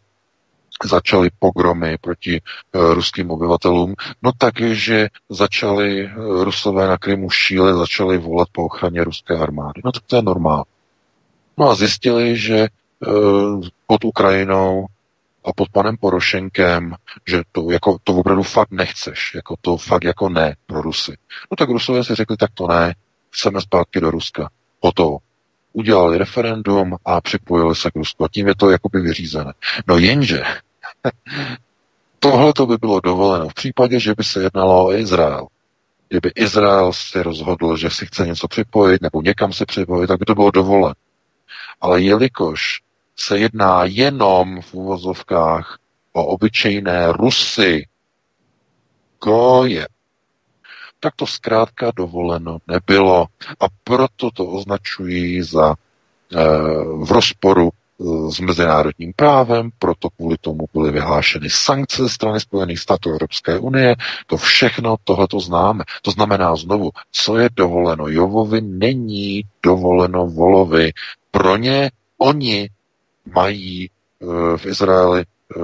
[0.84, 2.42] začaly pogromy proti
[2.74, 6.10] ruským obyvatelům, no takže začali
[6.44, 9.82] rusové na Krymu šíle, začali volat po ochraně ruské armády.
[9.86, 10.64] No tak to je normál.
[11.58, 12.68] No a zjistili, že
[13.08, 14.86] Eh, pod Ukrajinou
[15.46, 16.96] a pod panem Porošenkem,
[17.28, 21.18] že to, jako, to opravdu fakt nechceš, jako to fakt jako ne pro Rusy.
[21.52, 22.96] No tak Rusové si řekli, tak to ne,
[23.36, 24.50] chceme zpátky do Ruska.
[24.96, 25.18] to
[25.74, 28.24] Udělali referendum a připojili se k Rusku.
[28.24, 29.54] A tím je to jakoby vyřízené.
[29.88, 30.44] No jenže,
[32.20, 35.48] tohle to by bylo dovoleno v případě, že by se jednalo o Izrael.
[36.10, 40.26] Kdyby Izrael si rozhodl, že si chce něco připojit nebo někam se připojit, tak by
[40.26, 40.96] to bylo dovoleno.
[41.82, 42.82] Ale jelikož
[43.16, 45.78] se jedná jenom v uvozovkách
[46.14, 47.88] o obyčejné Rusy,
[49.24, 49.88] goje,
[51.00, 53.26] tak to zkrátka dovoleno nebylo.
[53.60, 55.76] A proto to označují za e,
[57.06, 62.80] v rozporu e, s mezinárodním právem, proto kvůli tomu byly vyhlášeny sankce ze strany Spojených
[62.80, 63.96] států Evropské unie.
[64.28, 65.84] To všechno tohleto známe.
[66.02, 70.92] To znamená znovu, co je dovoleno Jovovi, není dovoleno Volovi.
[71.32, 72.70] Pro ně oni
[73.36, 75.60] mají eh, v Izraeli, eh,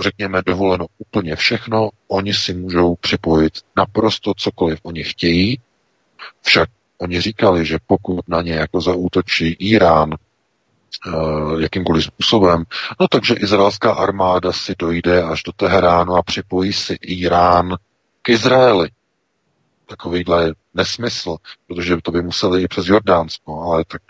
[0.00, 5.60] řekněme, dovoleno úplně všechno, oni si můžou připojit naprosto cokoliv oni chtějí,
[6.42, 6.68] však
[6.98, 11.10] oni říkali, že pokud na ně jako zaútočí Irán eh,
[11.62, 12.64] jakýmkoliv způsobem,
[13.00, 17.76] no takže izraelská armáda si dojde až do Teheránu a připojí si Irán
[18.22, 18.88] k Izraeli.
[19.86, 24.02] Takovýhle nesmysl, protože to by museli i přes Jordánsko, ale tak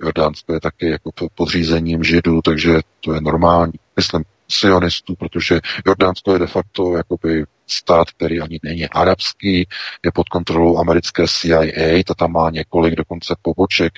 [0.00, 3.72] Jordánsko je taky jako podřízením židů, takže to je normální.
[3.96, 9.68] Myslím sionistů, protože Jordánsko je de facto jakoby stát, který ani není arabský,
[10.04, 13.92] je pod kontrolou americké CIA, ta tam má několik dokonce poboček.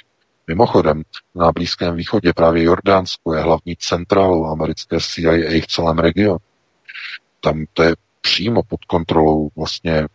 [0.47, 1.03] Mimochodem,
[1.35, 6.39] na Blízkém východě právě Jordánsko je hlavní centrálou americké CIA v celém regionu.
[7.41, 10.07] Tam to je přímo pod kontrolou vlastně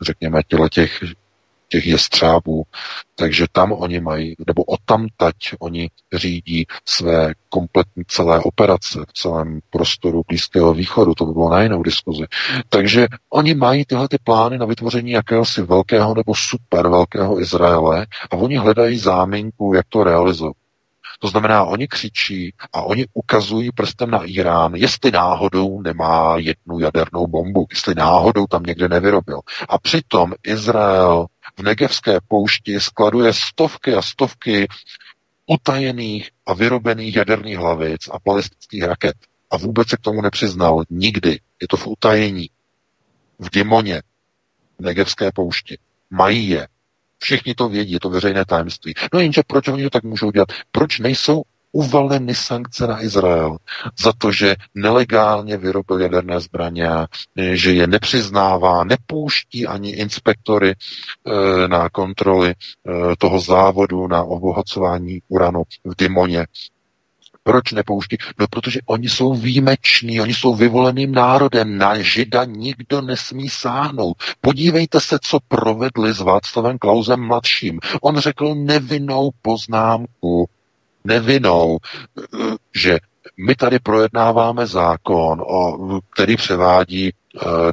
[0.00, 1.04] řekněme, těle těch
[1.72, 2.62] těch jestřábů,
[3.14, 10.22] takže tam oni mají, nebo odtamtať oni řídí své kompletní celé operace v celém prostoru
[10.28, 12.24] Blízkého východu, to by bylo na jinou diskuzi.
[12.68, 18.36] Takže oni mají tyhle ty plány na vytvoření jakéhosi velkého nebo super velkého Izraele a
[18.36, 20.56] oni hledají záminku, jak to realizovat.
[21.22, 27.26] To znamená, oni křičí a oni ukazují prstem na Irán, jestli náhodou nemá jednu jadernou
[27.26, 29.40] bombu, jestli náhodou tam někde nevyrobil.
[29.68, 31.26] A přitom Izrael
[31.62, 34.68] Negevské poušti skladuje stovky a stovky
[35.46, 39.16] utajených a vyrobených jaderných hlavic a balistických raket.
[39.50, 41.40] A vůbec se k tomu nepřiznal nikdy.
[41.60, 42.50] Je to v utajení.
[43.38, 44.02] V Dimoně,
[44.78, 45.78] v Negevské poušti.
[46.10, 46.68] Mají je.
[47.18, 48.94] Všichni to vědí, je to veřejné tajemství.
[49.12, 50.48] No jenže proč oni to tak můžou dělat?
[50.70, 53.56] Proč nejsou uvaleny sankce na Izrael
[54.02, 56.88] za to, že nelegálně vyrobil jaderné zbraně,
[57.52, 62.54] že je nepřiznává, nepouští ani inspektory e, na kontroly e,
[63.18, 66.46] toho závodu na obohacování uranu v Dimoně.
[67.44, 68.16] Proč nepouští?
[68.38, 74.16] No, protože oni jsou výjimeční, oni jsou vyvoleným národem, na žida nikdo nesmí sáhnout.
[74.40, 77.80] Podívejte se, co provedli s Václavem Klausem mladším.
[78.02, 80.48] On řekl nevinnou poznámku,
[81.04, 81.78] nevinou,
[82.74, 82.98] že
[83.46, 87.10] my tady projednáváme zákon, o, který převádí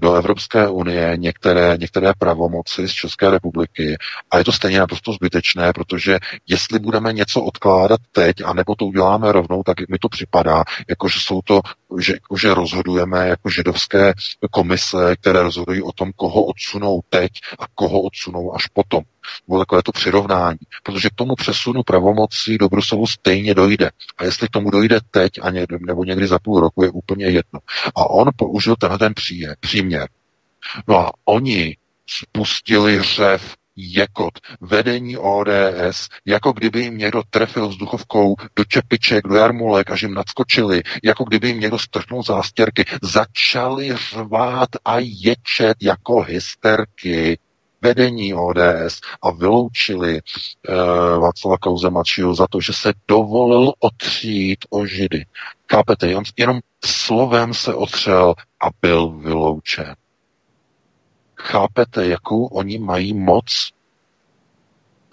[0.02, 3.98] do Evropské unie některé, některé pravomoci z České republiky
[4.32, 9.32] a je to stejně naprosto zbytečné, protože jestli budeme něco odkládat teď, anebo to uděláme
[9.32, 11.62] rovnou, tak mi to připadá, jako že jsou to,
[12.00, 14.14] že, jako že rozhodujeme jako židovské
[14.52, 19.04] komise, které rozhodují o tom, koho odsunou teď a koho odsunou až potom
[19.48, 23.92] bylo takové to přirovnání, protože k tomu přesunu pravomocí do Bruselu stejně dojde.
[24.18, 27.26] A jestli k tomu dojde teď a ně, nebo někdy za půl roku, je úplně
[27.26, 27.60] jedno.
[27.96, 29.14] A on použil tenhle ten
[29.56, 30.10] příje, příměr.
[30.88, 31.78] No a oni
[32.08, 34.34] spustili řev jekot.
[34.62, 40.84] Vedení ODS, jako kdyby jim někdo trefil vzduchovkou do čepiček, do jarmulek, až jim nadskočili,
[41.04, 42.86] jako kdyby jim někdo strhnul zástěrky.
[43.02, 47.40] Začali řvát a ječet jako hysterky
[47.82, 50.76] vedení ODS a vyloučili uh,
[51.22, 51.90] Václava Klauze
[52.34, 55.26] za to, že se dovolil otřít o židy.
[55.72, 56.16] Chápete?
[56.16, 59.96] On jenom slovem se otřel a byl vyloučen.
[61.36, 63.70] Chápete, jakou oni mají moc?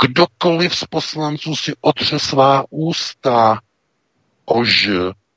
[0.02, 3.60] Kdokoliv z poslanců si otře svá ústa
[4.44, 4.90] o ž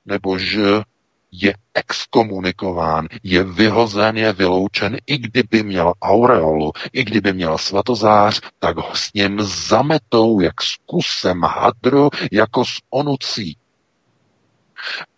[0.06, 0.84] nebo ž
[1.32, 8.78] je exkomunikován, je vyhozen, je vyloučen, i kdyby měl aureolu, i kdyby měl svatozář, tak
[8.78, 13.58] ho s ním zametou jak s kusem hadru, jako s onucí.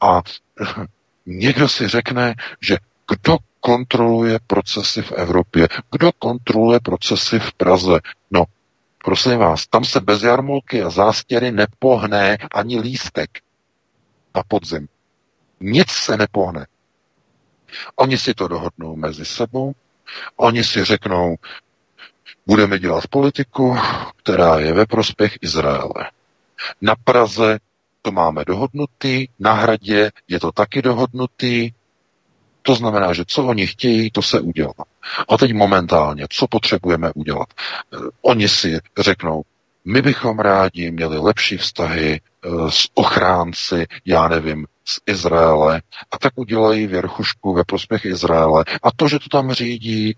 [0.02, 0.22] A
[1.26, 2.78] někdo si řekne, že
[3.12, 8.00] kdo kontroluje procesy v Evropě, kdo kontroluje procesy v Praze.
[8.32, 8.44] No,
[9.04, 13.30] prosím vás, tam se bez jarmulky a zástěry nepohne ani lístek
[14.36, 14.88] na podzim.
[15.60, 16.68] Nic se nepohne.
[17.96, 19.74] Oni si to dohodnou mezi sebou,
[20.36, 21.36] oni si řeknou,
[22.48, 23.78] budeme dělat politiku,
[24.18, 26.12] která je ve prospěch Izraele.
[26.82, 27.60] Na Praze
[28.02, 31.72] to máme dohodnutý, na hradě je to taky dohodnutý,
[32.62, 34.74] to znamená, že co oni chtějí, to se udělá.
[35.30, 37.48] A teď momentálně, co potřebujeme udělat?
[38.22, 39.42] Oni si řeknou,
[39.86, 42.31] my bychom rádi měli lepší vztahy Eh,
[42.70, 45.82] s ochránci, já nevím, z Izraele
[46.12, 48.66] a tak udělají věrchušku ve prospěch Izraele.
[48.84, 50.16] A to, že to tam řídí e,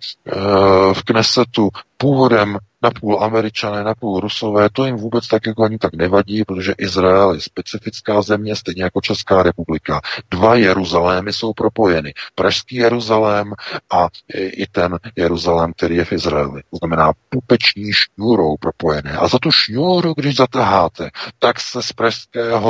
[0.93, 5.77] v Knesetu původem na půl američané, na půl rusové, to jim vůbec tak jako ani
[5.77, 10.01] tak nevadí, protože Izrael je specifická země, stejně jako Česká republika.
[10.31, 12.13] Dva Jeruzalémy jsou propojeny.
[12.35, 13.53] Pražský Jeruzalém
[13.91, 16.61] a i ten Jeruzalém, který je v Izraeli.
[16.71, 19.11] To znamená pupeční šňůrou propojené.
[19.11, 21.09] A za tu šňůru, když zataháte,
[21.39, 22.12] tak se z Pražského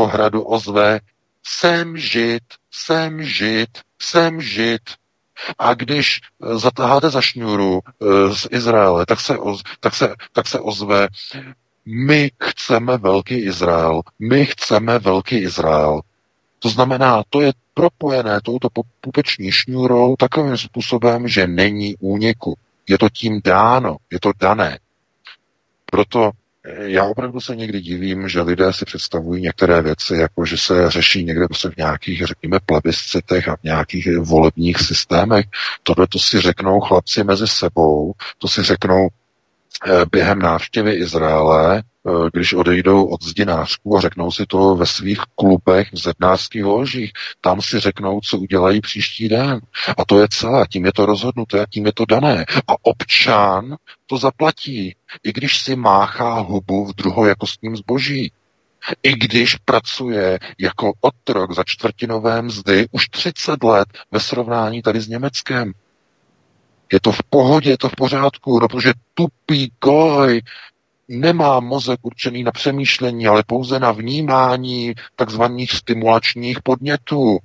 [0.05, 0.99] hradu ozve
[1.45, 3.69] jsem žid, jsem žid,
[4.01, 4.81] jsem žid.
[5.59, 9.37] A když eh, zataháte za šňůru eh, z Izraele, tak se,
[9.79, 11.07] tak, se, tak se ozve,
[11.85, 16.01] my chceme velký Izrael, my chceme velký Izrael.
[16.59, 18.67] To znamená, to je propojené touto
[19.01, 22.57] pupeční šňůrou takovým způsobem, že není úniku.
[22.87, 24.79] Je to tím dáno, je to dané.
[25.85, 26.31] Proto
[26.65, 31.23] já opravdu se někdy divím, že lidé si představují některé věci, jako že se řeší
[31.23, 35.45] někde prostě v nějakých, řekněme, plebiscitech a v nějakých volebních systémech.
[35.83, 39.07] Tohle to si řeknou chlapci mezi sebou, to si řeknou
[39.87, 41.83] eh, během návštěvy Izraele,
[42.33, 47.11] když odejdou od zdinářků a řeknou si to ve svých klubech v zednářských ložích.
[47.41, 49.61] Tam si řeknou, co udělají příští den.
[49.97, 52.45] A to je celé, tím je to rozhodnuté, a tím je to dané.
[52.67, 53.75] A občan
[54.07, 58.31] to zaplatí, i když si máchá hubu v druhojakostním zboží.
[59.03, 65.07] I když pracuje jako otrok za čtvrtinové mzdy už 30 let ve srovnání tady s
[65.07, 65.71] Německem.
[66.91, 70.41] Je to v pohodě, je to v pořádku, no protože tupý goj
[71.07, 77.37] nemá mozek určený na přemýšlení, ale pouze na vnímání takzvaných stimulačních podnětů.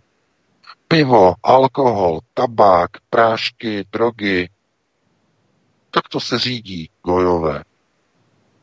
[0.89, 4.49] Pivo, alkohol, tabák, prášky, drogy.
[5.91, 7.65] Tak to se řídí gojové.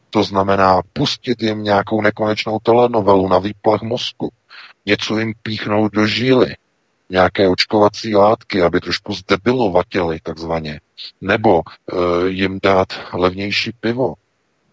[0.09, 4.31] To znamená pustit jim nějakou nekonečnou telenovelu na výplach mozku,
[4.85, 6.55] něco jim píchnout do žíly,
[7.09, 10.79] nějaké očkovací látky, aby trošku zdebilovatěli takzvaně,
[11.21, 14.13] nebo e, jim dát levnější pivo,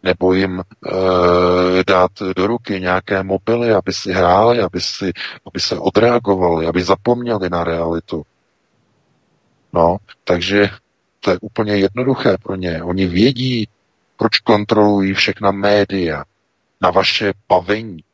[0.02, 0.64] nebo jim e,
[1.86, 5.12] dát do ruky nějaké mobily, aby si hráli, aby, si,
[5.46, 8.22] aby se odreagovali, aby zapomněli na realitu.
[9.72, 10.68] No, takže
[11.20, 12.82] to je úplně jednoduché pro ně.
[12.82, 13.68] Oni vědí,
[14.16, 16.24] proč kontrolují všechna média
[16.80, 18.04] na vaše bavení.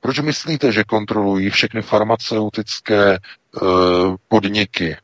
[0.00, 3.18] Proč myslíte, že kontrolují všechny farmaceutické e,
[4.28, 4.96] podniky,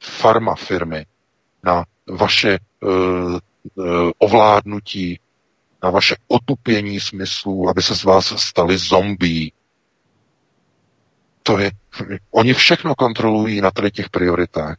[0.00, 1.06] farmafirmy
[1.62, 2.58] na vaše e,
[4.18, 5.20] ovládnutí
[5.82, 9.52] na vaše otupění smyslů, aby se z vás stali zombí.
[11.42, 11.70] To je,
[12.30, 14.76] oni všechno kontrolují na tady těch prioritách.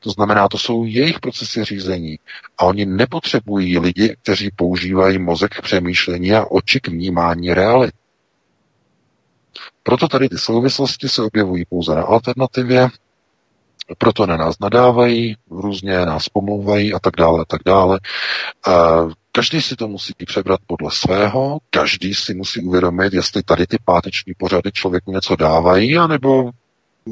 [0.00, 2.18] To znamená, to jsou jejich procesy řízení.
[2.58, 7.92] A oni nepotřebují lidi, kteří používají mozek k přemýšlení a oči k vnímání reality.
[9.82, 12.88] Proto tady ty souvislosti se objevují pouze na alternativě,
[13.98, 17.98] proto na nás nadávají, různě nás pomlouvají a tak dále a tak dále.
[19.32, 24.34] Každý si to musí přebrat podle svého, každý si musí uvědomit, jestli tady ty páteční
[24.38, 26.50] pořady člověku něco dávají, anebo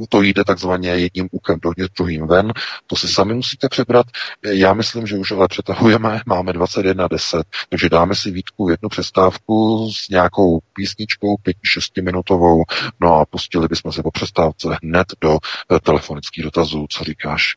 [0.09, 2.53] to jde takzvaně jedním úkem dovnitř, druhým ven.
[2.87, 4.07] To si sami musíte přebrat.
[4.43, 10.09] Já myslím, že už ale přetahujeme, máme 21.10, takže dáme si Vítku jednu přestávku s
[10.09, 12.65] nějakou písničkou 5-6 minutovou,
[13.01, 15.39] no a pustili bychom se po přestávce hned do
[15.73, 16.87] eh, telefonických dotazů.
[16.91, 17.57] Co říkáš?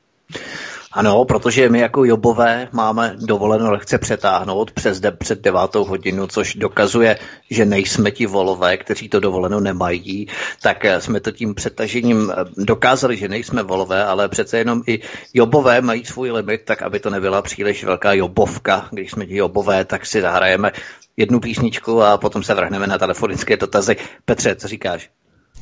[0.95, 6.55] Ano, protože my jako Jobové máme dovoleno lehce přetáhnout přes de- před devátou hodinu, což
[6.55, 10.27] dokazuje, že nejsme ti volové, kteří to dovoleno nemají,
[10.61, 14.99] tak eh, jsme to tím přetažením eh, dokázali, že nejsme volové, ale přece jenom i
[15.33, 18.87] Jobové mají svůj limit, tak aby to nebyla příliš velká Jobovka.
[18.91, 20.71] Když jsme ti Jobové, tak si zahrajeme
[21.17, 23.95] jednu písničku a potom se vrhneme na telefonické dotazy.
[24.25, 25.09] Petře, co říkáš?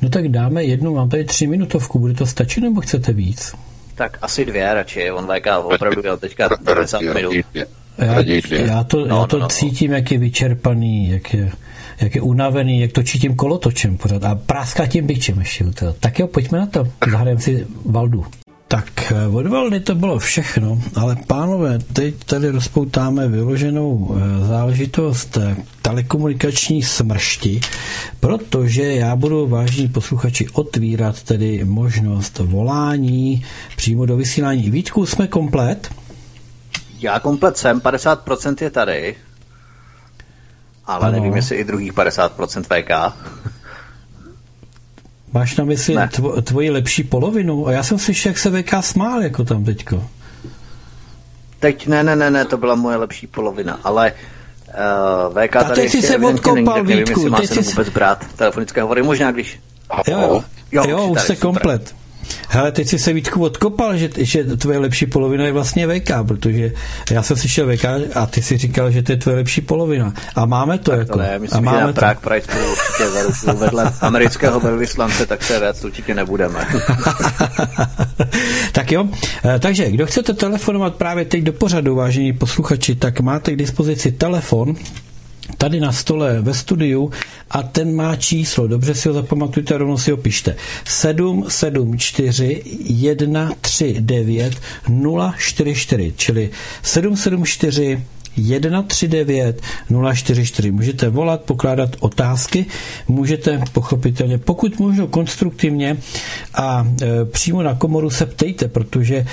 [0.02, 3.52] No tak dáme jednu, mám tady tři minutovku, bude to stačit nebo chcete víc?
[3.94, 7.34] Tak asi dvě radši, on VK opravdu měl teďka 90 minut.
[7.98, 8.20] Já,
[8.50, 11.52] já to, no, já to no, no, cítím, jak je vyčerpaný, jak je,
[12.00, 15.64] jak je unavený, jak to cítím kolotočem pořád a práská tím byčem ještě.
[16.00, 18.26] Tak jo, pojďme na to, zahrajeme si Valdu.
[18.72, 25.36] Tak eh, od Valdy to bylo všechno, ale pánové, teď tady rozpoutáme vyloženou eh, záležitost
[25.36, 27.60] eh, telekomunikační smršti,
[28.20, 33.44] protože já budu, vážní posluchači, otvírat tedy možnost volání
[33.76, 34.70] přímo do vysílání.
[34.70, 35.90] Vítku, jsme komplet?
[37.00, 39.16] Já komplet jsem, 50% je tady,
[40.86, 41.12] ale ano.
[41.12, 43.16] nevím, jestli i druhých 50% VK.
[45.32, 47.66] Máš na mysli tvo, tvoji lepší polovinu?
[47.66, 50.04] A já jsem slyšel, jak se VK smál, jako tam teďko.
[51.60, 54.12] Teď ne, ne, ne, ne, to byla moje lepší polovina, ale
[55.32, 57.20] uh, VK A tady ještě se odkopal, nevím, Vítku.
[57.20, 57.70] jestli má Teď se jsi...
[57.70, 59.60] vůbec brát telefonické hovory, možná když...
[60.08, 61.40] Jo, jo, jo, jo už se super.
[61.40, 61.94] komplet.
[62.48, 66.72] Hele, teď si se Vítku odkopal, že, že tvoje lepší polovina je vlastně VK, protože
[67.10, 67.84] já jsem slyšel VK
[68.14, 70.14] a ty si říkal, že to je tvoje lepší polovina.
[70.34, 71.18] A máme to tak jako.
[71.18, 72.00] Ne, myslím, a máme že na to.
[72.00, 76.66] Prague Pride spolu určitě za ruku vedle amerického velvyslance, tak se věc určitě nebudeme.
[78.72, 79.08] tak jo,
[79.44, 84.12] eh, takže kdo chcete telefonovat právě teď do pořadu, vážení posluchači, tak máte k dispozici
[84.12, 84.74] telefon
[85.58, 87.10] tady na stole ve studiu
[87.50, 90.56] a ten má číslo, dobře si ho zapamatujte, rovnou si ho pište.
[90.84, 92.62] 774
[93.62, 94.54] 139
[95.38, 96.50] 044, čili
[96.82, 98.02] 774
[98.36, 99.60] 139
[100.14, 100.70] 044.
[100.72, 102.66] Můžete volat, pokládat otázky,
[103.08, 105.96] můžete pochopitelně, pokud možno konstruktivně
[106.54, 109.26] a e, přímo na komoru se ptejte, protože e,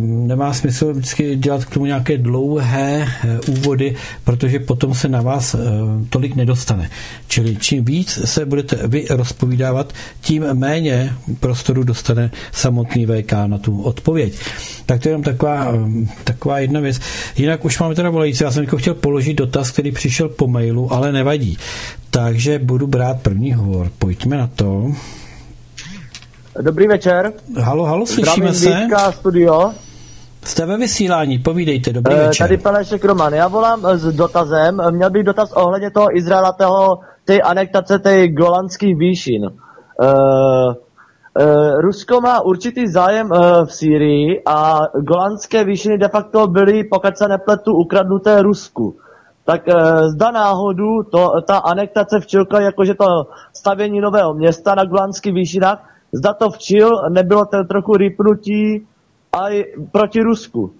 [0.00, 5.54] nemá smysl vždycky dělat k tomu nějaké dlouhé e, úvody, protože potom se na vás
[5.54, 5.58] e,
[6.10, 6.90] tolik nedostane.
[7.28, 13.82] Čili čím víc se budete vy rozpovídávat, tím méně prostoru dostane samotný VK na tu
[13.82, 14.34] odpověď.
[14.86, 15.72] Tak to je jenom taková,
[16.24, 17.00] taková jedna věc.
[17.36, 20.92] Jinak už máme teda volající, já jsem jako chtěl položit dotaz, který přišel po mailu,
[20.92, 21.58] ale nevadí.
[22.10, 23.90] Takže budu brát první hovor.
[23.98, 24.84] Pojďme na to.
[26.60, 27.32] Dobrý večer.
[27.60, 28.80] Halo, halo, slyšíme Zdravím se?
[28.80, 29.72] Vítka, studio.
[30.44, 32.44] Jste ve vysílání, povídejte, dobrý Eh, večer.
[32.44, 33.32] Tady Pelešek Roman.
[33.34, 34.80] Já volám eh, s dotazem.
[34.90, 39.42] Měl bych dotaz ohledně toho Izraela, toho, té anektace těch golandských výšin.
[39.44, 40.74] Uh,
[41.80, 47.28] Rusko má určitý zájem uh, v Sýrii a golandské výšiny de facto byly, pokud se
[47.28, 48.96] nepletu, ukradnuté Rusku.
[49.44, 49.74] Tak uh,
[50.08, 53.06] zda náhodu to, ta anektace včilka, jakože to
[53.52, 55.78] stavění nového města na golandských výšinách,
[56.12, 58.86] zda to včil, nebylo to trochu rýpnutí
[59.32, 60.72] aj proti Rusku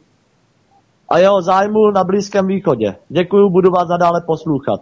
[1.09, 2.97] a jeho zájmu na Blízkém východě.
[3.09, 4.81] Děkuji, budu vás nadále poslouchat.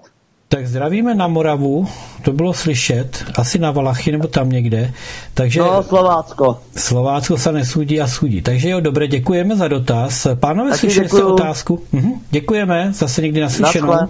[0.48, 1.89] Tak zdravíme na Moravu,
[2.23, 4.93] to bylo slyšet, asi na Valachy nebo tam někde.
[5.35, 6.59] Takže No, Slovácko.
[6.77, 8.43] Slovácko se nesudí a sudí.
[8.43, 10.27] Takže jo, dobře, děkujeme za dotaz.
[10.35, 11.35] Pánové, Taky slyšeli jste děkuju.
[11.35, 11.82] otázku?
[11.93, 13.86] Mhm, děkujeme, zase někdy naslyšenou.
[13.93, 14.09] Naschle.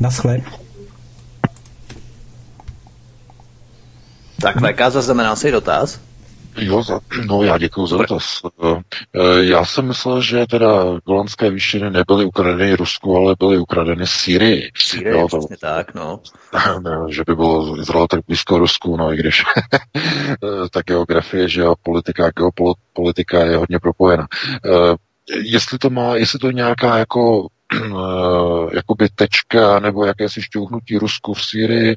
[0.00, 0.40] Naschle.
[4.40, 5.98] tak VK zaznamenal si dotaz.
[6.56, 8.40] Jo, za, no já děkuji za dotaz.
[8.64, 8.80] Eh,
[9.14, 14.70] eh, Já jsem myslel, že teda golandské výšiny nebyly ukradeny Rusku, ale byly ukradeny Syrii.
[14.76, 16.20] Sýrie, Jo, to, přesně tak, no.
[16.82, 19.42] ne, že by bylo Izrael tak blízko Rusku, no i když
[19.96, 24.26] eh, ta geografie, že jo, politika, geopolitika je hodně propojena.
[25.44, 27.46] Jestli to má, jestli to je nějaká jako
[28.74, 31.96] jakoby tečka nebo jakési šťouhnutí Rusku v Syrii,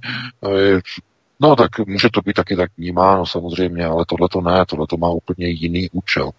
[1.39, 4.97] No tak může to být taky tak vnímáno samozřejmě, ale tohle to ne, tohle to
[4.97, 6.31] má úplně jiný účel.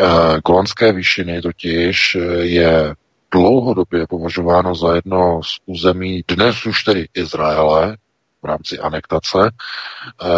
[0.00, 2.94] Eh, Golandské výšiny totiž eh, je
[3.32, 7.96] dlouhodobě považováno za jedno z území dnes už tedy Izraele
[8.42, 10.28] v rámci anektace, eh,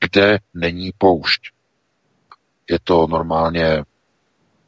[0.00, 1.42] kde není poušť.
[2.70, 3.84] Je to normálně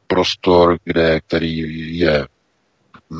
[0.07, 2.27] prostor, kde, který je,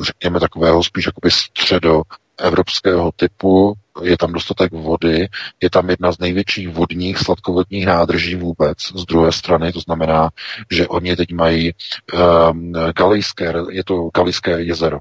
[0.02, 2.02] řekněme, takového spíš jakoby středo
[2.38, 5.28] evropského typu, je tam dostatek vody,
[5.62, 10.30] je tam jedna z největších vodních sladkovodních nádrží vůbec z druhé strany, to znamená,
[10.70, 14.98] že oni teď mají um, galijské, je to galijské jezero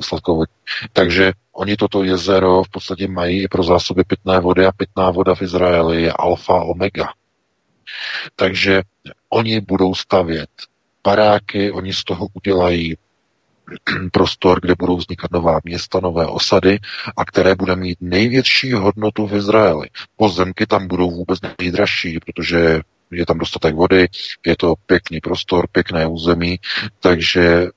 [0.00, 0.54] sladkovodní.
[0.92, 5.42] Takže oni toto jezero v podstatě mají pro zásoby pitné vody a pitná voda v
[5.42, 7.06] Izraeli je alfa omega.
[8.36, 8.82] Takže
[9.28, 10.50] oni budou stavět
[11.04, 12.96] baráky, oni z toho udělají
[14.12, 16.78] prostor, kde budou vznikat nová města, nové osady
[17.16, 19.88] a které bude mít největší hodnotu v Izraeli.
[20.16, 22.80] Pozemky tam budou vůbec nejdražší, protože
[23.10, 24.08] je tam dostatek vody,
[24.46, 26.60] je to pěkný prostor, pěkné území,
[27.00, 27.68] takže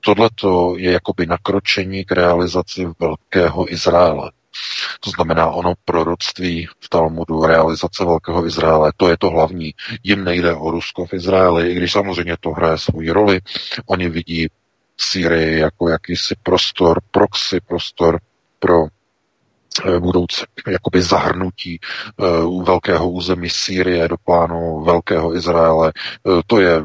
[0.00, 4.32] tohleto je jakoby nakročení k realizaci velkého Izraele.
[5.00, 9.74] To znamená ono proroctví v Talmudu, realizace Velkého Izraele, to je to hlavní.
[10.02, 13.40] Jim nejde o Rusko v Izraeli, i když samozřejmě to hraje svoji roli.
[13.86, 14.48] Oni vidí
[14.96, 18.20] Syrii jako jakýsi prostor, proxy prostor
[18.58, 18.86] pro
[19.84, 21.80] eh, budoucí jakoby zahrnutí
[22.16, 25.92] uh, velkého území Sýrie do plánu velkého Izraele.
[26.22, 26.82] Uh, to je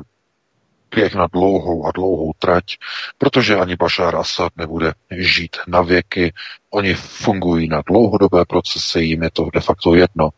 [0.96, 2.78] běh na dlouhou a dlouhou trať,
[3.18, 6.34] protože ani Bashar Assad nebude žít na věky.
[6.70, 10.30] Oni fungují na dlouhodobé procesy, jim je to de facto jedno.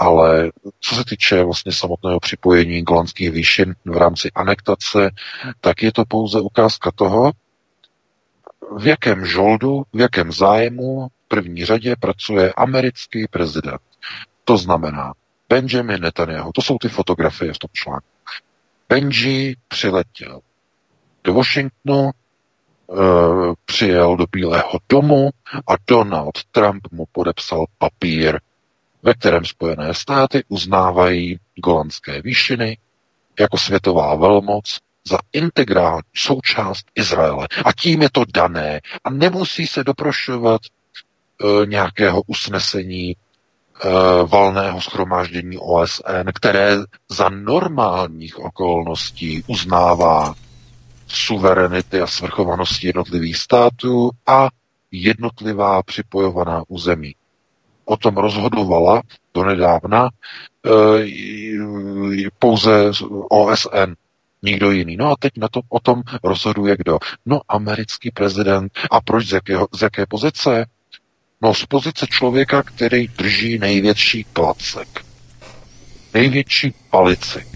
[0.00, 0.50] Ale
[0.80, 5.10] co se týče vlastně samotného připojení golandských výšin v rámci anektace,
[5.60, 7.32] tak je to pouze ukázka toho,
[8.76, 13.80] v jakém žoldu, v jakém zájmu v první řadě pracuje americký prezident.
[14.44, 15.12] To znamená
[15.48, 16.52] Benjamin Netanyahu.
[16.54, 18.06] To jsou ty fotografie v tom článku.
[18.88, 20.40] Benji přiletěl
[21.24, 22.12] do Washingtonu, e,
[23.64, 25.30] přijel do Bílého domu
[25.66, 28.40] a Donald Trump mu podepsal papír,
[29.02, 32.78] ve kterém Spojené státy uznávají golandské výšiny
[33.40, 34.78] jako světová velmoc
[35.10, 37.48] za integrální součást Izraele.
[37.64, 38.80] A tím je to dané.
[39.04, 43.16] A nemusí se doprošovat e, nějakého usnesení
[44.26, 46.76] valného schromáždění OSN, které
[47.08, 50.34] za normálních okolností uznává
[51.08, 54.48] suverenity a svrchovanosti jednotlivých států a
[54.90, 57.14] jednotlivá připojovaná území.
[57.84, 59.02] O tom rozhodovala
[59.34, 60.08] donedávna
[60.66, 61.00] uh,
[62.38, 62.90] pouze
[63.30, 63.94] OSN,
[64.42, 64.96] nikdo jiný.
[64.96, 66.98] No a teď na to, o tom rozhoduje kdo?
[67.26, 68.72] No americký prezident.
[68.90, 70.66] A proč z, jakého, z jaké pozice?
[71.42, 75.04] No z pozice člověka, který drží největší klacek.
[76.14, 77.46] Největší palici.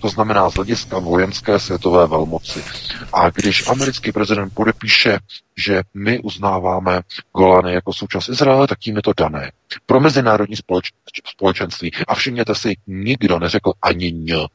[0.00, 2.64] To znamená z hlediska vojenské světové velmoci.
[3.12, 5.18] A když americký prezident podepíše,
[5.56, 7.00] že my uznáváme
[7.36, 9.52] Golany jako součást Izraele, tak tím je to dané.
[9.86, 10.92] Pro mezinárodní společ,
[11.24, 11.92] společenství.
[12.08, 14.46] A všimněte si, nikdo neřekl ani ň.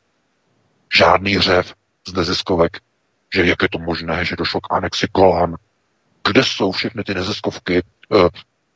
[0.97, 1.73] Žádný řev
[2.07, 2.77] z neziskovek,
[3.35, 5.55] že jak je to možné, že došlo k anexi Golan.
[6.27, 7.83] Kde jsou všechny ty neziskovky,
[8.15, 8.29] eh,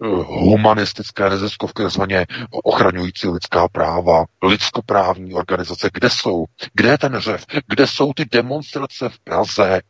[0.03, 6.45] humanistické neziskovky, takzvaně ochraňující lidská práva, lidskoprávní organizace, kde jsou?
[6.73, 7.45] Kde je ten řev?
[7.67, 9.81] Kde jsou ty demonstrace v Praze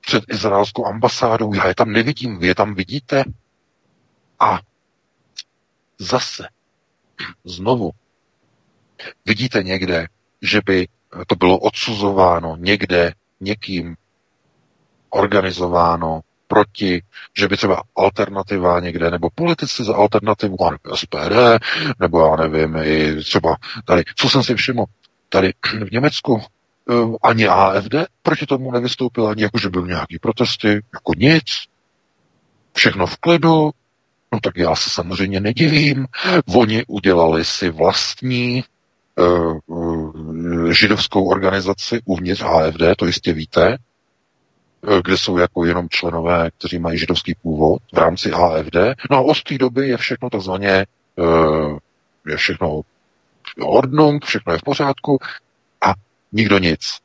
[0.00, 1.54] před izraelskou ambasádou?
[1.54, 3.24] Já je tam nevidím, vy je tam vidíte?
[4.40, 4.60] A
[5.98, 6.48] zase,
[7.44, 7.90] znovu,
[9.26, 10.06] vidíte někde,
[10.42, 10.88] že by
[11.26, 13.96] to bylo odsuzováno někde někým
[15.10, 16.20] organizováno
[16.52, 17.02] proti,
[17.38, 20.56] že by třeba alternativa někde, nebo politici za alternativu,
[20.94, 21.60] SPD,
[22.00, 24.84] nebo já nevím, i třeba tady, co jsem si všiml,
[25.28, 25.52] tady
[25.86, 31.12] v Německu eh, ani AFD proti tomu nevystoupil, ani jako, že byl nějaký protesty, jako
[31.16, 31.44] nic,
[32.74, 33.70] všechno v klidu,
[34.32, 36.06] no tak já se samozřejmě nedivím,
[36.56, 38.64] oni udělali si vlastní
[39.16, 43.91] uh, uh, židovskou organizaci uvnitř AFD, to jistě víte, Eh,
[45.04, 48.76] kde jsou jako jenom členové, kteří mají židovský původ v rámci AFD.
[49.10, 51.78] No a od té doby je všechno takzvaně, eh,
[52.26, 52.80] je všechno
[53.60, 55.18] ordnung, všechno je v pořádku
[55.80, 55.94] a
[56.32, 56.98] nikdo nic.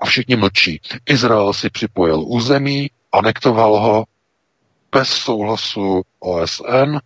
[0.00, 0.80] A všichni mlčí.
[1.06, 4.04] Izrael si připojil území, anektoval ho
[4.92, 6.98] bez souhlasu OSN,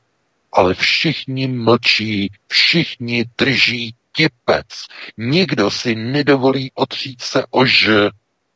[0.53, 4.66] ale všichni mlčí, všichni drží tipec.
[5.16, 8.11] Nikdo si nedovolí otřít se o ž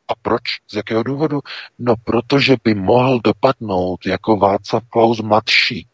[0.07, 0.41] a proč?
[0.71, 1.39] Z jakého důvodu?
[1.79, 5.87] No, protože by mohl dopadnout jako Václav Klaus mladší.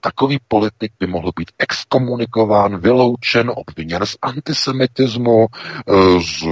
[0.00, 6.44] Takový politik by mohl být exkomunikován, vyloučen, obviněn z antisemitismu, eh, z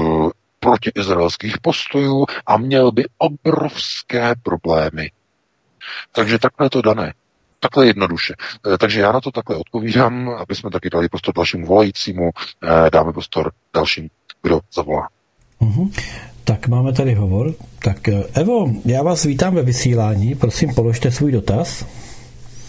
[0.60, 5.10] protiizraelských postojů a měl by obrovské problémy.
[6.12, 7.14] Takže takhle to dané.
[7.60, 8.34] Takhle jednoduše.
[8.74, 12.30] Eh, takže já na to takhle odpovídám, aby jsme taky dali prostor dalšímu volajícímu,
[12.62, 14.08] eh, dáme prostor dalším,
[14.42, 15.08] kdo zavolá.
[15.60, 15.88] Mm-hmm.
[16.44, 17.46] Tak máme tady hovor.
[17.84, 20.34] Tak eh, Evo, já vás vítám ve vysílání.
[20.34, 21.84] Prosím, položte svůj dotaz.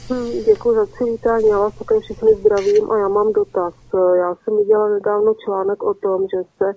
[0.09, 3.73] Hm, děkuji za přivítání, já vás také všechny zdravím a já mám dotaz.
[4.17, 6.73] Já jsem viděla nedávno článek o tom, že se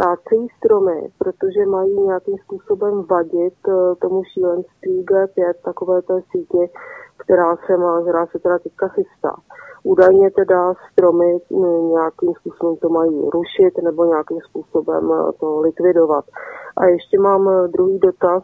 [0.00, 6.62] kácejí stromy, protože mají nějakým způsobem vadit eh, tomu šílenství G5, takové té síti,
[7.16, 9.32] která se má, která se teda teďka chystá.
[9.82, 11.38] Údajně teda stromy
[11.88, 16.24] nějakým způsobem to mají rušit nebo nějakým způsobem eh, to likvidovat.
[16.76, 18.42] A ještě mám eh, druhý dotaz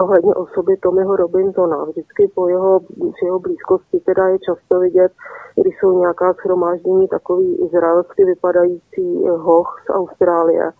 [0.00, 1.84] ohledně osoby Tommyho Robinsona.
[1.84, 5.12] Vždycky po jeho, při jeho blízkosti teda je často vidět,
[5.62, 10.72] když jsou nějaká shromáždění takový izraelsky vypadající hoch z Austrálie.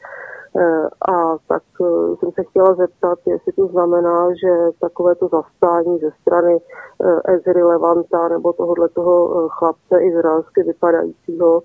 [0.60, 6.10] Eh, a tak eh, jsem se chtěla zeptat, jestli to znamená, že takovéto zastání ze
[6.20, 11.62] strany eh, Ezry Levanta nebo tohohle toho chlapce izraelsky vypadajícího,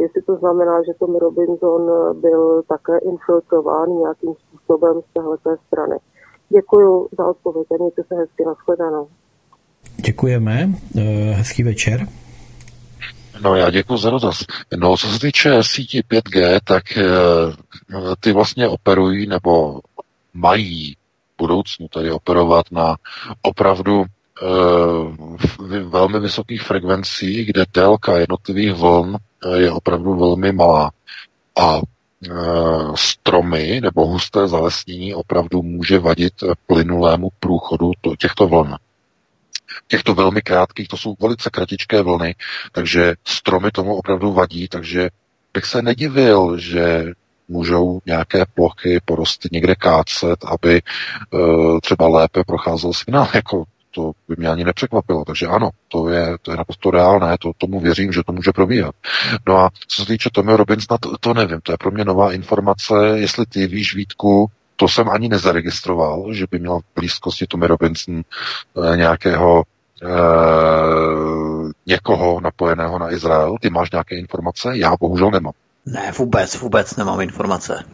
[0.00, 1.82] jestli to znamená, že Tom Robinson
[2.20, 5.96] byl také infiltrován nějakým způsobem z téhleté strany.
[6.48, 9.08] Děkuji za odpověď a mějte se hezky, nashledanou.
[10.06, 10.68] Děkujeme,
[11.32, 12.00] hezký večer.
[13.40, 14.44] No já děkuji za dotaz.
[14.76, 17.04] No co se týče sítí 5G, tak eh,
[18.20, 19.80] ty vlastně operují nebo
[20.34, 20.96] mají v
[21.38, 22.96] budoucnu tady operovat na
[23.42, 29.16] opravdu e, velmi vysokých frekvencích, kde délka jednotlivých vln
[29.54, 30.90] je opravdu velmi malá.
[31.60, 31.80] A
[32.28, 36.32] Eh, stromy nebo husté zalesnění opravdu může vadit
[36.66, 38.76] plynulému průchodu těchto vln.
[39.88, 42.34] Těchto velmi krátkých, to jsou velice kratičké vlny,
[42.72, 45.08] takže stromy tomu opravdu vadí, takže
[45.54, 47.04] bych se nedivil, že
[47.48, 50.82] můžou nějaké plochy porosty někde kácet, aby
[51.30, 53.28] uh, třeba lépe procházel signál.
[53.34, 55.24] Jako to by mě ani nepřekvapilo.
[55.24, 58.94] Takže ano, to je, to je naprosto reálné, to, tomu věřím, že to může probíhat.
[59.46, 62.32] No a co se týče Tommy Robinsona, to, to nevím, to je pro mě nová
[62.32, 67.66] informace, jestli ty víš, Vítku, to jsem ani nezaregistroval, že by měl v blízkosti Tommy
[67.66, 69.62] Robinson eh, nějakého
[70.02, 70.08] eh,
[71.86, 73.56] někoho napojeného na Izrael.
[73.60, 74.78] Ty máš nějaké informace?
[74.78, 75.52] Já bohužel nemám.
[75.86, 77.84] Ne, vůbec, vůbec nemám informace.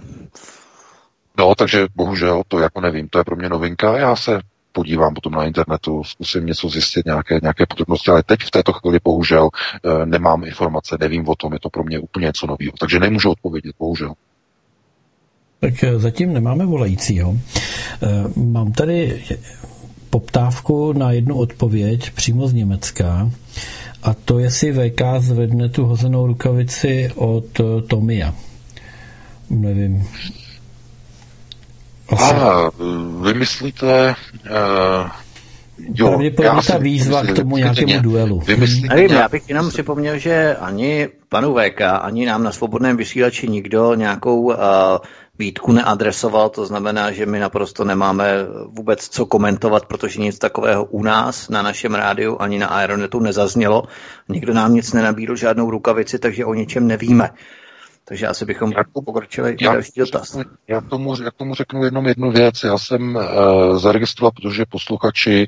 [1.38, 3.98] No, takže bohužel to jako nevím, to je pro mě novinka.
[3.98, 4.40] Já se
[4.72, 8.98] podívám potom na internetu, zkusím něco zjistit, nějaké, nějaké podrobnosti, ale teď v této chvíli
[9.04, 13.00] bohužel e, nemám informace, nevím o tom, je to pro mě úplně něco nového, takže
[13.00, 14.14] nemůžu odpovědět, bohužel.
[15.60, 17.34] Tak eh, zatím nemáme volajícího.
[17.34, 19.22] E, mám tady
[20.10, 23.30] poptávku na jednu odpověď přímo z Německa
[24.02, 28.34] a to jestli VK zvedne tu hozenou rukavici od Tomia.
[29.50, 30.08] Nevím.
[32.08, 32.34] Asi...
[32.34, 32.70] A
[33.22, 34.14] vy myslíte...
[34.50, 35.10] Uh,
[35.94, 38.40] jo, Pravděpodobně ta výzva myslím, k tomu nějakému duelu.
[38.40, 43.48] Vymyslíte Nevím, já bych jenom připomněl, že ani panu VK, ani nám na svobodném vysílači
[43.48, 44.54] nikdo nějakou uh,
[45.38, 48.24] výtku neadresoval, to znamená, že my naprosto nemáme
[48.66, 53.82] vůbec co komentovat, protože nic takového u nás na našem rádiu ani na Aeronetu nezaznělo.
[54.28, 57.30] Nikdo nám nic nenabídl, žádnou rukavici, takže o ničem nevíme.
[58.08, 60.38] Takže asi bychom já, pokročili já, další dotaz.
[60.68, 62.62] Já tomu, já tomu řeknu jenom jednu věc.
[62.64, 65.46] Já jsem uh, zaregistroval, protože posluchači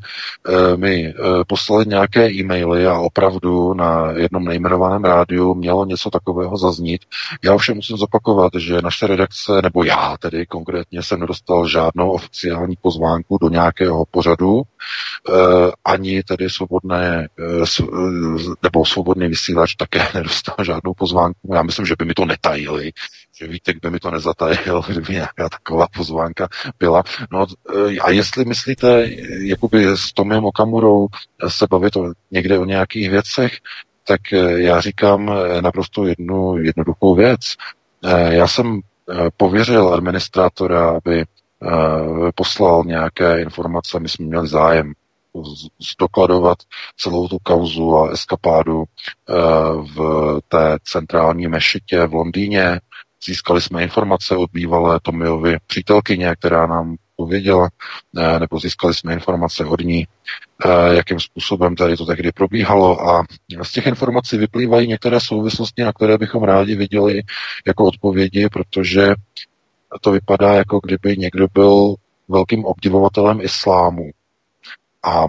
[0.49, 6.57] uh, mi uh, poslali nějaké e-maily a opravdu na jednom nejmenovaném rádiu mělo něco takového
[6.57, 7.05] zaznít.
[7.45, 12.77] Já ovšem musím zopakovat, že naše redakce, nebo já tedy konkrétně jsem nedostal žádnou oficiální
[12.83, 14.63] pozvánku do nějakého pořadu, uh,
[15.85, 17.29] ani tedy svobodné,
[17.89, 21.55] uh, nebo svobodný vysílač také nedostal žádnou pozvánku.
[21.55, 22.93] Já myslím, že by mi to netajilo nezatajili,
[23.39, 26.49] že Vítek by mi to nezatajil, kdyby nějaká taková pozvánka
[26.79, 27.03] byla.
[27.33, 29.09] No eh, a jestli myslíte,
[29.41, 31.07] jakoby s Tomem Okamurou
[31.49, 33.53] se bavit o, někde o nějakých věcech,
[34.07, 37.41] tak eh, já říkám eh, naprosto jednu jednoduchou věc.
[38.29, 38.81] Já jsem
[39.37, 41.25] pověřil administrátora, aby
[42.35, 44.93] poslal nějaké informace, my jsme měli zájem
[45.93, 46.59] zdokladovat
[46.97, 49.33] celou tu kauzu a eskapádu eh,
[49.95, 52.81] v té centrální mešitě v Londýně.
[53.25, 57.69] Získali jsme informace od bývalé Tomiovi přítelkyně, která nám pověděla,
[58.19, 60.07] eh, nebo získali jsme informace od ní,
[60.65, 63.25] eh, jakým způsobem tady to tehdy probíhalo a
[63.63, 67.23] z těch informací vyplývají některé souvislosti, na které bychom rádi viděli
[67.67, 69.15] jako odpovědi, protože
[70.01, 71.95] to vypadá, jako kdyby někdo byl
[72.29, 74.11] velkým obdivovatelem islámu
[75.05, 75.27] a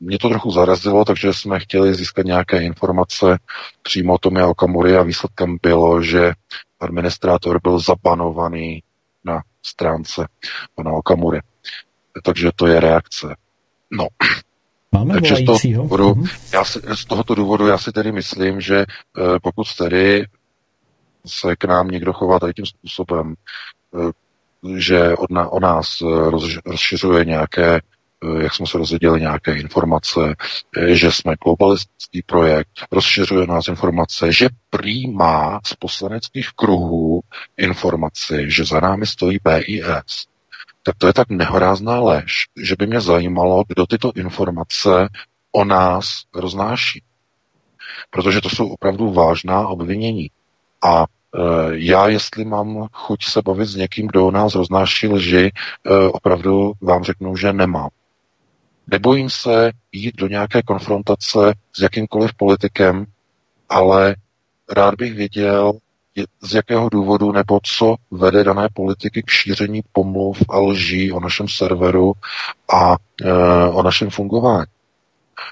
[0.00, 3.38] mě to trochu zarazilo, takže jsme chtěli získat nějaké informace
[3.82, 6.32] přímo o tom o Okamury a výsledkem bylo, že
[6.80, 8.82] administrátor byl zabanovaný
[9.24, 10.28] na stránce
[10.74, 11.40] pana Okamury.
[12.22, 13.36] Takže to je reakce.
[13.90, 14.06] No.
[14.92, 16.30] Máme Takže z, toho důvodu, mm-hmm.
[16.52, 18.86] já si, z tohoto důvodu já si tedy myslím, že eh,
[19.42, 20.26] pokud tedy
[21.26, 23.34] se k nám někdo chová tady tím způsobem,
[23.94, 24.12] eh,
[24.76, 27.80] že od na, o nás roz, rozšiřuje nějaké
[28.40, 30.34] jak jsme se dozvěděli nějaké informace,
[30.86, 37.20] že jsme globalistický projekt, rozšiřuje nás informace, že prý má z poslaneckých kruhů
[37.56, 40.26] informaci, že za námi stojí BIS.
[40.82, 45.08] Tak to je tak nehorázná lež, že by mě zajímalo, kdo tyto informace
[45.52, 47.02] o nás roznáší.
[48.10, 50.30] Protože to jsou opravdu vážná obvinění.
[50.84, 55.50] A Eh, já, jestli mám chuť se bavit s někým, kdo o nás roznáší lži,
[55.86, 57.88] eh, opravdu vám řeknu, že nemám.
[58.90, 63.06] Nebojím se jít do nějaké konfrontace s jakýmkoliv politikem,
[63.68, 64.16] ale
[64.70, 65.72] rád bych věděl,
[66.42, 71.48] z jakého důvodu nebo co vede dané politiky k šíření pomluv a lží o našem
[71.48, 72.12] serveru
[72.74, 73.32] a e,
[73.68, 74.66] o našem fungování.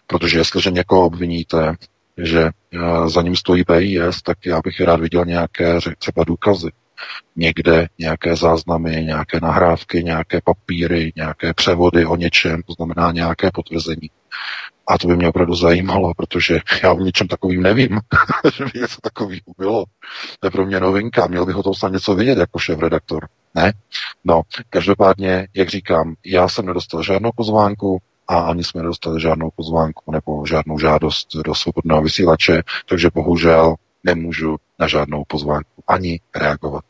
[0.07, 1.77] Protože jestliže někoho obviníte,
[2.19, 6.71] že eh, za ním stojí BIS, tak já bych rád viděl nějaké třeba důkazy.
[7.37, 14.11] Někde nějaké záznamy, nějaké nahrávky, nějaké papíry, nějaké převody o něčem, to znamená nějaké potvrzení.
[14.89, 18.01] A to by mě opravdu zajímalo, protože já o něčem takovým nevím,
[18.57, 19.85] že by něco takového bylo.
[20.41, 23.29] To je pro mě novinka, měl bych o tom snad něco vidět jako šéf redaktor.
[23.55, 23.73] Ne?
[24.25, 30.13] No, každopádně, jak říkám, já jsem nedostal žádnou pozvánku, a ani jsme nedostali žádnou pozvánku
[30.13, 36.85] nebo žádnou žádost do svobodného vysílače, takže bohužel nemůžu na žádnou pozvánku ani reagovat.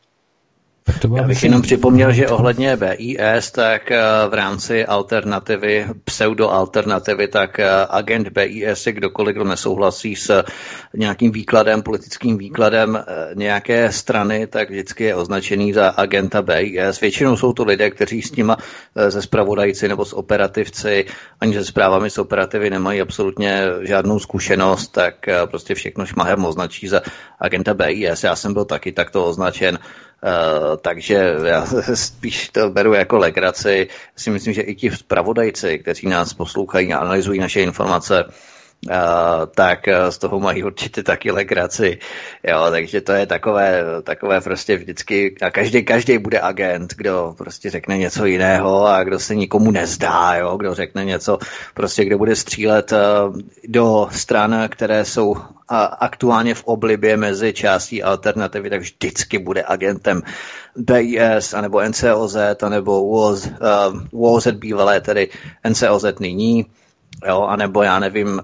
[1.15, 7.69] Já bych jenom připomněl, že ohledně BIS, tak eh, v rámci alternativy, pseudo-alternativy, tak eh,
[7.89, 10.43] agent BIS je kdokoliv, kdo nesouhlasí s
[10.93, 16.99] nějakým výkladem, politickým výkladem eh, nějaké strany, tak vždycky je označený za agenta BIS.
[17.01, 18.57] Většinou jsou to lidé, kteří s nima
[19.07, 21.05] ze spravodajci nebo s operativci,
[21.39, 27.01] ani se zprávami z operativy nemají absolutně žádnou zkušenost, tak prostě všechno šmahem označí za
[27.39, 28.23] agenta BIS.
[28.23, 29.79] Já jsem byl taky takto označen
[30.23, 33.87] Uh, takže já spíš to beru jako legraci.
[34.15, 38.25] Si myslím, že i ti zpravodajci, kteří nás poslouchají a analyzují naše informace,
[39.55, 39.79] tak
[40.09, 41.97] z toho mají určitě taky legraci.
[42.43, 47.69] Jo, takže to je takové, takové prostě vždycky, a každý, každý bude agent, kdo prostě
[47.69, 51.37] řekne něco jiného a kdo se nikomu nezdá, jo, kdo řekne něco,
[51.73, 52.93] prostě kdo bude střílet
[53.67, 55.35] do stran, které jsou
[55.99, 60.21] aktuálně v oblibě mezi částí alternativy, tak vždycky bude agentem
[60.75, 63.51] BIS, anebo NCOZ, anebo WOZ, uh,
[64.11, 65.29] WOZ bývalé, tedy
[65.69, 66.65] NCOZ nyní,
[67.27, 68.41] jo, anebo já nevím,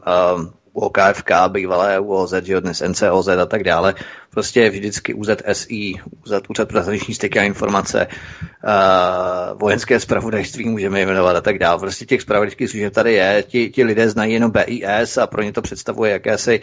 [0.75, 3.95] uh, OKFK, bývalé UOZ, že dnes NCOZ a tak dále,
[4.29, 5.93] prostě vždycky UZSI,
[6.25, 11.79] UZ, Úřad pro zahraniční styky a informace, uh, vojenské spravodajství můžeme jmenovat a tak dále.
[11.79, 15.51] Prostě těch spravodajských služeb tady je, ti, ti lidé znají jenom BIS a pro ně
[15.51, 16.61] to představuje jakési,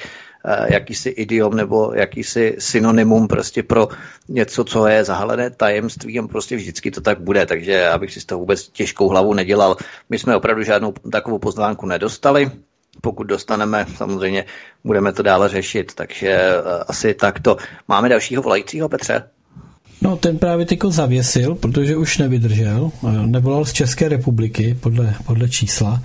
[0.71, 3.89] jakýsi idiom nebo jakýsi synonymum prostě pro
[4.29, 8.21] něco, co je zahalené tajemství a prostě vždycky to tak bude, takže já bych si
[8.21, 9.77] z toho vůbec těžkou hlavu nedělal.
[10.11, 12.51] My jsme opravdu žádnou takovou pozvánku nedostali,
[13.01, 14.45] pokud dostaneme, samozřejmě
[14.85, 17.57] budeme to dále řešit, takže eh, asi takto.
[17.89, 19.29] Máme dalšího volajícího, Petře?
[20.03, 22.91] No, ten právě tyko zavěsil, protože už nevydržel.
[23.27, 26.03] Nevolal z České republiky podle, podle čísla.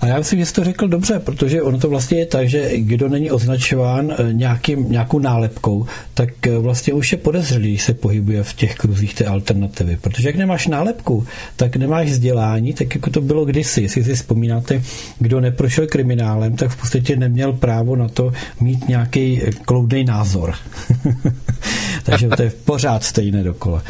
[0.00, 2.70] A já myslím, že jsi to řekl dobře, protože ono to vlastně je tak, že
[2.76, 7.94] kdo není označován eh, nějakým, nějakou nálepkou, tak eh, vlastně už je podezřelý, když se
[7.94, 9.98] pohybuje v těch kruzích té alternativy.
[10.00, 13.82] Protože jak nemáš nálepku, tak nemáš vzdělání, tak jako to bylo kdysi.
[13.82, 14.82] Jestli si vzpomínáte,
[15.18, 20.54] kdo neprošel kriminálem, tak v podstatě neměl právo na to mít nějaký eh, kloudný názor.
[22.02, 23.82] Takže to je pořád stejné dokola.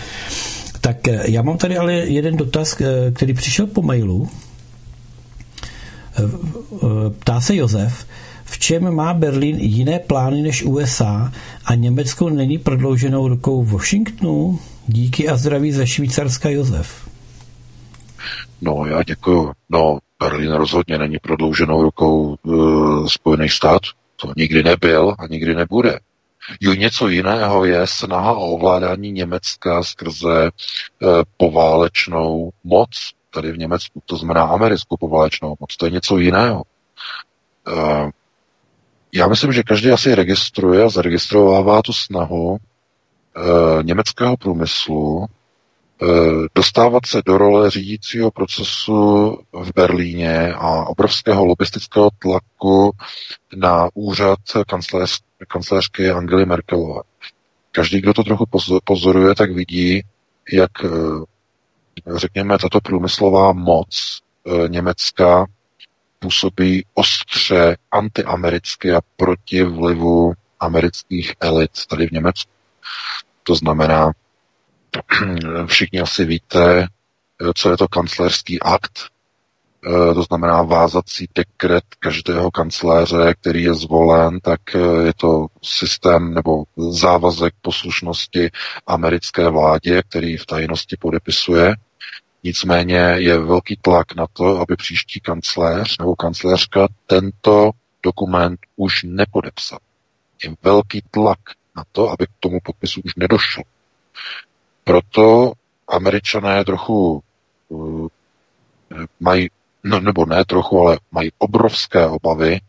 [0.81, 4.28] Tak eh, já mám tady ale jeden dotaz, eh, který přišel po mailu.
[6.18, 6.23] Eh,
[7.18, 8.06] ptá se Josef,
[8.44, 11.32] v čem má Berlín jiné plány než USA
[11.64, 14.59] a Německo není prodlouženou rukou Washingtonu?
[14.86, 17.09] Díky a zdraví ze Švýcarska Josef.
[18.60, 19.52] No, já děkuji.
[19.70, 23.89] No, Berlín rozhodně není prodlouženou rukou uh, Spojených států.
[24.16, 25.98] To nikdy nebyl a nikdy nebude.
[26.60, 30.51] Jo, něco jiného je snaha o ovládání Německa skrze e,
[31.36, 32.89] poválečnou moc,
[33.31, 36.62] tady v Německu, to znamená americkou poválečnou moc, to je něco jiného.
[37.68, 38.10] E,
[39.12, 46.06] já myslím, že každý asi registruje a zaregistrovává tu snahu e, německého průmyslu e,
[46.55, 52.93] dostávat se do role řídícího procesu v Berlíně a obrovského lobistického tlaku
[53.56, 57.00] na úřad kancléř, kancléřky Angely Merkelové.
[57.72, 58.46] Každý, kdo to trochu
[58.84, 60.02] pozoruje, tak vidí,
[60.52, 60.88] jak, eh,
[62.16, 65.46] řekněme, tato průmyslová moc eh, Německa
[66.18, 72.50] působí ostře antiamericky a proti vlivu amerických elit tady v Německu.
[73.42, 74.12] To znamená,
[75.66, 79.15] všichni asi víte, eh, co je to kanclerský akt.
[79.85, 86.35] Eh, to znamená vázací dekret každého kancléře, který je zvolen, tak eh, je to systém
[86.35, 88.51] nebo závazek poslušnosti
[88.86, 91.74] americké vládě, který v tajnosti podepisuje.
[92.44, 97.70] Nicméně je velký tlak na to, aby příští kancléř nebo kancléřka tento
[98.03, 99.78] dokument už nepodepsal.
[100.44, 101.39] Je velký tlak
[101.77, 103.62] na to, aby k tomu podpisu už nedošlo.
[104.85, 105.53] Proto
[105.89, 107.23] američané trochu
[107.69, 108.09] uh,
[109.20, 109.51] mají
[109.86, 112.60] no nebo ne trochu, ale mají obrovské obavy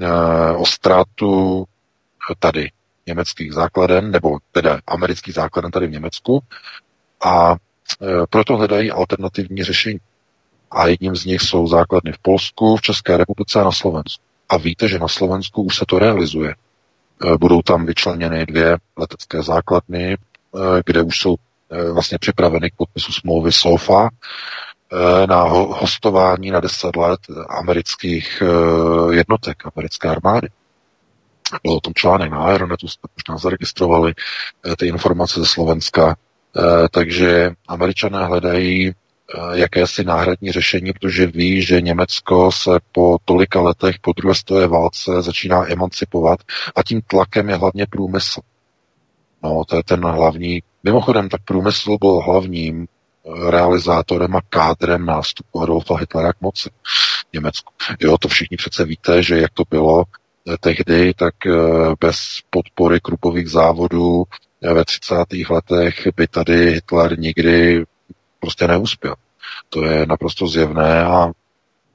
[0.00, 0.08] e,
[0.56, 1.64] o ztrátu
[2.38, 2.70] tady
[3.06, 6.42] německých základen, nebo teda amerických základen tady v Německu
[7.24, 7.56] a e,
[8.30, 9.98] proto hledají alternativní řešení.
[10.70, 14.22] A jedním z nich jsou základny v Polsku, v České republice a na Slovensku.
[14.48, 16.50] A víte, že na Slovensku už se to realizuje.
[16.50, 20.16] E, budou tam vyčleněny dvě letecké základny, e,
[20.86, 21.36] kde už jsou
[21.92, 24.73] vlastně připraveny k podpisu smlouvy SOFA Eh,
[25.26, 30.48] na hostování na 10 let amerických eh, jednotek, americké armády.
[31.62, 34.12] Byl o tom článek na Aeronetu, jste možná zaregistrovali
[34.66, 36.16] eh, ty informace ze Slovenska.
[36.90, 38.92] Takže američané hledají
[39.52, 45.22] jakési náhradní řešení, protože ví, že Německo se po tolika letech po druhé světové válce
[45.22, 46.40] začíná emancipovat
[46.76, 48.40] a tím tlakem je hlavně průmysl.
[49.42, 50.62] No, to je ten hlavní.
[50.84, 52.86] Mimochodem, tak průmysl byl hlavním
[53.50, 56.70] realizátorem a kádrem nástupu Adolfa Hitlera k moci
[57.30, 57.72] v Německu.
[58.00, 60.04] Jo, to všichni přece víte, že jak to bylo
[60.48, 61.52] eh, tehdy, tak eh,
[62.00, 62.16] bez
[62.50, 64.24] podpory krupových závodů
[64.62, 65.14] eh, ve 30.
[65.50, 67.84] letech by tady Hitler nikdy
[68.40, 69.14] prostě neuspěl.
[69.68, 71.26] To je naprosto zjevné a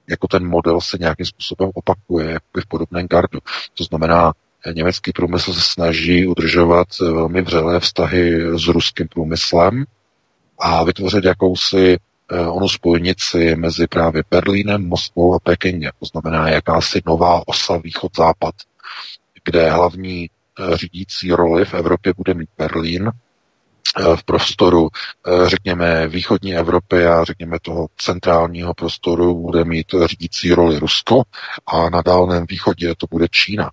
[0.10, 3.40] jako ten model se nějakým způsobem opakuje, jako v podobném gardu.
[3.74, 4.34] To znamená,
[4.74, 9.86] německý průmysl se snaží udržovat velmi vřelé vztahy s ruským průmyslem,
[10.60, 11.98] a vytvořit jakousi
[12.32, 15.92] eh, onu spojnici mezi právě Berlínem, Moskvou a Pekingem.
[16.00, 18.56] To znamená jakási nová osa východ-západ,
[19.44, 20.30] kde hlavní
[20.60, 23.12] eh, řídící roli v Evropě bude mít Berlín,
[24.00, 24.90] eh, v prostoru,
[25.46, 31.24] řekněme, východní Evropy a řekněme toho centrálního prostoru bude mít řídící roli Rusko
[31.68, 33.72] a na Dálném východě to bude Čína.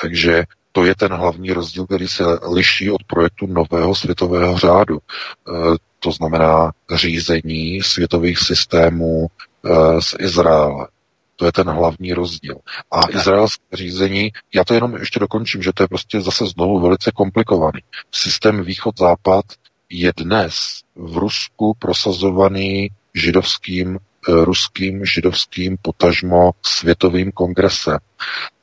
[0.00, 0.44] Takže
[0.78, 2.24] to je ten hlavní rozdíl, který se
[2.54, 4.98] liší od projektu nového světového řádu.
[4.98, 5.52] E,
[5.98, 10.88] to znamená řízení světových systémů e, z Izraele.
[11.36, 12.54] To je ten hlavní rozdíl.
[12.90, 17.10] A izraelské řízení, já to jenom ještě dokončím, že to je prostě zase znovu velice
[17.14, 17.80] komplikovaný.
[18.12, 19.44] Systém východ-západ
[19.90, 20.54] je dnes
[20.94, 23.98] v Rusku prosazovaný židovským
[24.28, 27.98] ruským židovským potažmo světovým kongresem.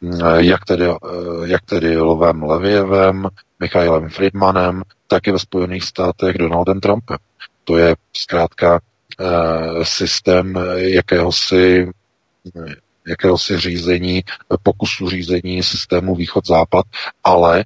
[0.04, 0.96] Eh, jak tedy, eh,
[1.46, 3.28] jak tedy Lovem Levievem,
[3.60, 7.18] Michailem Friedmanem, tak i ve Spojených státech Donaldem Trumpem.
[7.64, 8.80] To je zkrátka
[9.84, 11.88] systém jakéhosi
[13.08, 14.24] jakéhosi řízení,
[14.64, 16.86] pokusu řízení systému východ-západ,
[17.24, 17.66] ale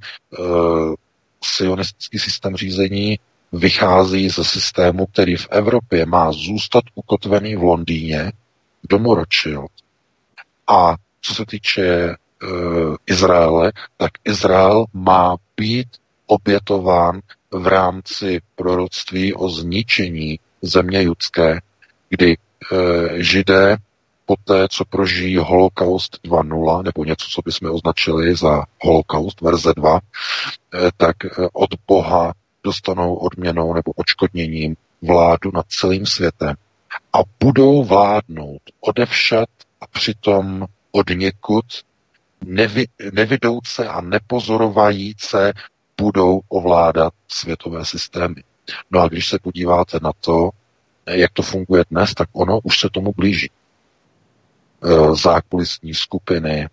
[1.44, 3.20] sionistický systém řízení
[3.52, 8.32] vychází ze systému, který v Evropě má zůstat ukotvený v Londýně,
[8.90, 9.24] domu.
[10.68, 12.16] A co se týče e,
[13.08, 15.88] Izraele, tak Izrael má být
[16.28, 17.20] obětován
[17.52, 21.60] v rámci proroctví o zničení země judské,
[22.10, 22.38] kdy e,
[23.24, 23.78] židé
[24.26, 30.00] poté, co prožijí holokaust 2.0, nebo něco, co bychom označili za holokaust verze 2, e,
[30.98, 31.16] tak
[31.54, 32.34] od Boha
[32.64, 36.56] dostanou odměnou nebo očkodněním vládu nad celým světem
[37.14, 39.50] a budou vládnout odevšat
[39.82, 41.66] a přitom od někud
[42.46, 45.54] nevy, nevidouce a nepozorovajíce
[46.02, 48.44] budou ovládat světové systémy.
[48.92, 50.50] No a když se podíváte na to,
[51.06, 53.52] jak to funguje dnes, tak ono už se tomu blíží.
[54.84, 56.70] E, zákulisní skupiny, e,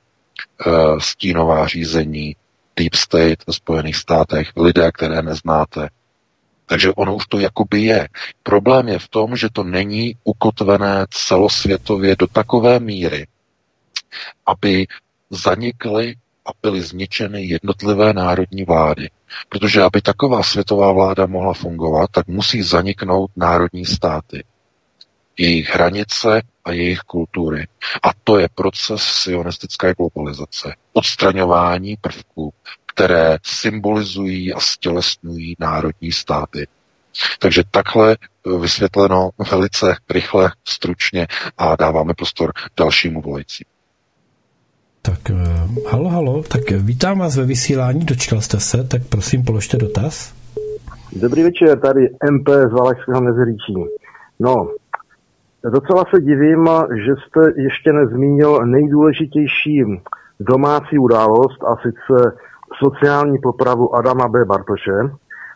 [0.99, 2.37] stínová řízení,
[2.77, 5.89] Deep State ve Spojených státech, lidé, které neznáte.
[6.67, 8.09] Takže ono už to jakoby je.
[8.43, 13.27] Problém je v tom, že to není ukotvené celosvětově do takové míry,
[14.47, 14.87] aby
[15.31, 16.17] zanikly
[16.47, 19.11] a byly zničeny jednotlivé národní vlády.
[19.49, 24.45] Protože aby taková světová vláda mohla fungovat, tak musí zaniknout národní státy
[25.39, 27.67] jejich hranice a jejich kultury.
[28.03, 30.75] A to je proces sionistické globalizace.
[30.93, 32.53] Odstraňování prvků,
[32.87, 36.67] které symbolizují a stělesňují národní státy.
[37.39, 38.17] Takže takhle
[38.61, 41.27] vysvětleno velice rychle, stručně
[41.59, 43.65] a dáváme prostor dalšímu volající.
[45.03, 49.77] Tak uh, halo, halo, tak vítám vás ve vysílání, dočkal jste se, tak prosím položte
[49.77, 50.35] dotaz.
[51.13, 52.01] Dobrý večer, tady
[52.33, 53.75] MP z Valašského Meziříčí.
[54.41, 54.55] No,
[55.71, 56.69] Docela se divím,
[57.07, 59.85] že jste ještě nezmínil nejdůležitější
[60.41, 62.37] domácí událost, a sice
[62.83, 64.45] sociální popravu Adama B.
[64.45, 64.99] Bartoše,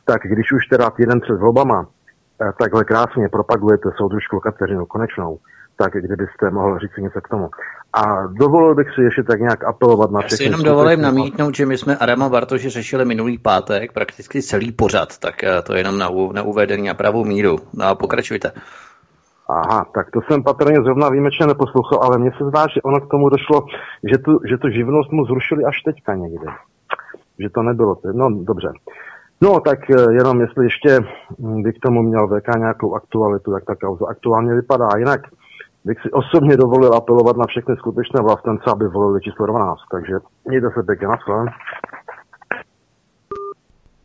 [0.04, 5.38] tak když už teda týden před volbama eh, takhle krásně propagujete soudružku Kateřinu Konečnou,
[5.76, 7.48] tak kdybyste mohl říct něco k tomu.
[7.92, 10.34] A dovolil bych si ještě tak nějak apelovat na všechny.
[10.34, 14.72] Já si jenom dovolím namítnout, že my jsme Adama Bartoše řešili minulý pátek, prakticky celý
[14.72, 17.58] pořad, tak eh, to je jenom na, na uvedení a pravou míru.
[17.74, 18.52] No a pokračujte.
[19.50, 23.10] Aha, tak to jsem patrně zrovna výjimečně neposlouchal, ale mně se zdá, že ono k
[23.10, 23.66] tomu došlo,
[24.10, 26.46] že tu, že tu živnost mu zrušili až teďka někde.
[27.38, 27.96] Že to nebylo.
[28.12, 28.68] No, dobře.
[29.40, 31.00] No, tak eh, jenom jestli ještě
[31.38, 34.88] hm, by k tomu měl VK nějakou aktualitu, jak ta kauza aktuálně vypadá.
[34.96, 35.20] Jinak
[35.84, 39.78] bych si osobně dovolil apelovat na všechny skutečné vlastence, aby volili číslo 12.
[39.90, 40.14] Takže
[40.48, 41.16] mějte se pěkně, na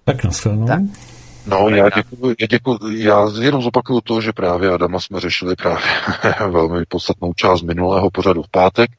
[0.05, 0.31] Tak na
[0.67, 1.14] Tak.
[1.47, 5.85] No, já děkuji, já děkuji, já jenom zopakuju to, že právě Adama jsme řešili právě
[6.51, 8.91] velmi podstatnou část minulého pořadu v pátek,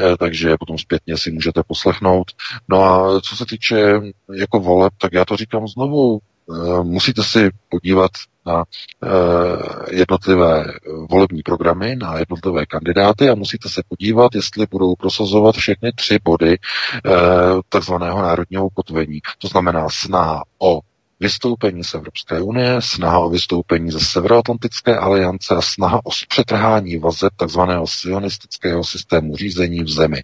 [0.00, 2.30] eh, takže potom zpětně si můžete poslechnout.
[2.68, 4.00] No a co se týče
[4.34, 8.10] jako voleb, tak já to říkám znovu, eh, musíte si podívat
[8.46, 8.64] na
[9.04, 10.64] eh, jednotlivé
[11.10, 16.58] volební programy, na jednotlivé kandidáty a musíte se podívat, jestli budou prosazovat všechny tři body
[17.68, 19.20] takzvaného národního ukotvení.
[19.38, 20.80] To znamená snaha o
[21.20, 27.32] vystoupení z Evropské unie, snaha o vystoupení ze Severoatlantické aliance a snaha o přetrhání vazeb
[27.46, 27.60] tzv.
[27.84, 30.18] sionistického systému řízení v zemi.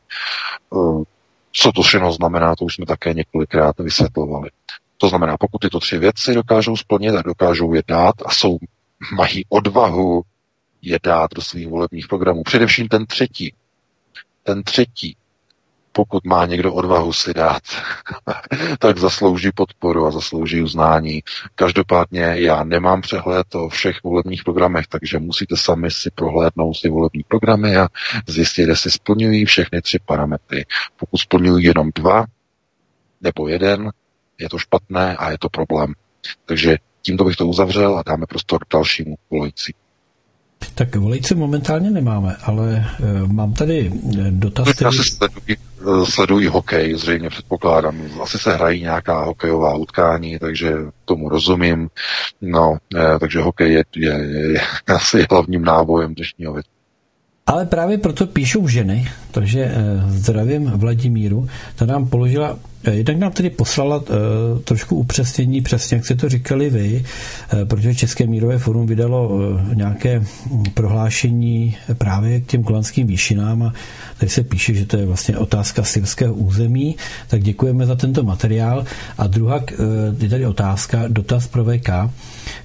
[0.74, 1.04] Eh,
[1.52, 4.50] co to všechno znamená, to už jsme také několikrát vysvětlovali.
[4.98, 8.58] To znamená, pokud tyto tři věci dokážou splnit a dokážou je dát a jsou,
[9.16, 10.22] mají odvahu
[10.82, 12.42] je dát do svých volebních programů.
[12.42, 13.54] Především ten třetí.
[14.42, 15.16] Ten třetí
[15.96, 17.62] pokud má někdo odvahu si dát,
[18.78, 21.22] tak zaslouží podporu a zaslouží uznání.
[21.54, 27.22] Každopádně já nemám přehled o všech volebních programech, takže musíte sami si prohlédnout ty volební
[27.28, 27.88] programy a
[28.26, 30.66] zjistit, jestli splňují všechny tři parametry.
[30.96, 32.24] Pokud splňují jenom dva
[33.20, 33.90] nebo jeden,
[34.38, 35.94] je to špatné a je to problém.
[36.44, 39.74] Takže tímto bych to uzavřel a dáme prostor dalšímu volající.
[40.74, 44.68] Tak volejce momentálně nemáme, ale uh, mám tady eh, dotaz.
[44.72, 44.88] Který...
[44.88, 48.02] Asi sledují, eh, sledují hokej, zřejmě předpokládám.
[48.22, 50.74] Asi se hrají nějaká hokejová utkání, takže
[51.04, 51.88] tomu rozumím.
[52.40, 52.76] No,
[53.20, 54.14] takže hokej je, je,
[54.52, 56.54] je asi hlavním nábojem dnešního.
[57.48, 59.74] Ale právě proto píšou ženy, takže eh,
[60.08, 64.12] zdravím Vladimíru, ta nám položila, eh, jednak nám tedy poslala eh,
[64.64, 67.04] trošku upřesnění, přesně jak jste to říkali vy,
[67.64, 69.40] protože České mírové forum vydalo
[69.74, 73.72] nějaké hm, prohlášení právě k těm kolanským výšinám a
[74.18, 76.96] tady se píše, že to je vlastně otázka syrského území,
[77.28, 78.84] tak děkujeme za tento materiál.
[79.18, 79.60] A druhá
[80.18, 81.90] je tady otázka, dotaz pro VK,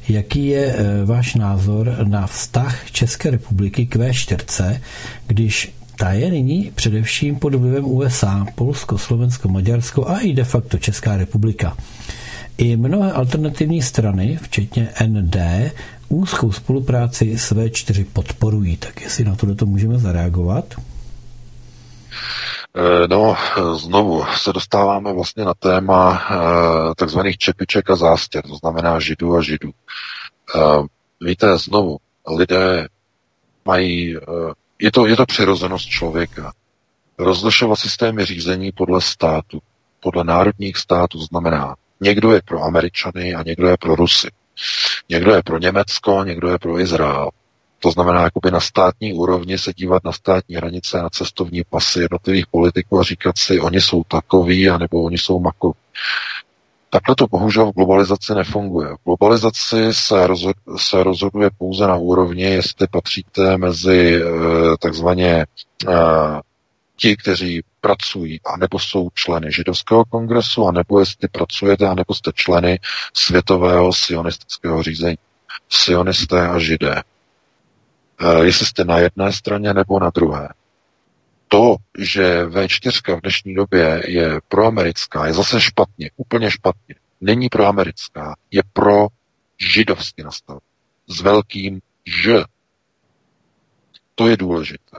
[0.10, 0.76] jaký je
[1.06, 4.80] váš názor na vztah České republiky k V4,
[5.28, 10.78] když ta je nyní především pod vlivem USA, Polsko, Slovensko, Maďarsko a i de facto
[10.78, 11.78] Česká republika.
[12.58, 15.36] I mnohé alternativní strany, včetně ND,
[16.10, 18.78] úzkou spolupráci s V4 podporují.
[18.78, 20.76] Tak jestli na to můžeme zareagovat?
[22.76, 23.38] Eh, no,
[23.76, 26.38] znovu se dostáváme vlastně na téma eh,
[26.96, 29.72] takzvaných čepiček a zástěr, to znamená židů a židů.
[30.56, 30.60] Eh,
[31.22, 31.98] víte, znovu,
[32.38, 32.88] lidé
[33.66, 34.18] mají
[34.82, 36.54] je to, je to přirozenost člověka.
[37.18, 39.62] Rozlišovat systémy řízení podle státu,
[40.00, 44.28] podle národních států znamená, někdo je pro Američany a někdo je pro Rusy.
[45.10, 47.30] Někdo je pro Německo, někdo je pro Izrael.
[47.84, 52.48] To znamená, jakoby na státní úrovni se dívat na státní hranice, na cestovní pasy jednotlivých
[52.48, 55.74] politiků a říkat si, oni jsou takoví, anebo oni jsou makoví.
[56.90, 58.88] Takhle to bohužel v globalizaci nefunguje.
[58.94, 64.24] V globalizaci se, rozhod, se rozhoduje pouze na úrovni, jestli patříte mezi e,
[64.80, 65.46] takzvaně e,
[66.96, 72.80] ti, kteří pracují, anebo jsou členy židovského kongresu, anebo jestli pracujete, anebo jste členy
[73.14, 75.18] světového sionistického řízení.
[75.70, 77.04] Sionisté a židé.
[78.22, 80.50] E, jestli jste na jedné straně nebo na druhé
[81.52, 86.96] to, že V4 v dnešní době je proamerická, je zase špatně, úplně špatně.
[87.22, 89.08] Není proamerická, je pro
[89.60, 90.60] židovsky nastav.
[91.08, 92.44] S velkým Ž.
[94.16, 94.98] To je důležité.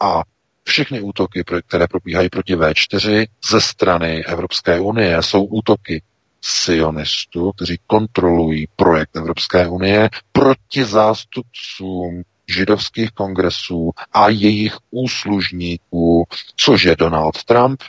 [0.00, 0.22] A
[0.64, 6.02] všechny útoky, které probíhají proti V4 ze strany Evropské unie, jsou útoky
[6.46, 16.24] sionistů, kteří kontrolují projekt Evropské unie proti zástupcům židovských kongresů a jejich úslužníků,
[16.56, 17.82] což je Donald Trump,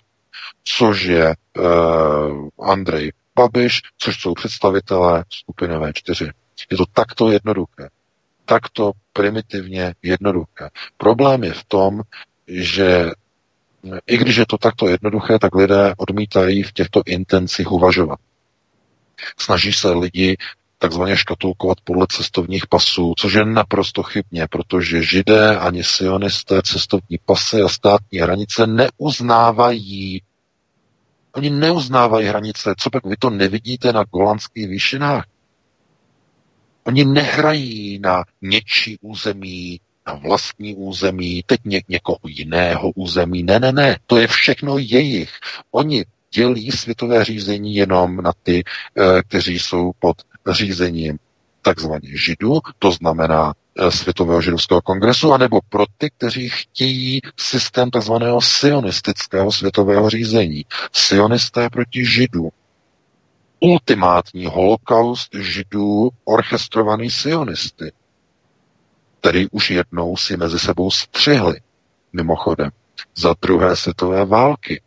[0.64, 6.32] což je uh, Andrej Babiš, což jsou představitelé skupiny V4.
[6.72, 7.90] Je to takto jednoduché.
[8.45, 10.69] takto primitivně jednoduché.
[10.98, 12.02] Problém je v tom,
[12.48, 13.11] že
[14.07, 18.19] i když je to takto jednoduché, tak lidé odmítají v těchto intencích uvažovat.
[19.38, 20.38] Snaží se lidi
[20.78, 27.62] takzvaně škatulkovat podle cestovních pasů, což je naprosto chybně, protože židé ani sionisté cestovní pasy
[27.62, 30.22] a státní hranice neuznávají.
[31.36, 32.74] Oni neuznávají hranice.
[32.78, 35.26] Co pak vy to nevidíte na golandských výšinách?
[36.84, 43.44] Oni nehrají na něčí území, na vlastní území, teď ně, někoho jiného území.
[43.44, 45.32] Ne, ne, ne, to je všechno jejich.
[45.72, 46.06] Oni
[46.36, 50.18] dělí světové řízení jenom na ty, eh, kteří jsou pod
[50.52, 51.18] řízením
[51.62, 58.41] takzvaně židů, to znamená eh, Světového židovského kongresu, anebo pro ty, kteří chtějí systém takzvaného
[58.41, 60.66] sionistického světového řízení.
[60.91, 62.49] Sionisté proti židů.
[63.60, 67.91] Ultimátní holokaust židů orchestrovaný sionisty,
[69.20, 71.60] který už jednou si mezi sebou střihli,
[72.14, 72.70] mimochodem,
[73.16, 74.82] za druhé světové války,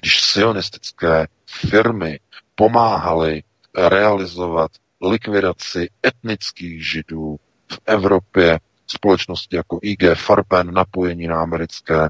[0.00, 2.20] když sionistické firmy
[2.54, 3.42] pomáhaly
[3.74, 4.70] realizovat
[5.02, 7.36] likvidaci etnických židů
[7.72, 8.58] v Evropě,
[8.90, 12.08] společnosti jako IG Farben, napojení na americké e,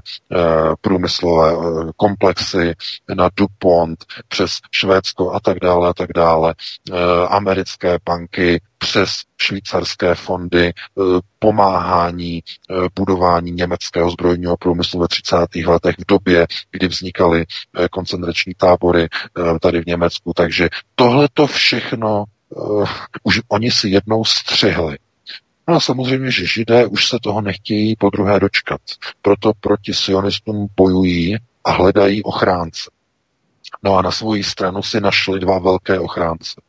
[0.81, 1.55] průmyslové e,
[1.95, 2.75] komplexy,
[3.15, 6.55] na DuPont, přes Švédsko a tak dále a tak dále,
[6.91, 10.73] e, americké banky, přes švýcarské fondy,
[11.39, 12.43] pomáhání
[12.95, 15.35] budování německého zbrojního průmyslu ve 30.
[15.65, 17.45] letech v době, kdy vznikaly
[17.91, 19.07] koncentrační tábory
[19.61, 20.33] tady v Německu.
[20.35, 22.25] Takže tohle to všechno
[23.23, 24.97] už oni si jednou střihli.
[25.67, 28.81] No a samozřejmě, že židé už se toho nechtějí po druhé dočkat.
[29.21, 32.91] Proto proti sionistům bojují a hledají ochránce.
[33.83, 36.61] No a na svoji stranu si našli dva velké ochránce.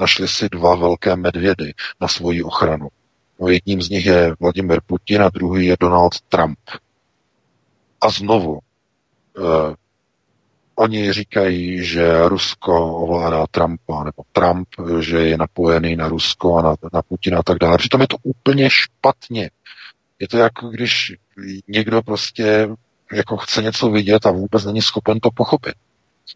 [0.00, 2.88] Našli si dva velké medvědy na svoji ochranu.
[3.40, 6.58] No jedním z nich je Vladimir Putin a druhý je Donald Trump.
[8.00, 8.58] A znovu,
[9.38, 9.74] eh,
[10.74, 14.68] Oni říkají, že Rusko ovládá Trumpa, nebo Trump,
[15.00, 17.78] že je napojený na Rusko a na, na Putina a tak dále.
[17.78, 19.50] Přitom je to úplně špatně.
[20.18, 21.12] Je to jako když
[21.68, 22.68] někdo prostě
[23.12, 25.74] jako chce něco vidět a vůbec není schopen to pochopit.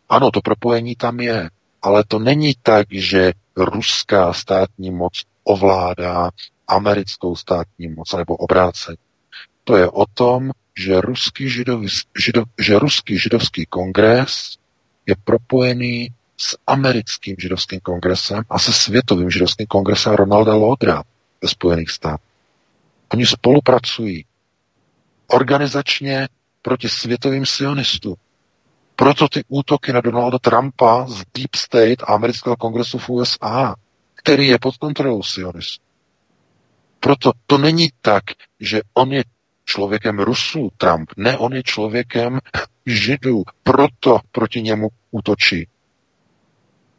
[0.08, 1.50] Ano, to propojení tam je,
[1.82, 5.12] ale to není tak, že ruská státní moc
[5.44, 6.30] ovládá
[6.68, 8.96] americkou státní moc, nebo obráceně.
[9.64, 11.86] To je o tom, že ruský, židov,
[12.18, 14.58] židov, že ruský židovský kongres
[15.06, 21.02] je propojený s americkým židovským kongresem a se světovým židovským kongresem Ronalda Lodra
[21.42, 22.26] ve Spojených státech.
[23.12, 24.24] Oni spolupracují
[25.26, 26.28] organizačně
[26.62, 28.16] proti světovým sionistům.
[28.96, 33.74] Proto ty útoky na Donalda Trumpa z Deep State a amerického kongresu v USA,
[34.14, 35.82] který je pod kontrolou sionistů.
[37.00, 38.24] Proto to není tak,
[38.60, 39.24] že on je
[39.64, 41.10] člověkem Rusů, Trump.
[41.16, 42.38] Ne, on je člověkem
[42.86, 45.68] Židů, proto proti němu útočí.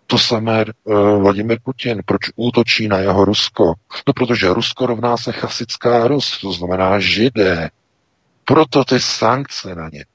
[0.07, 2.01] To samé uh, Vladimir Putin.
[2.05, 3.73] Proč útočí na jeho Rusko?
[4.07, 7.69] No, protože Rusko rovná se chasická Rus, to znamená Židé.
[8.45, 10.05] Proto ty sankce na ně.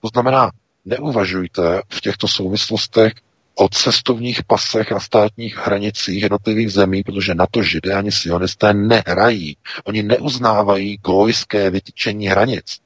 [0.00, 0.50] To znamená,
[0.84, 3.12] neuvažujte v těchto souvislostech
[3.60, 9.56] o cestovních pasech a státních hranicích jednotlivých zemí, protože na to židé ani sionisté nehrají.
[9.84, 12.78] Oni neuznávají gojské vytyčení hranic.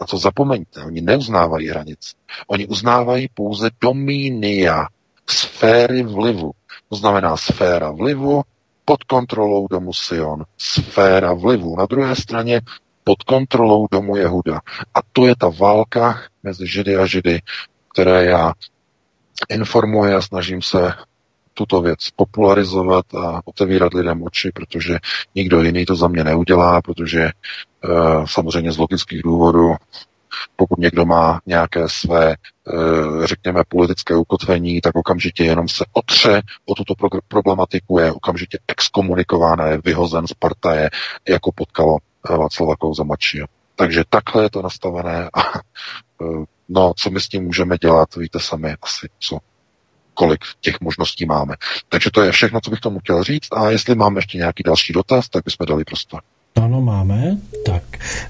[0.00, 2.14] Na to zapomeňte, oni neuznávají hranic.
[2.46, 4.86] Oni uznávají pouze domínia,
[5.26, 6.52] sféry vlivu.
[6.88, 8.42] To znamená sféra vlivu
[8.84, 10.44] pod kontrolou domu Sion.
[10.58, 11.76] Sféra vlivu.
[11.76, 12.60] Na druhé straně
[13.04, 14.60] pod kontrolou domu Jehuda.
[14.94, 17.40] A to je ta válka mezi Židy a Židy,
[17.92, 18.52] které já
[19.48, 20.92] informuji a snažím se
[21.58, 24.98] tuto věc popularizovat a otevírat lidem oči, protože
[25.34, 27.32] nikdo jiný to za mě neudělá, protože e,
[28.24, 29.74] samozřejmě z logických důvodů,
[30.56, 32.36] pokud někdo má nějaké své, e,
[33.24, 39.66] řekněme, politické ukotvení, tak okamžitě jenom se otře o tuto pro- problematiku, je okamžitě exkomunikována,
[39.66, 40.90] je vyhozen z partaje,
[41.28, 41.96] jako potkalo
[42.30, 43.46] eh, Václava Kouza mladšího.
[43.76, 45.40] Takže takhle je to nastavené a
[46.68, 49.38] No, co my s tím můžeme dělat, víte sami asi, co
[50.14, 51.54] kolik těch možností máme.
[51.88, 54.92] Takže to je všechno, co bych tomu chtěl říct a jestli máme ještě nějaký další
[54.92, 56.20] dotaz, tak bychom dali prostor.
[56.64, 57.36] Ano, máme.
[57.66, 57.82] Tak,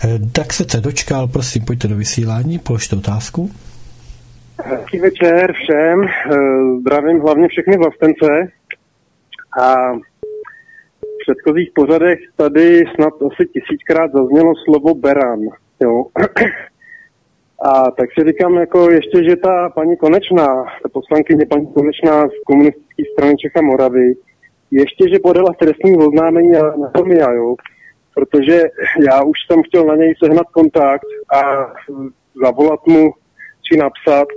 [0.04, 3.50] eh, tak se te dočkal, prosím, pojďte do vysílání, položte otázku.
[4.64, 8.26] Hezký večer všem, eh, zdravím hlavně všechny vlastence
[9.60, 15.40] a v předchozích pořadech tady snad asi tisíckrát zaznělo slovo beran.
[15.80, 16.04] Jo.
[17.90, 20.46] Tak si říkám jako ještě, že ta paní Konečná,
[20.82, 24.14] ta poslankyně paní Konečná z komunistické strany Čech a Moravy,
[24.70, 27.54] ještě, že podala trestní oznámení na, na Tomia, jo,
[28.14, 28.62] protože
[29.10, 31.42] já už jsem chtěl na něj sehnat kontakt a
[32.44, 33.10] zavolat mu
[33.62, 34.28] či napsat,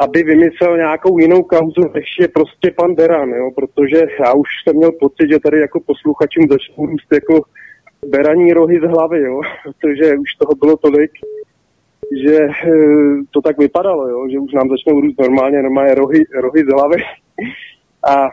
[0.00, 4.76] aby vymyslel nějakou jinou kauzu, než je prostě pan Beran, jo, protože já už jsem
[4.76, 7.42] měl pocit, že tady jako posluchačům začnou růst jako
[8.06, 11.10] beraní rohy z hlavy, jo, protože už toho bylo tolik,
[12.24, 12.50] že e,
[13.30, 16.96] to tak vypadalo, jo, že už nám začnou růst normálně, normálně rohy, rohy z hlavy.
[18.10, 18.28] A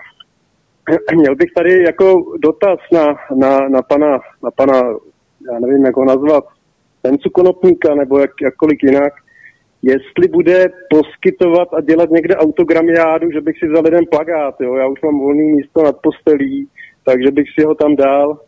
[1.15, 4.75] měl bych tady jako dotaz na, na, na, pana, na pana,
[5.51, 6.45] já nevím, jak ho nazvat,
[7.01, 9.13] Pencu Konopníka, nebo jak, jakkoliv jinak,
[9.81, 14.87] jestli bude poskytovat a dělat někde autogramiádu, že bych si vzal jeden plagát, jo, já
[14.87, 16.67] už mám volný místo nad postelí,
[17.05, 18.39] takže bych si ho tam dal.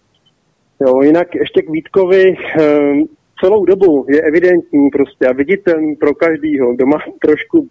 [0.81, 3.07] Jo, jinak ještě k Vítkovi, um,
[3.39, 7.67] celou dobu je evidentní prostě a viditelný pro každýho, kdo má trošku,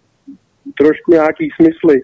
[0.77, 2.01] trošku nějaký smysly,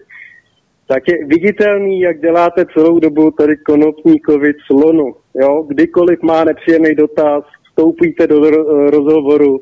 [0.88, 5.14] tak je viditelný, jak děláte celou dobu tady konopníkovi slonu.
[5.34, 5.62] Jo?
[5.68, 8.50] Kdykoliv má nepříjemný dotaz, vstoupíte do
[8.90, 9.60] rozhovoru,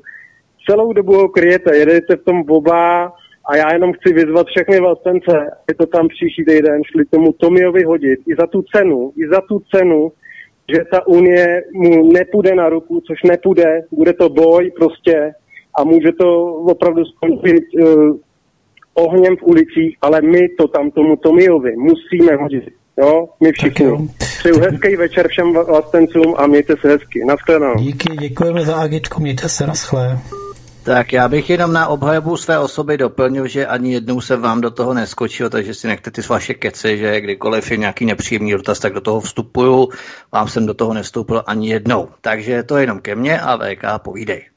[0.70, 3.12] celou dobu ho kryjete, jedete v tom oba
[3.50, 7.84] a já jenom chci vyzvat všechny vlastence, aby to tam příští týden šli tomu Tomiovi
[7.84, 10.12] hodit i za tu cenu, i za tu cenu,
[10.74, 15.32] že ta unie mu nepůjde na ruku, což nepůjde, bude to boj prostě
[15.78, 18.16] a může to opravdu skončit uh,
[18.94, 22.64] ohněm v ulicích, ale my to tam tomu Tomiovi musíme hodit.
[22.98, 24.08] Jo, my všichni.
[24.38, 27.24] Přeju hezký večer všem vlastencům a mějte se hezky.
[27.26, 27.74] Naschledanou.
[27.78, 30.18] Díky, děkujeme za agitku, mějte se, naschle.
[30.84, 34.70] Tak já bych jenom na obhajobu své osoby doplnil, že ani jednou se vám do
[34.70, 38.92] toho neskočil, takže si nechte ty vaše keci, že kdykoliv je nějaký nepříjemný dotaz, tak
[38.92, 39.88] do toho vstupuju.
[40.32, 42.08] Vám jsem do toho nevstoupil ani jednou.
[42.20, 44.48] Takže to je jenom ke mně a VK povídej.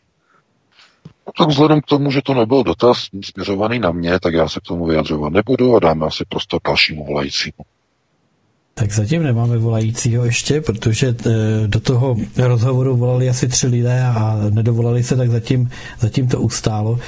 [1.37, 4.63] Tak vzhledem k tomu, že to nebyl dotaz směřovaný na mě, tak já se k
[4.63, 7.74] tomu vyjadřovat nebudu a dáme asi prostor dalšímu volajícímu.
[8.79, 11.31] Tak zatím nemáme volajícího ještě, protože eh,
[11.67, 15.69] do toho rozhovoru volali asi tři lidé a nedovolali se, tak zatím,
[15.99, 16.99] zatím to ustálo.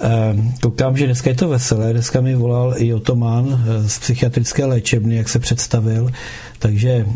[0.00, 4.64] Eh, koukám, že dneska je to veselé, dneska mi volal i Otoman eh, z psychiatrické
[4.64, 6.10] léčebny, jak se představil,
[6.58, 7.06] takže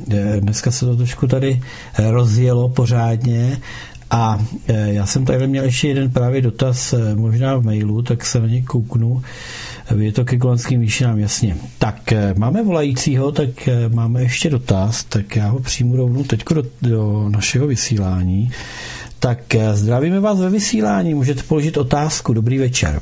[0.40, 1.60] dneska se to trošku tady
[1.98, 3.60] rozjelo pořádně
[4.10, 8.47] a já jsem tady měl ještě jeden právě dotaz, možná v mailu, tak se na
[8.47, 9.23] něj kouknu.
[9.98, 11.56] Je to ke golanským výšinám, jasně.
[11.78, 16.44] Tak eh, máme volajícího, tak eh, máme ještě dotaz, tak já ho přijmu rovnou teď
[16.54, 18.50] do, do našeho vysílání.
[19.18, 22.32] Tak eh, zdravíme vás ve vysílání, můžete položit otázku.
[22.32, 23.00] Dobrý večer.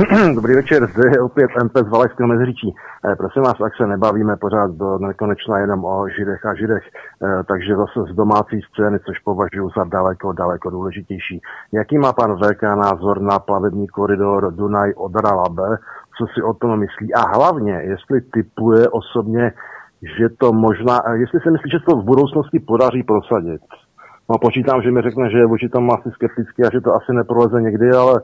[0.34, 2.74] Dobrý večer, zde je opět MP z Valašského Meziříčí.
[3.04, 7.42] Eh, prosím vás, tak se nebavíme pořád do nekonečna jenom o židech a židech, eh,
[7.48, 11.40] takže zase z domácí scény, což považuji za daleko, daleko důležitější.
[11.72, 15.76] Jaký má pan VK názor na plavební koridor Dunaj Odra Labe,
[16.18, 19.52] co si o tom myslí a hlavně, jestli typuje osobně,
[20.18, 23.62] že to možná, eh, jestli si myslí, že to v budoucnosti podaří prosadit.
[24.30, 27.12] No počítám, že mi řekne, že je vůči tomu asi skeptický a že to asi
[27.12, 28.20] neproleze někdy, ale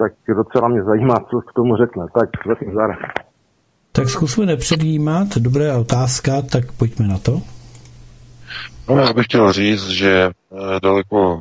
[0.00, 2.04] tak docela mě zajímá, co k tomu řekne.
[2.14, 2.90] Tak zatím zar.
[3.92, 7.42] Tak zkusme nepředjímat, dobrá otázka, tak pojďme na to.
[8.88, 11.40] No, já bych chtěl říct, že eh, daleko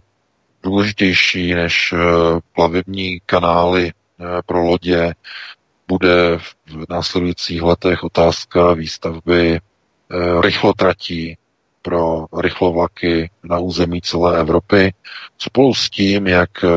[0.63, 1.97] důležitější než eh,
[2.55, 5.13] plavební kanály eh, pro lodě
[5.87, 9.59] bude v následujících letech otázka výstavby
[10.41, 11.37] rychlotratí
[11.81, 14.93] pro rychlovlaky na území celé Evropy,
[15.37, 16.67] spolu s tím, jak eh,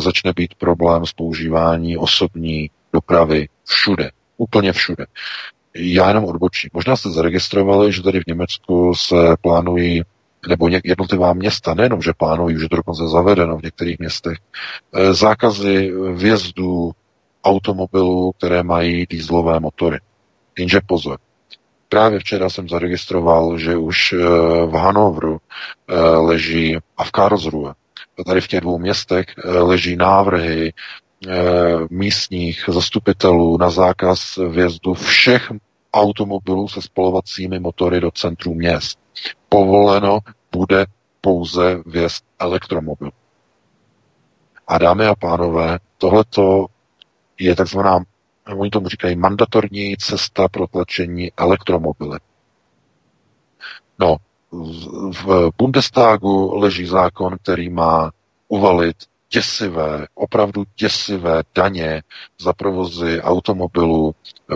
[0.00, 5.06] začne být problém s používání osobní dopravy všude, úplně všude.
[5.74, 6.70] Já jenom odbočím.
[6.72, 10.02] Možná jste zaregistrovali, že tady v Německu se plánují
[10.48, 14.38] nebo jednotlivá města, nejenom, že plánují, že to dokonce zavedeno v některých městech,
[14.94, 16.92] eh, zákazy vjezdu
[17.44, 19.98] automobilů, které mají dýzlové motory.
[20.58, 21.18] Jenže pozor,
[21.92, 24.16] Právě včera jsem zaregistroval, že už eh,
[24.66, 25.38] v Hanovru
[25.88, 27.74] eh, leží a v Karlsruhe,
[28.26, 30.72] tady v těch dvou městech eh, leží návrhy
[31.90, 35.52] místních zastupitelů na zákaz vjezdu všech
[35.94, 38.98] automobilů se spolovacími motory do centru měst.
[39.48, 40.18] Povoleno
[40.52, 40.86] bude
[41.20, 43.10] pouze vjezd elektromobil.
[44.68, 46.66] A dámy a pánové, tohleto
[47.38, 47.98] je takzvaná
[48.46, 52.18] oni tomu říkají mandatorní cesta pro tlačení elektromobily.
[53.98, 54.16] No,
[55.24, 58.10] v Bundestagu leží zákon, který má
[58.48, 58.96] uvalit
[59.32, 62.02] děsivé, opravdu děsivé daně
[62.40, 64.14] za provozy automobilů.
[64.50, 64.54] Eh,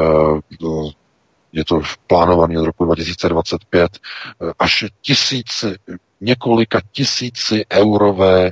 [1.52, 5.76] je to plánované od roku 2025 eh, až tisíci,
[6.20, 8.50] několika tisíci eurové eh,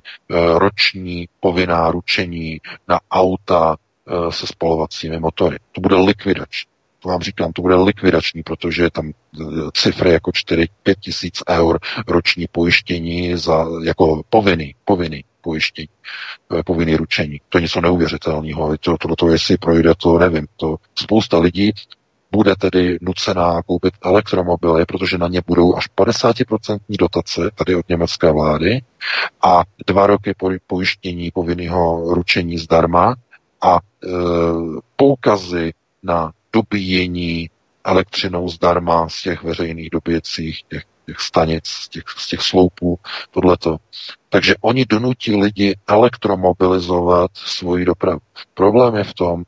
[0.58, 3.76] roční povinná ručení na auta
[4.30, 5.56] se spalovacími motory.
[5.72, 6.70] To bude likvidační.
[7.04, 9.12] To vám říkám, to bude likvidační, protože tam
[9.74, 10.66] cifry jako 4-5
[11.00, 15.88] tisíc eur roční pojištění za, jako povinný, povinný pojištění,
[16.66, 17.40] povinný ručení.
[17.48, 18.76] To je něco neuvěřitelného.
[18.78, 20.46] To, to, to, jestli projde, to nevím.
[20.56, 21.72] To spousta lidí
[22.32, 28.32] bude tedy nucená koupit elektromobily, protože na ně budou až 50% dotace tady od německé
[28.32, 28.80] vlády
[29.42, 30.34] a dva roky
[30.66, 33.14] pojištění povinného ručení zdarma
[33.64, 34.08] a e,
[34.96, 37.50] poukazy na dobíjení
[37.84, 42.98] elektřinou zdarma z těch veřejných dobíjecích, těch, těch stanic, z těch, z těch sloupů,
[43.30, 43.76] tohleto.
[44.28, 48.20] Takže oni donutí lidi elektromobilizovat svoji dopravu.
[48.54, 49.44] Problém je v tom,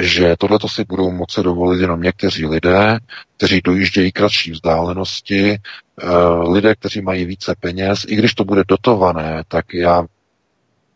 [0.00, 2.98] že tohleto si budou moci dovolit jenom někteří lidé,
[3.36, 6.06] kteří dojíždějí kratší vzdálenosti, eh,
[6.48, 10.04] lidé, kteří mají více peněz, i když to bude dotované, tak já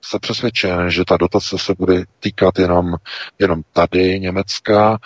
[0.08, 2.94] se přesvědčen, že ta dotace se bude týkat jenom,
[3.38, 4.98] jenom tady Německa.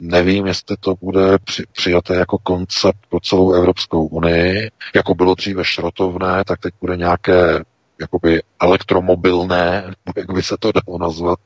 [0.00, 4.70] Nevím, jestli to bude při, přijaté jako koncept pro celou Evropskou unii.
[4.94, 7.64] Jako bylo dříve šrotovné, tak teď bude nějaké
[8.00, 11.38] jakoby elektromobilné, jak by se to dalo nazvat,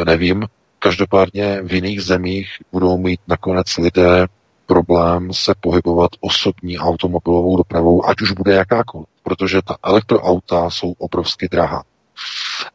[0.00, 0.46] eh, nevím.
[0.78, 4.26] Každopádně v jiných zemích budou mít nakonec lidé
[4.66, 11.48] problém se pohybovat osobní automobilovou dopravou, ať už bude jakákoliv, protože ta elektroauta jsou obrovsky
[11.48, 11.82] drahá.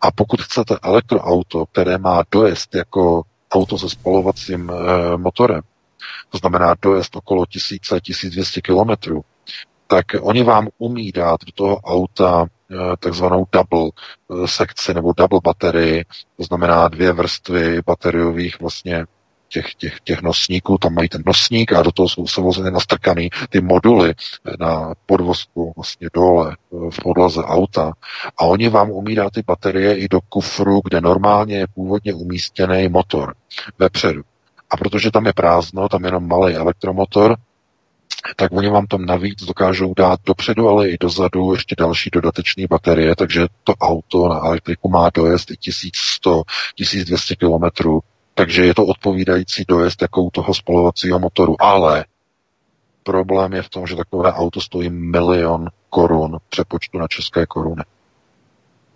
[0.01, 5.61] A pokud chcete elektroauto, které má dojezd jako auto se spalovacím e, motorem,
[6.29, 9.21] to znamená dojezd okolo 1000-1200 kilometrů,
[9.87, 13.89] tak oni vám umí dát do toho auta eh, takzvanou double
[14.43, 16.05] eh, sekci nebo double baterii,
[16.37, 19.05] to znamená dvě vrstvy bateriových vlastně
[19.53, 23.61] těch, těch, těch nosníků, tam mají ten nosník a do toho jsou samozřejmě nastrkaný ty
[23.61, 24.13] moduly
[24.59, 27.93] na podvozku vlastně dole v podlaze auta
[28.37, 32.89] a oni vám umí dát ty baterie i do kufru, kde normálně je původně umístěný
[32.89, 33.35] motor
[33.79, 34.21] vepředu.
[34.69, 37.35] A protože tam je prázdno, tam je jenom malý elektromotor,
[38.35, 43.15] tak oni vám tam navíc dokážou dát dopředu, ale i dozadu ještě další dodatečné baterie,
[43.15, 46.43] takže to auto na elektriku má dojezd i 1100,
[46.75, 47.99] 1200 kilometrů,
[48.35, 51.55] takže je to odpovídající dojezd jako u toho spalovacího motoru.
[51.59, 52.05] Ale
[53.03, 57.83] problém je v tom, že takové auto stojí milion korun přepočtu na české koruny.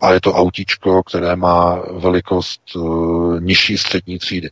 [0.02, 4.50] A je to autíčko, které má velikost uh, nižší střední třídy.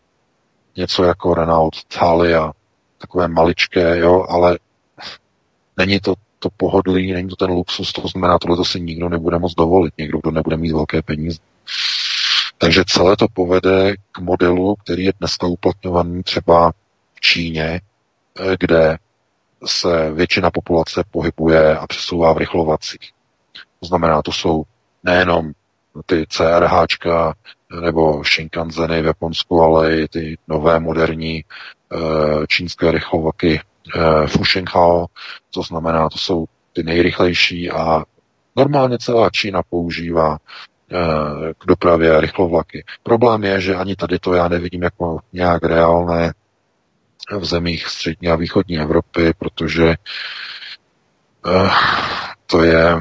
[0.75, 2.51] Něco jako Renault Thalia,
[2.97, 4.59] takové maličké, jo, ale
[5.77, 9.39] není to to pohodlí, není to ten luxus, to znamená, tohle to si nikdo nebude
[9.39, 11.39] moc dovolit, někdo, kdo nebude mít velké peníze.
[12.57, 16.71] Takže celé to povede k modelu, který je dneska uplatňovaný třeba
[17.13, 17.81] v Číně,
[18.39, 18.97] eh, kde
[19.65, 23.11] se většina populace pohybuje a přesouvá v rychlovacích.
[23.79, 24.63] To znamená, to jsou
[25.03, 25.51] nejenom
[26.05, 27.33] ty CRHčka
[27.81, 35.05] nebo Shinkanzeny v Japonsku, ale i ty nové moderní eh, čínské rychlovaky eh, Fushenhao,
[35.53, 38.03] to znamená, to jsou ty nejrychlejší a
[38.55, 40.39] normálně celá Čína používá Eh,
[41.57, 42.83] k dopravě rychlovlaky.
[43.03, 46.33] Problém je, že ani tady to já nevidím jako nějak reálné
[47.39, 49.95] v zemích střední a východní Evropy, protože
[51.45, 51.69] uh,
[52.45, 52.99] to je,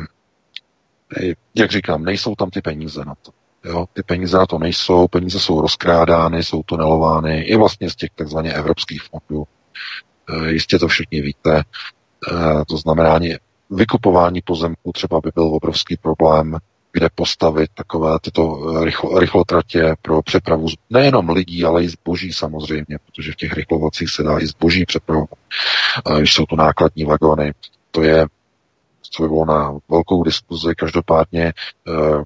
[1.55, 3.31] jak říkám, nejsou tam ty peníze na to.
[3.65, 8.11] Jo, ty peníze na to nejsou, peníze jsou rozkrádány, jsou tunelovány i vlastně z těch
[8.15, 9.45] takzvaně evropských fondů.
[10.29, 11.63] E, jistě to všichni víte.
[12.69, 13.19] To znamená,
[13.71, 16.59] vykupování pozemků třeba by byl obrovský problém
[16.95, 22.99] kde postavit takové tyto eh, rychlo, rychlotratě pro přepravu nejenom lidí, ale i zboží samozřejmě,
[23.07, 25.39] protože v těch rychlovacích se dá i zboží přepravovat.
[26.19, 27.53] Když jsou to nákladní vagony,
[27.91, 28.27] to je
[29.19, 30.75] bylo na velkou diskuzi.
[30.77, 32.25] Každopádně eh,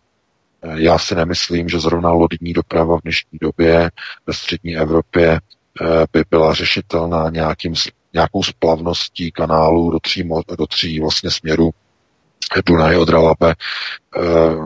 [0.75, 3.91] já si nemyslím, že zrovna lodní doprava v dnešní době
[4.27, 5.41] ve střední Evropě
[5.81, 7.75] eh, by byla řešitelná nějakým,
[8.13, 11.71] nějakou splavností kanálu do tří, do tří vlastně směrů
[12.67, 13.51] Dunaj od Ralape.
[13.51, 13.55] E,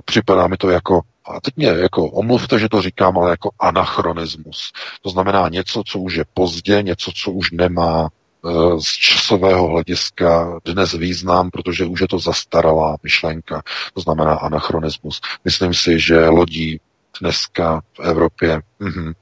[0.05, 4.73] připadá mi to jako, a teď mě jako omluvte, že to říkám, ale jako anachronismus.
[5.03, 10.59] To znamená něco, co už je pozdě, něco, co už nemá e, z časového hlediska
[10.65, 13.63] dnes význam, protože už je to zastaralá myšlenka.
[13.95, 15.21] To znamená anachronismus.
[15.45, 16.81] Myslím si, že lodí
[17.21, 19.13] dneska v Evropě mm,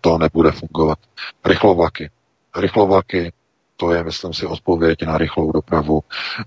[0.00, 0.98] to nebude fungovat.
[1.44, 2.10] Rychlovlaky.
[2.56, 3.32] Rychlovlaky,
[3.76, 6.00] to je, myslím si, odpověď na rychlou dopravu,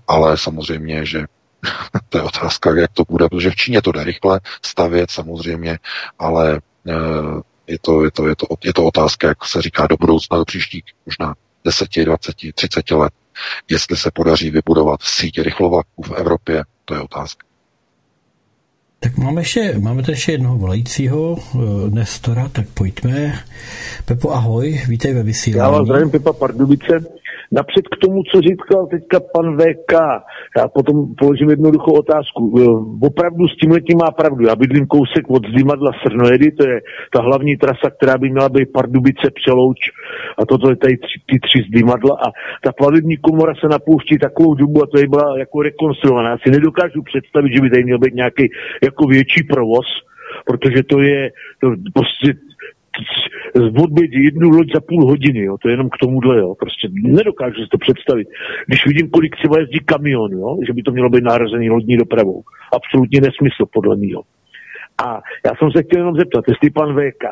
[0.08, 1.24] ale samozřejmě, že
[2.08, 5.78] to je otázka, jak to bude, protože v Číně to jde rychle stavět samozřejmě,
[6.18, 6.92] ale eh,
[7.66, 10.44] je to, je, to, je, to, je to otázka, jak se říká, do budoucna, do
[10.44, 11.34] příštích možná
[11.64, 13.12] 10, 20, 30 let.
[13.70, 17.46] Jestli se podaří vybudovat sítě rychlovaků v Evropě, to je otázka.
[19.00, 23.44] Tak máme, ještě, máme tady ještě jednoho volajícího, uh, Nestora, tak pojďme.
[24.04, 25.72] Pepo, ahoj, vítej ve vysílání.
[25.72, 27.04] Já vás zdravím, Pepa Pardubice.
[27.52, 29.92] Napřed k tomu, co říkal teďka pan VK,
[30.56, 32.40] já potom položím jednoduchou otázku.
[32.60, 34.46] Eh, opravdu s tím letím má pravdu.
[34.46, 36.80] Já bydlím kousek od Zdimadla Srnojedy, to je
[37.12, 39.78] ta hlavní trasa, která by měla být Pardubice, Přelouč
[40.38, 42.26] a toto je tady tři, ty tři Zdimadla a
[42.64, 46.30] ta plavební komora se napouští takovou dobu a to je byla jako rekonstruovaná.
[46.30, 48.44] Já si nedokážu představit, že by tady měl být nějaký
[48.82, 49.86] jako větší provoz,
[50.46, 52.32] protože to je to prostě
[53.84, 57.54] odbět jednu loď za půl hodiny, jo, to je jenom k tomuhle, jo, prostě nedokážu
[57.54, 58.28] si to představit.
[58.66, 62.42] Když vidím, kolik třeba jezdí kamion, jo, že by to mělo být nárazený lodní dopravou.
[62.72, 64.22] Absolutně nesmysl, podle mého.
[65.04, 67.24] A já jsem se chtěl jenom zeptat, jestli pan VK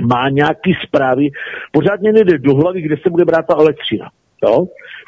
[0.00, 1.28] má nějaký zprávy,
[1.72, 4.10] pořádně nejde do hlavy, kde se bude brát ta elektřina.
[4.42, 4.66] Jo?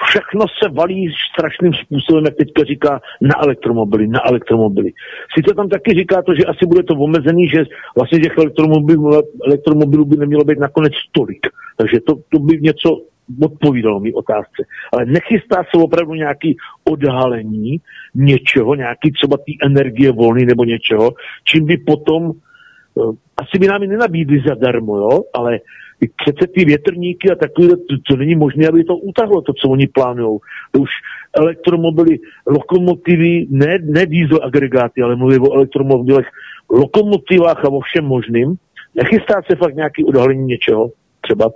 [0.09, 4.93] Všechno se valí strašným způsobem, jak teďka říká, na elektromobily, na elektromobily.
[5.39, 7.65] Sice tam taky říká to, že asi bude to omezený, že
[7.97, 11.47] vlastně těch elektromobilů, elektromobilů by nemělo být nakonec tolik.
[11.77, 13.01] Takže to, to by něco
[13.43, 14.63] odpovídalo mi otázce.
[14.93, 17.81] Ale nechystá se opravdu nějaký odhalení
[18.15, 21.13] něčeho, nějaký třeba té energie volný nebo něčeho,
[21.45, 25.59] čím by potom, eh, asi by nám ji nenabídli zadarmo, jo, ale
[25.98, 29.86] přece ty větrníky a takové, to, to není možné, aby to utahlo, to, co oni
[29.86, 30.39] plánují.
[30.73, 30.90] To už
[31.36, 36.26] elektromobily, lokomotivy, ne, ne diesel agregáty, ale mluvím o elektromobilech,
[36.70, 38.55] lokomotivách a o všem možným.
[38.94, 40.90] Nechystá se fakt nějaký odhalení něčeho,
[41.20, 41.50] třeba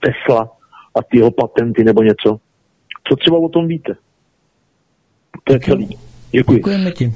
[0.00, 0.50] Tesla
[0.94, 2.38] a ty jeho patenty nebo něco.
[3.08, 3.96] Co třeba o tom víte?
[5.44, 5.88] To je celý.
[6.30, 6.54] Děkuji.
[6.56, 7.12] Děkujeme ti.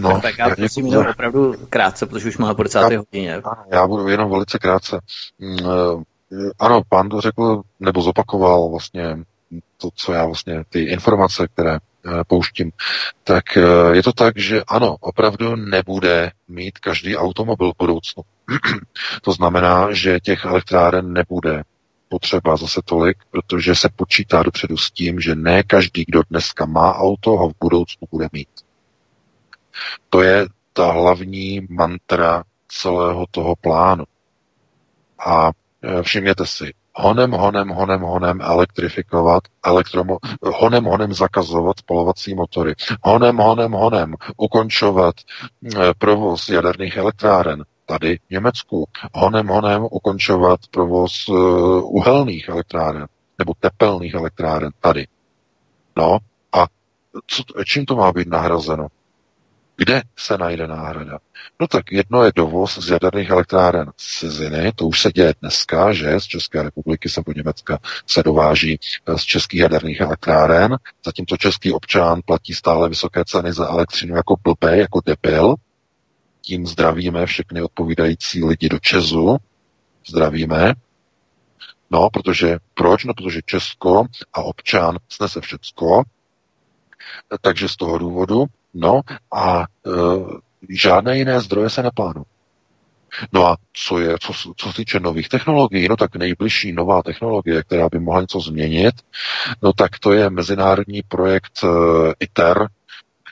[0.00, 2.78] No, tak já prosím jenom opravdu krátce, protože už máme po 10.
[2.78, 3.42] Já, hodině.
[3.72, 5.00] Já budu jenom velice krátce.
[5.38, 9.16] Mm, eh, ano, pán to řekl, nebo zopakoval vlastně
[9.76, 12.72] to, co já vlastně, ty informace, které eh, pouštím,
[13.24, 13.62] tak eh,
[13.96, 18.22] je to tak, že ano, opravdu nebude mít každý automobil v budoucnu.
[19.22, 21.62] to znamená, že těch elektráren nebude
[22.08, 26.94] potřeba zase tolik, protože se počítá dopředu s tím, že ne každý, kdo dneska má
[26.94, 28.48] auto, ho v budoucnu bude mít.
[30.10, 34.04] To je ta hlavní mantra celého toho plánu.
[35.26, 35.50] A
[35.82, 43.36] e, všimněte si, honem, honem, honem, honem elektrifikovat, elektromo, honem, honem zakazovat spalovací motory, honem,
[43.36, 45.14] honem, honem ukončovat
[45.76, 53.06] e, provoz jaderných elektráren tady v Německu, honem, honem ukončovat provoz uh, uhelných elektráren
[53.38, 55.06] nebo tepelných elektráren tady.
[55.96, 56.18] No
[56.52, 56.66] a
[57.26, 58.86] co, čím to má být nahrazeno?
[59.80, 61.18] Kde se najde náhrada?
[61.60, 65.92] No tak jedno je dovoz z jaderných elektráren z ciziny, to už se děje dneska,
[65.92, 71.36] že z České republiky se do Německa se dováží eh, z českých jaderných elektráren, zatímco
[71.36, 75.54] český občan platí stále vysoké ceny za elektřinu jako blbé, jako debil.
[76.40, 79.36] Tím zdravíme všechny odpovídající lidi do Česu,
[80.08, 80.74] zdravíme.
[81.90, 83.04] No, protože proč?
[83.04, 86.02] No, protože Česko a občan snese všecko,
[87.40, 89.00] takže z toho důvodu No
[89.34, 89.90] a e,
[90.68, 92.24] žádné jiné zdroje se neplánují.
[93.32, 97.62] No a co je, co, co se týče nových technologií, no tak nejbližší nová technologie,
[97.62, 98.94] která by mohla něco změnit,
[99.62, 101.68] no tak to je mezinárodní projekt e,
[102.20, 102.68] ITER,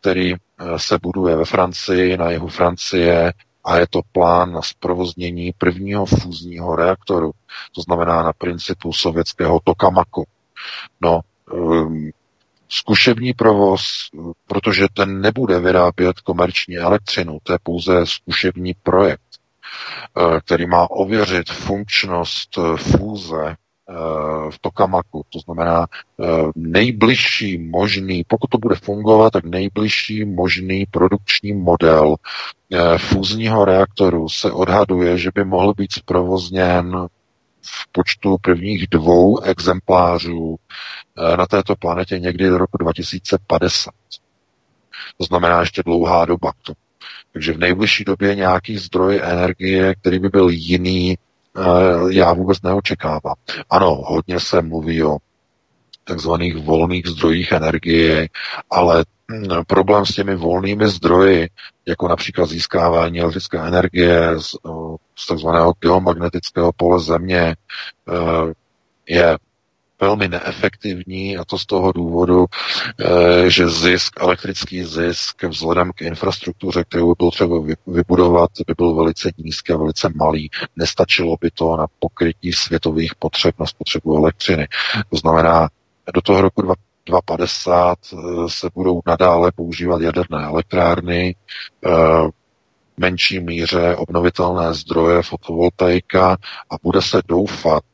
[0.01, 0.39] který e,
[0.77, 3.33] se buduje ve Francii, na jihu Francie
[3.65, 7.31] a je to plán na zprovoznění prvního fúzního reaktoru.
[7.75, 10.27] To znamená na principu sovětského tokamaku.
[11.01, 11.21] No,
[11.53, 12.11] e,
[12.69, 13.83] zkušební provoz,
[14.47, 19.21] protože ten nebude vyrábět komerční elektřinu, to je pouze zkušební projekt,
[20.17, 23.95] eh, který má ověřit funkčnost eh, fúze eh,
[24.51, 25.25] v Tokamaku.
[25.31, 25.87] To znamená
[26.57, 32.17] nejbližší možný, pokud to bude fungovat, tak nejbližší možný produkční model
[32.97, 37.07] fúzního reaktoru se odhaduje, že by mohl být zprovozněn
[37.67, 40.57] v počtu prvních dvou exemplářů
[41.19, 43.91] eh, na této planetě někdy do roku 2050.
[45.19, 46.53] To znamená ještě dlouhá doba.
[47.33, 51.19] Takže v nejbližší době nějaký zdroj energie, který by byl jiný,
[51.57, 51.63] eh,
[52.11, 53.35] já vůbec neočekávám.
[53.71, 55.17] Ano, hodně se mluví o
[56.05, 58.29] takzvaných volných zdrojích energie,
[58.71, 61.49] ale hm, problém s těmi volnými zdroji,
[61.87, 64.55] jako například získávání elektrické energie z,
[65.19, 67.55] z takzvaného geomagnetického pole Země, e,
[69.09, 69.39] je
[70.01, 72.47] velmi neefektivní a to z toho důvodu,
[73.01, 78.95] e, že zisk, elektrický zisk vzhledem k infrastruktuře, kterou by bylo třeba vybudovat, by byl
[78.95, 80.51] velice nízký a velice malý.
[80.77, 84.69] Nestačilo by to na pokrytí světových potřeb na spotřebu elektřiny.
[85.11, 85.69] To znamená,
[86.15, 87.99] do toho roku 2050
[88.47, 91.35] se budou nadále používat jaderné elektrárny,
[93.01, 96.37] menší míře obnovitelné zdroje, fotovoltaika
[96.71, 97.85] a bude se doufat,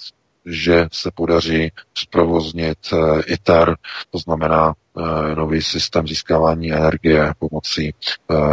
[0.47, 2.79] že se podaří zprovoznit
[3.27, 3.77] ITER,
[4.11, 4.75] to znamená
[5.35, 7.95] nový systém získávání energie pomocí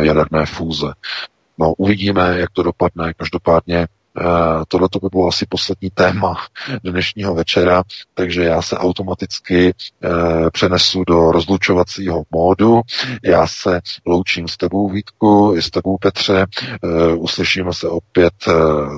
[0.02, 0.94] jaderné fúze.
[1.58, 3.14] No, uvidíme, jak to dopadne.
[3.14, 3.99] Každopádně Eh,
[4.68, 6.36] Tohle to by bylo asi poslední téma
[6.84, 9.74] dnešního večera, takže já se automaticky
[10.04, 10.10] eh,
[10.52, 12.82] přenesu do rozlučovacího módu.
[13.24, 16.46] Já se loučím s tebou Vítku i s tebou Petře.
[16.62, 18.34] Eh, uslyšíme se opět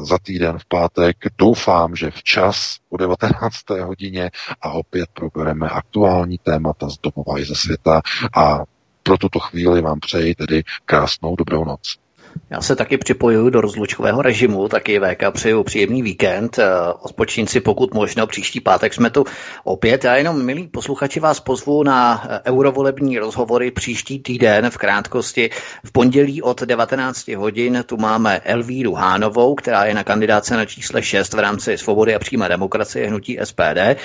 [0.04, 1.18] za týden v pátek.
[1.38, 3.70] Doufám, že včas o 19.
[3.70, 4.32] hodině
[4.62, 8.02] a opět probereme aktuální témata z domova i ze světa
[8.36, 8.60] a
[9.04, 11.98] pro tuto chvíli vám přeji tedy krásnou dobrou noc.
[12.52, 16.60] Já se taky připojuju do rozlučkového režimu, taky VK přeju příjemný víkend.
[16.60, 16.66] Eh,
[17.02, 19.26] Odpočín si pokud možno, příští pátek jsme tu
[19.64, 20.04] opět.
[20.04, 25.50] Já jenom, milí posluchači, vás pozvu na eh, eurovolební rozhovory příští týden v krátkosti.
[25.84, 31.04] V pondělí od 19 hodin tu máme Elvíru Hánovou, která je na kandidáce na čísle
[31.04, 33.78] 6 v rámci Svobody a přímé demokracie hnutí SPD.
[33.78, 33.96] Eh,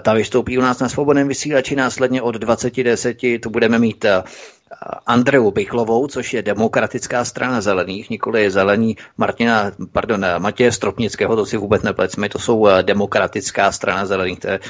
[0.00, 4.04] ta vystoupí u nás na svobodném vysílači, následně od 20.10 tu budeme mít
[5.06, 8.96] Andreu Bychlovou, což je demokratická strana zelených, nikoli zelení.
[9.16, 14.48] Martina, pardon, Matěje Stropnického, to si vůbec neplecme, to jsou eh, demokratická strana zelených, to
[14.48, 14.60] je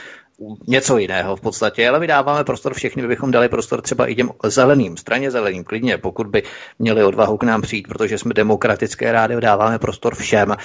[0.67, 4.97] něco jiného v podstatě, ale vydáváme prostor všechny, bychom dali prostor třeba i těm zeleným,
[4.97, 6.43] straně zeleným, klidně, pokud by
[6.79, 10.57] měli odvahu k nám přijít, protože jsme demokratické rádio, dáváme prostor všem.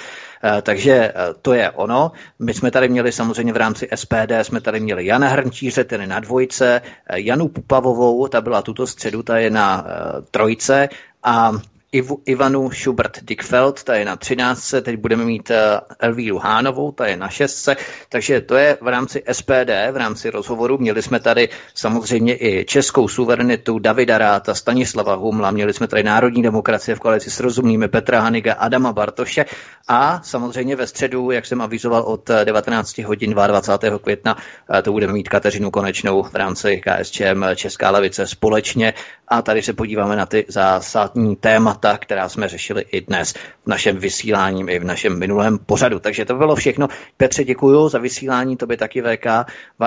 [0.43, 2.11] Eh, takže eh, to je ono.
[2.40, 6.19] My jsme tady měli samozřejmě v rámci SPD, jsme tady měli Jana Hrnčíře, ten na
[6.19, 9.85] dvojce, eh, Janu Pupavovou, ta byla tuto středu, ta je na
[10.32, 10.90] trojce
[11.24, 11.51] a
[11.94, 15.56] Iv, Ivanu Schubert Dickfeld, ta je na 13, teď budeme mít uh,
[16.00, 17.70] Elvíru Hánovou, ta je na 6,
[18.10, 20.78] takže to je v rámci SPD, v rámci rozhovoru.
[20.78, 26.44] Měli jsme tady samozřejmě i českou suverenitu Davida Ráta, Stanislava Humla, měli jsme tady Národní
[26.44, 29.45] demokracie v koalici s rozumnými Petra Haniga, Adama Bartoše
[29.88, 34.00] a samozřejmě ve středu, jak jsem avizoval od 19 hodin 22.
[34.00, 38.94] května, uh, to budeme mít Kateřinu Konečnou v rámci KSČM Česká levice společně
[39.28, 43.98] a tady se podíváme na ty zásadní témata, která jsme řešili i dnes v našem
[43.98, 46.00] vysílání, i v našem minulém pořadu.
[46.00, 46.88] Takže to bylo všechno.
[47.18, 49.26] Petře, děkuji za vysílání, to by taky VK.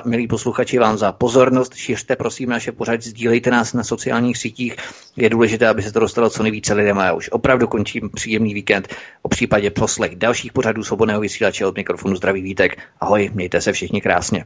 [0.04, 1.74] Milí posluchači, vám za pozornost.
[1.74, 4.76] Šiřte prosím naše pořady, sdílejte nás na sociálních sítích.
[5.16, 6.98] Je důležité, aby se to dostalo co nejvíce lidem.
[6.98, 8.88] A já už opravdu končím příjemný víkend.
[9.22, 12.78] O případě poslech dalších pořadů svobodného vysílače od mikrofonu zdraví Vítek.
[13.00, 14.44] Ahoj, mějte se všichni krásně.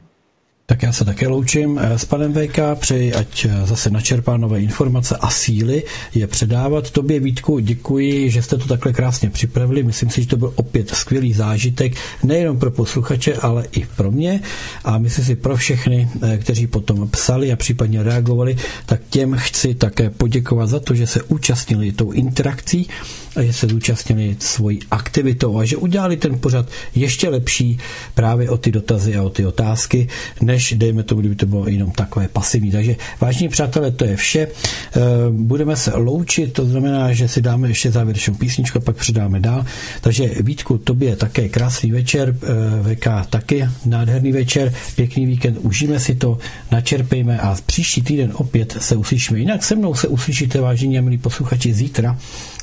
[0.69, 4.61] Tak já se také loučím eh, s panem VK, přeji, ať eh, zase načerpá nové
[4.61, 5.83] informace a síly
[6.15, 6.91] je předávat.
[6.91, 9.83] Tobě Vítku děkuji, že jste to takhle krásně připravili.
[9.83, 14.41] Myslím si, že to byl opět skvělý zážitek, nejenom pro posluchače, ale i pro mě.
[14.83, 19.75] A myslím si pro všechny, eh, kteří potom psali a případně reagovali, tak těm chci
[19.75, 22.87] také poděkovat za to, že se účastnili tou interakcí
[23.35, 27.77] a že se zúčastnili svojí aktivitou a že udělali ten pořad ještě lepší
[28.13, 30.07] právě o ty dotazy a o ty otázky,
[30.41, 32.71] než dejme tomu, kdyby to bylo jenom takové pasivní.
[32.71, 34.47] Takže vážní přátelé, to je vše.
[34.47, 34.99] Eh,
[35.31, 39.65] budeme se loučit, to znamená, že si dáme ještě závěrečnou písničku a pak předáme dál.
[40.01, 46.15] Takže Vítku, tobě také krásný večer, eh, VK taky nádherný večer, pěkný víkend, užijeme si
[46.15, 46.37] to,
[46.71, 49.39] načerpejme a příští týden opět se uslyšíme.
[49.39, 52.17] Jinak se mnou se uslyšíte, vážení a milí posluchači, zítra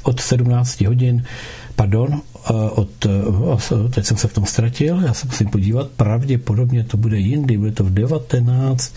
[0.09, 1.25] od 17 hodin,
[1.77, 6.85] pardon, eh, od, eh, teď jsem se v tom ztratil, já se musím podívat, pravděpodobně
[6.85, 8.95] to bude jindy, bude to v 19,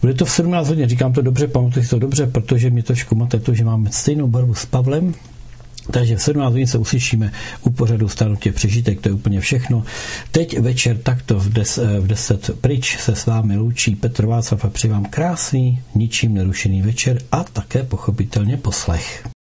[0.00, 3.14] bude to v 17 hodin, říkám to dobře, pamatuji si to dobře, protože mě trošku
[3.14, 5.14] máte to, že máme stejnou barvu s Pavlem,
[5.90, 9.84] takže v 17 hodin se uslyšíme u pořadu Stanutě přežitek, to je úplně všechno.
[10.30, 14.64] Teď večer takto v, des, eh, v 10 pryč se s vámi loučí Petr Václav
[14.64, 19.33] a přeji vám krásný, ničím nerušený večer a také pochopitelně poslech.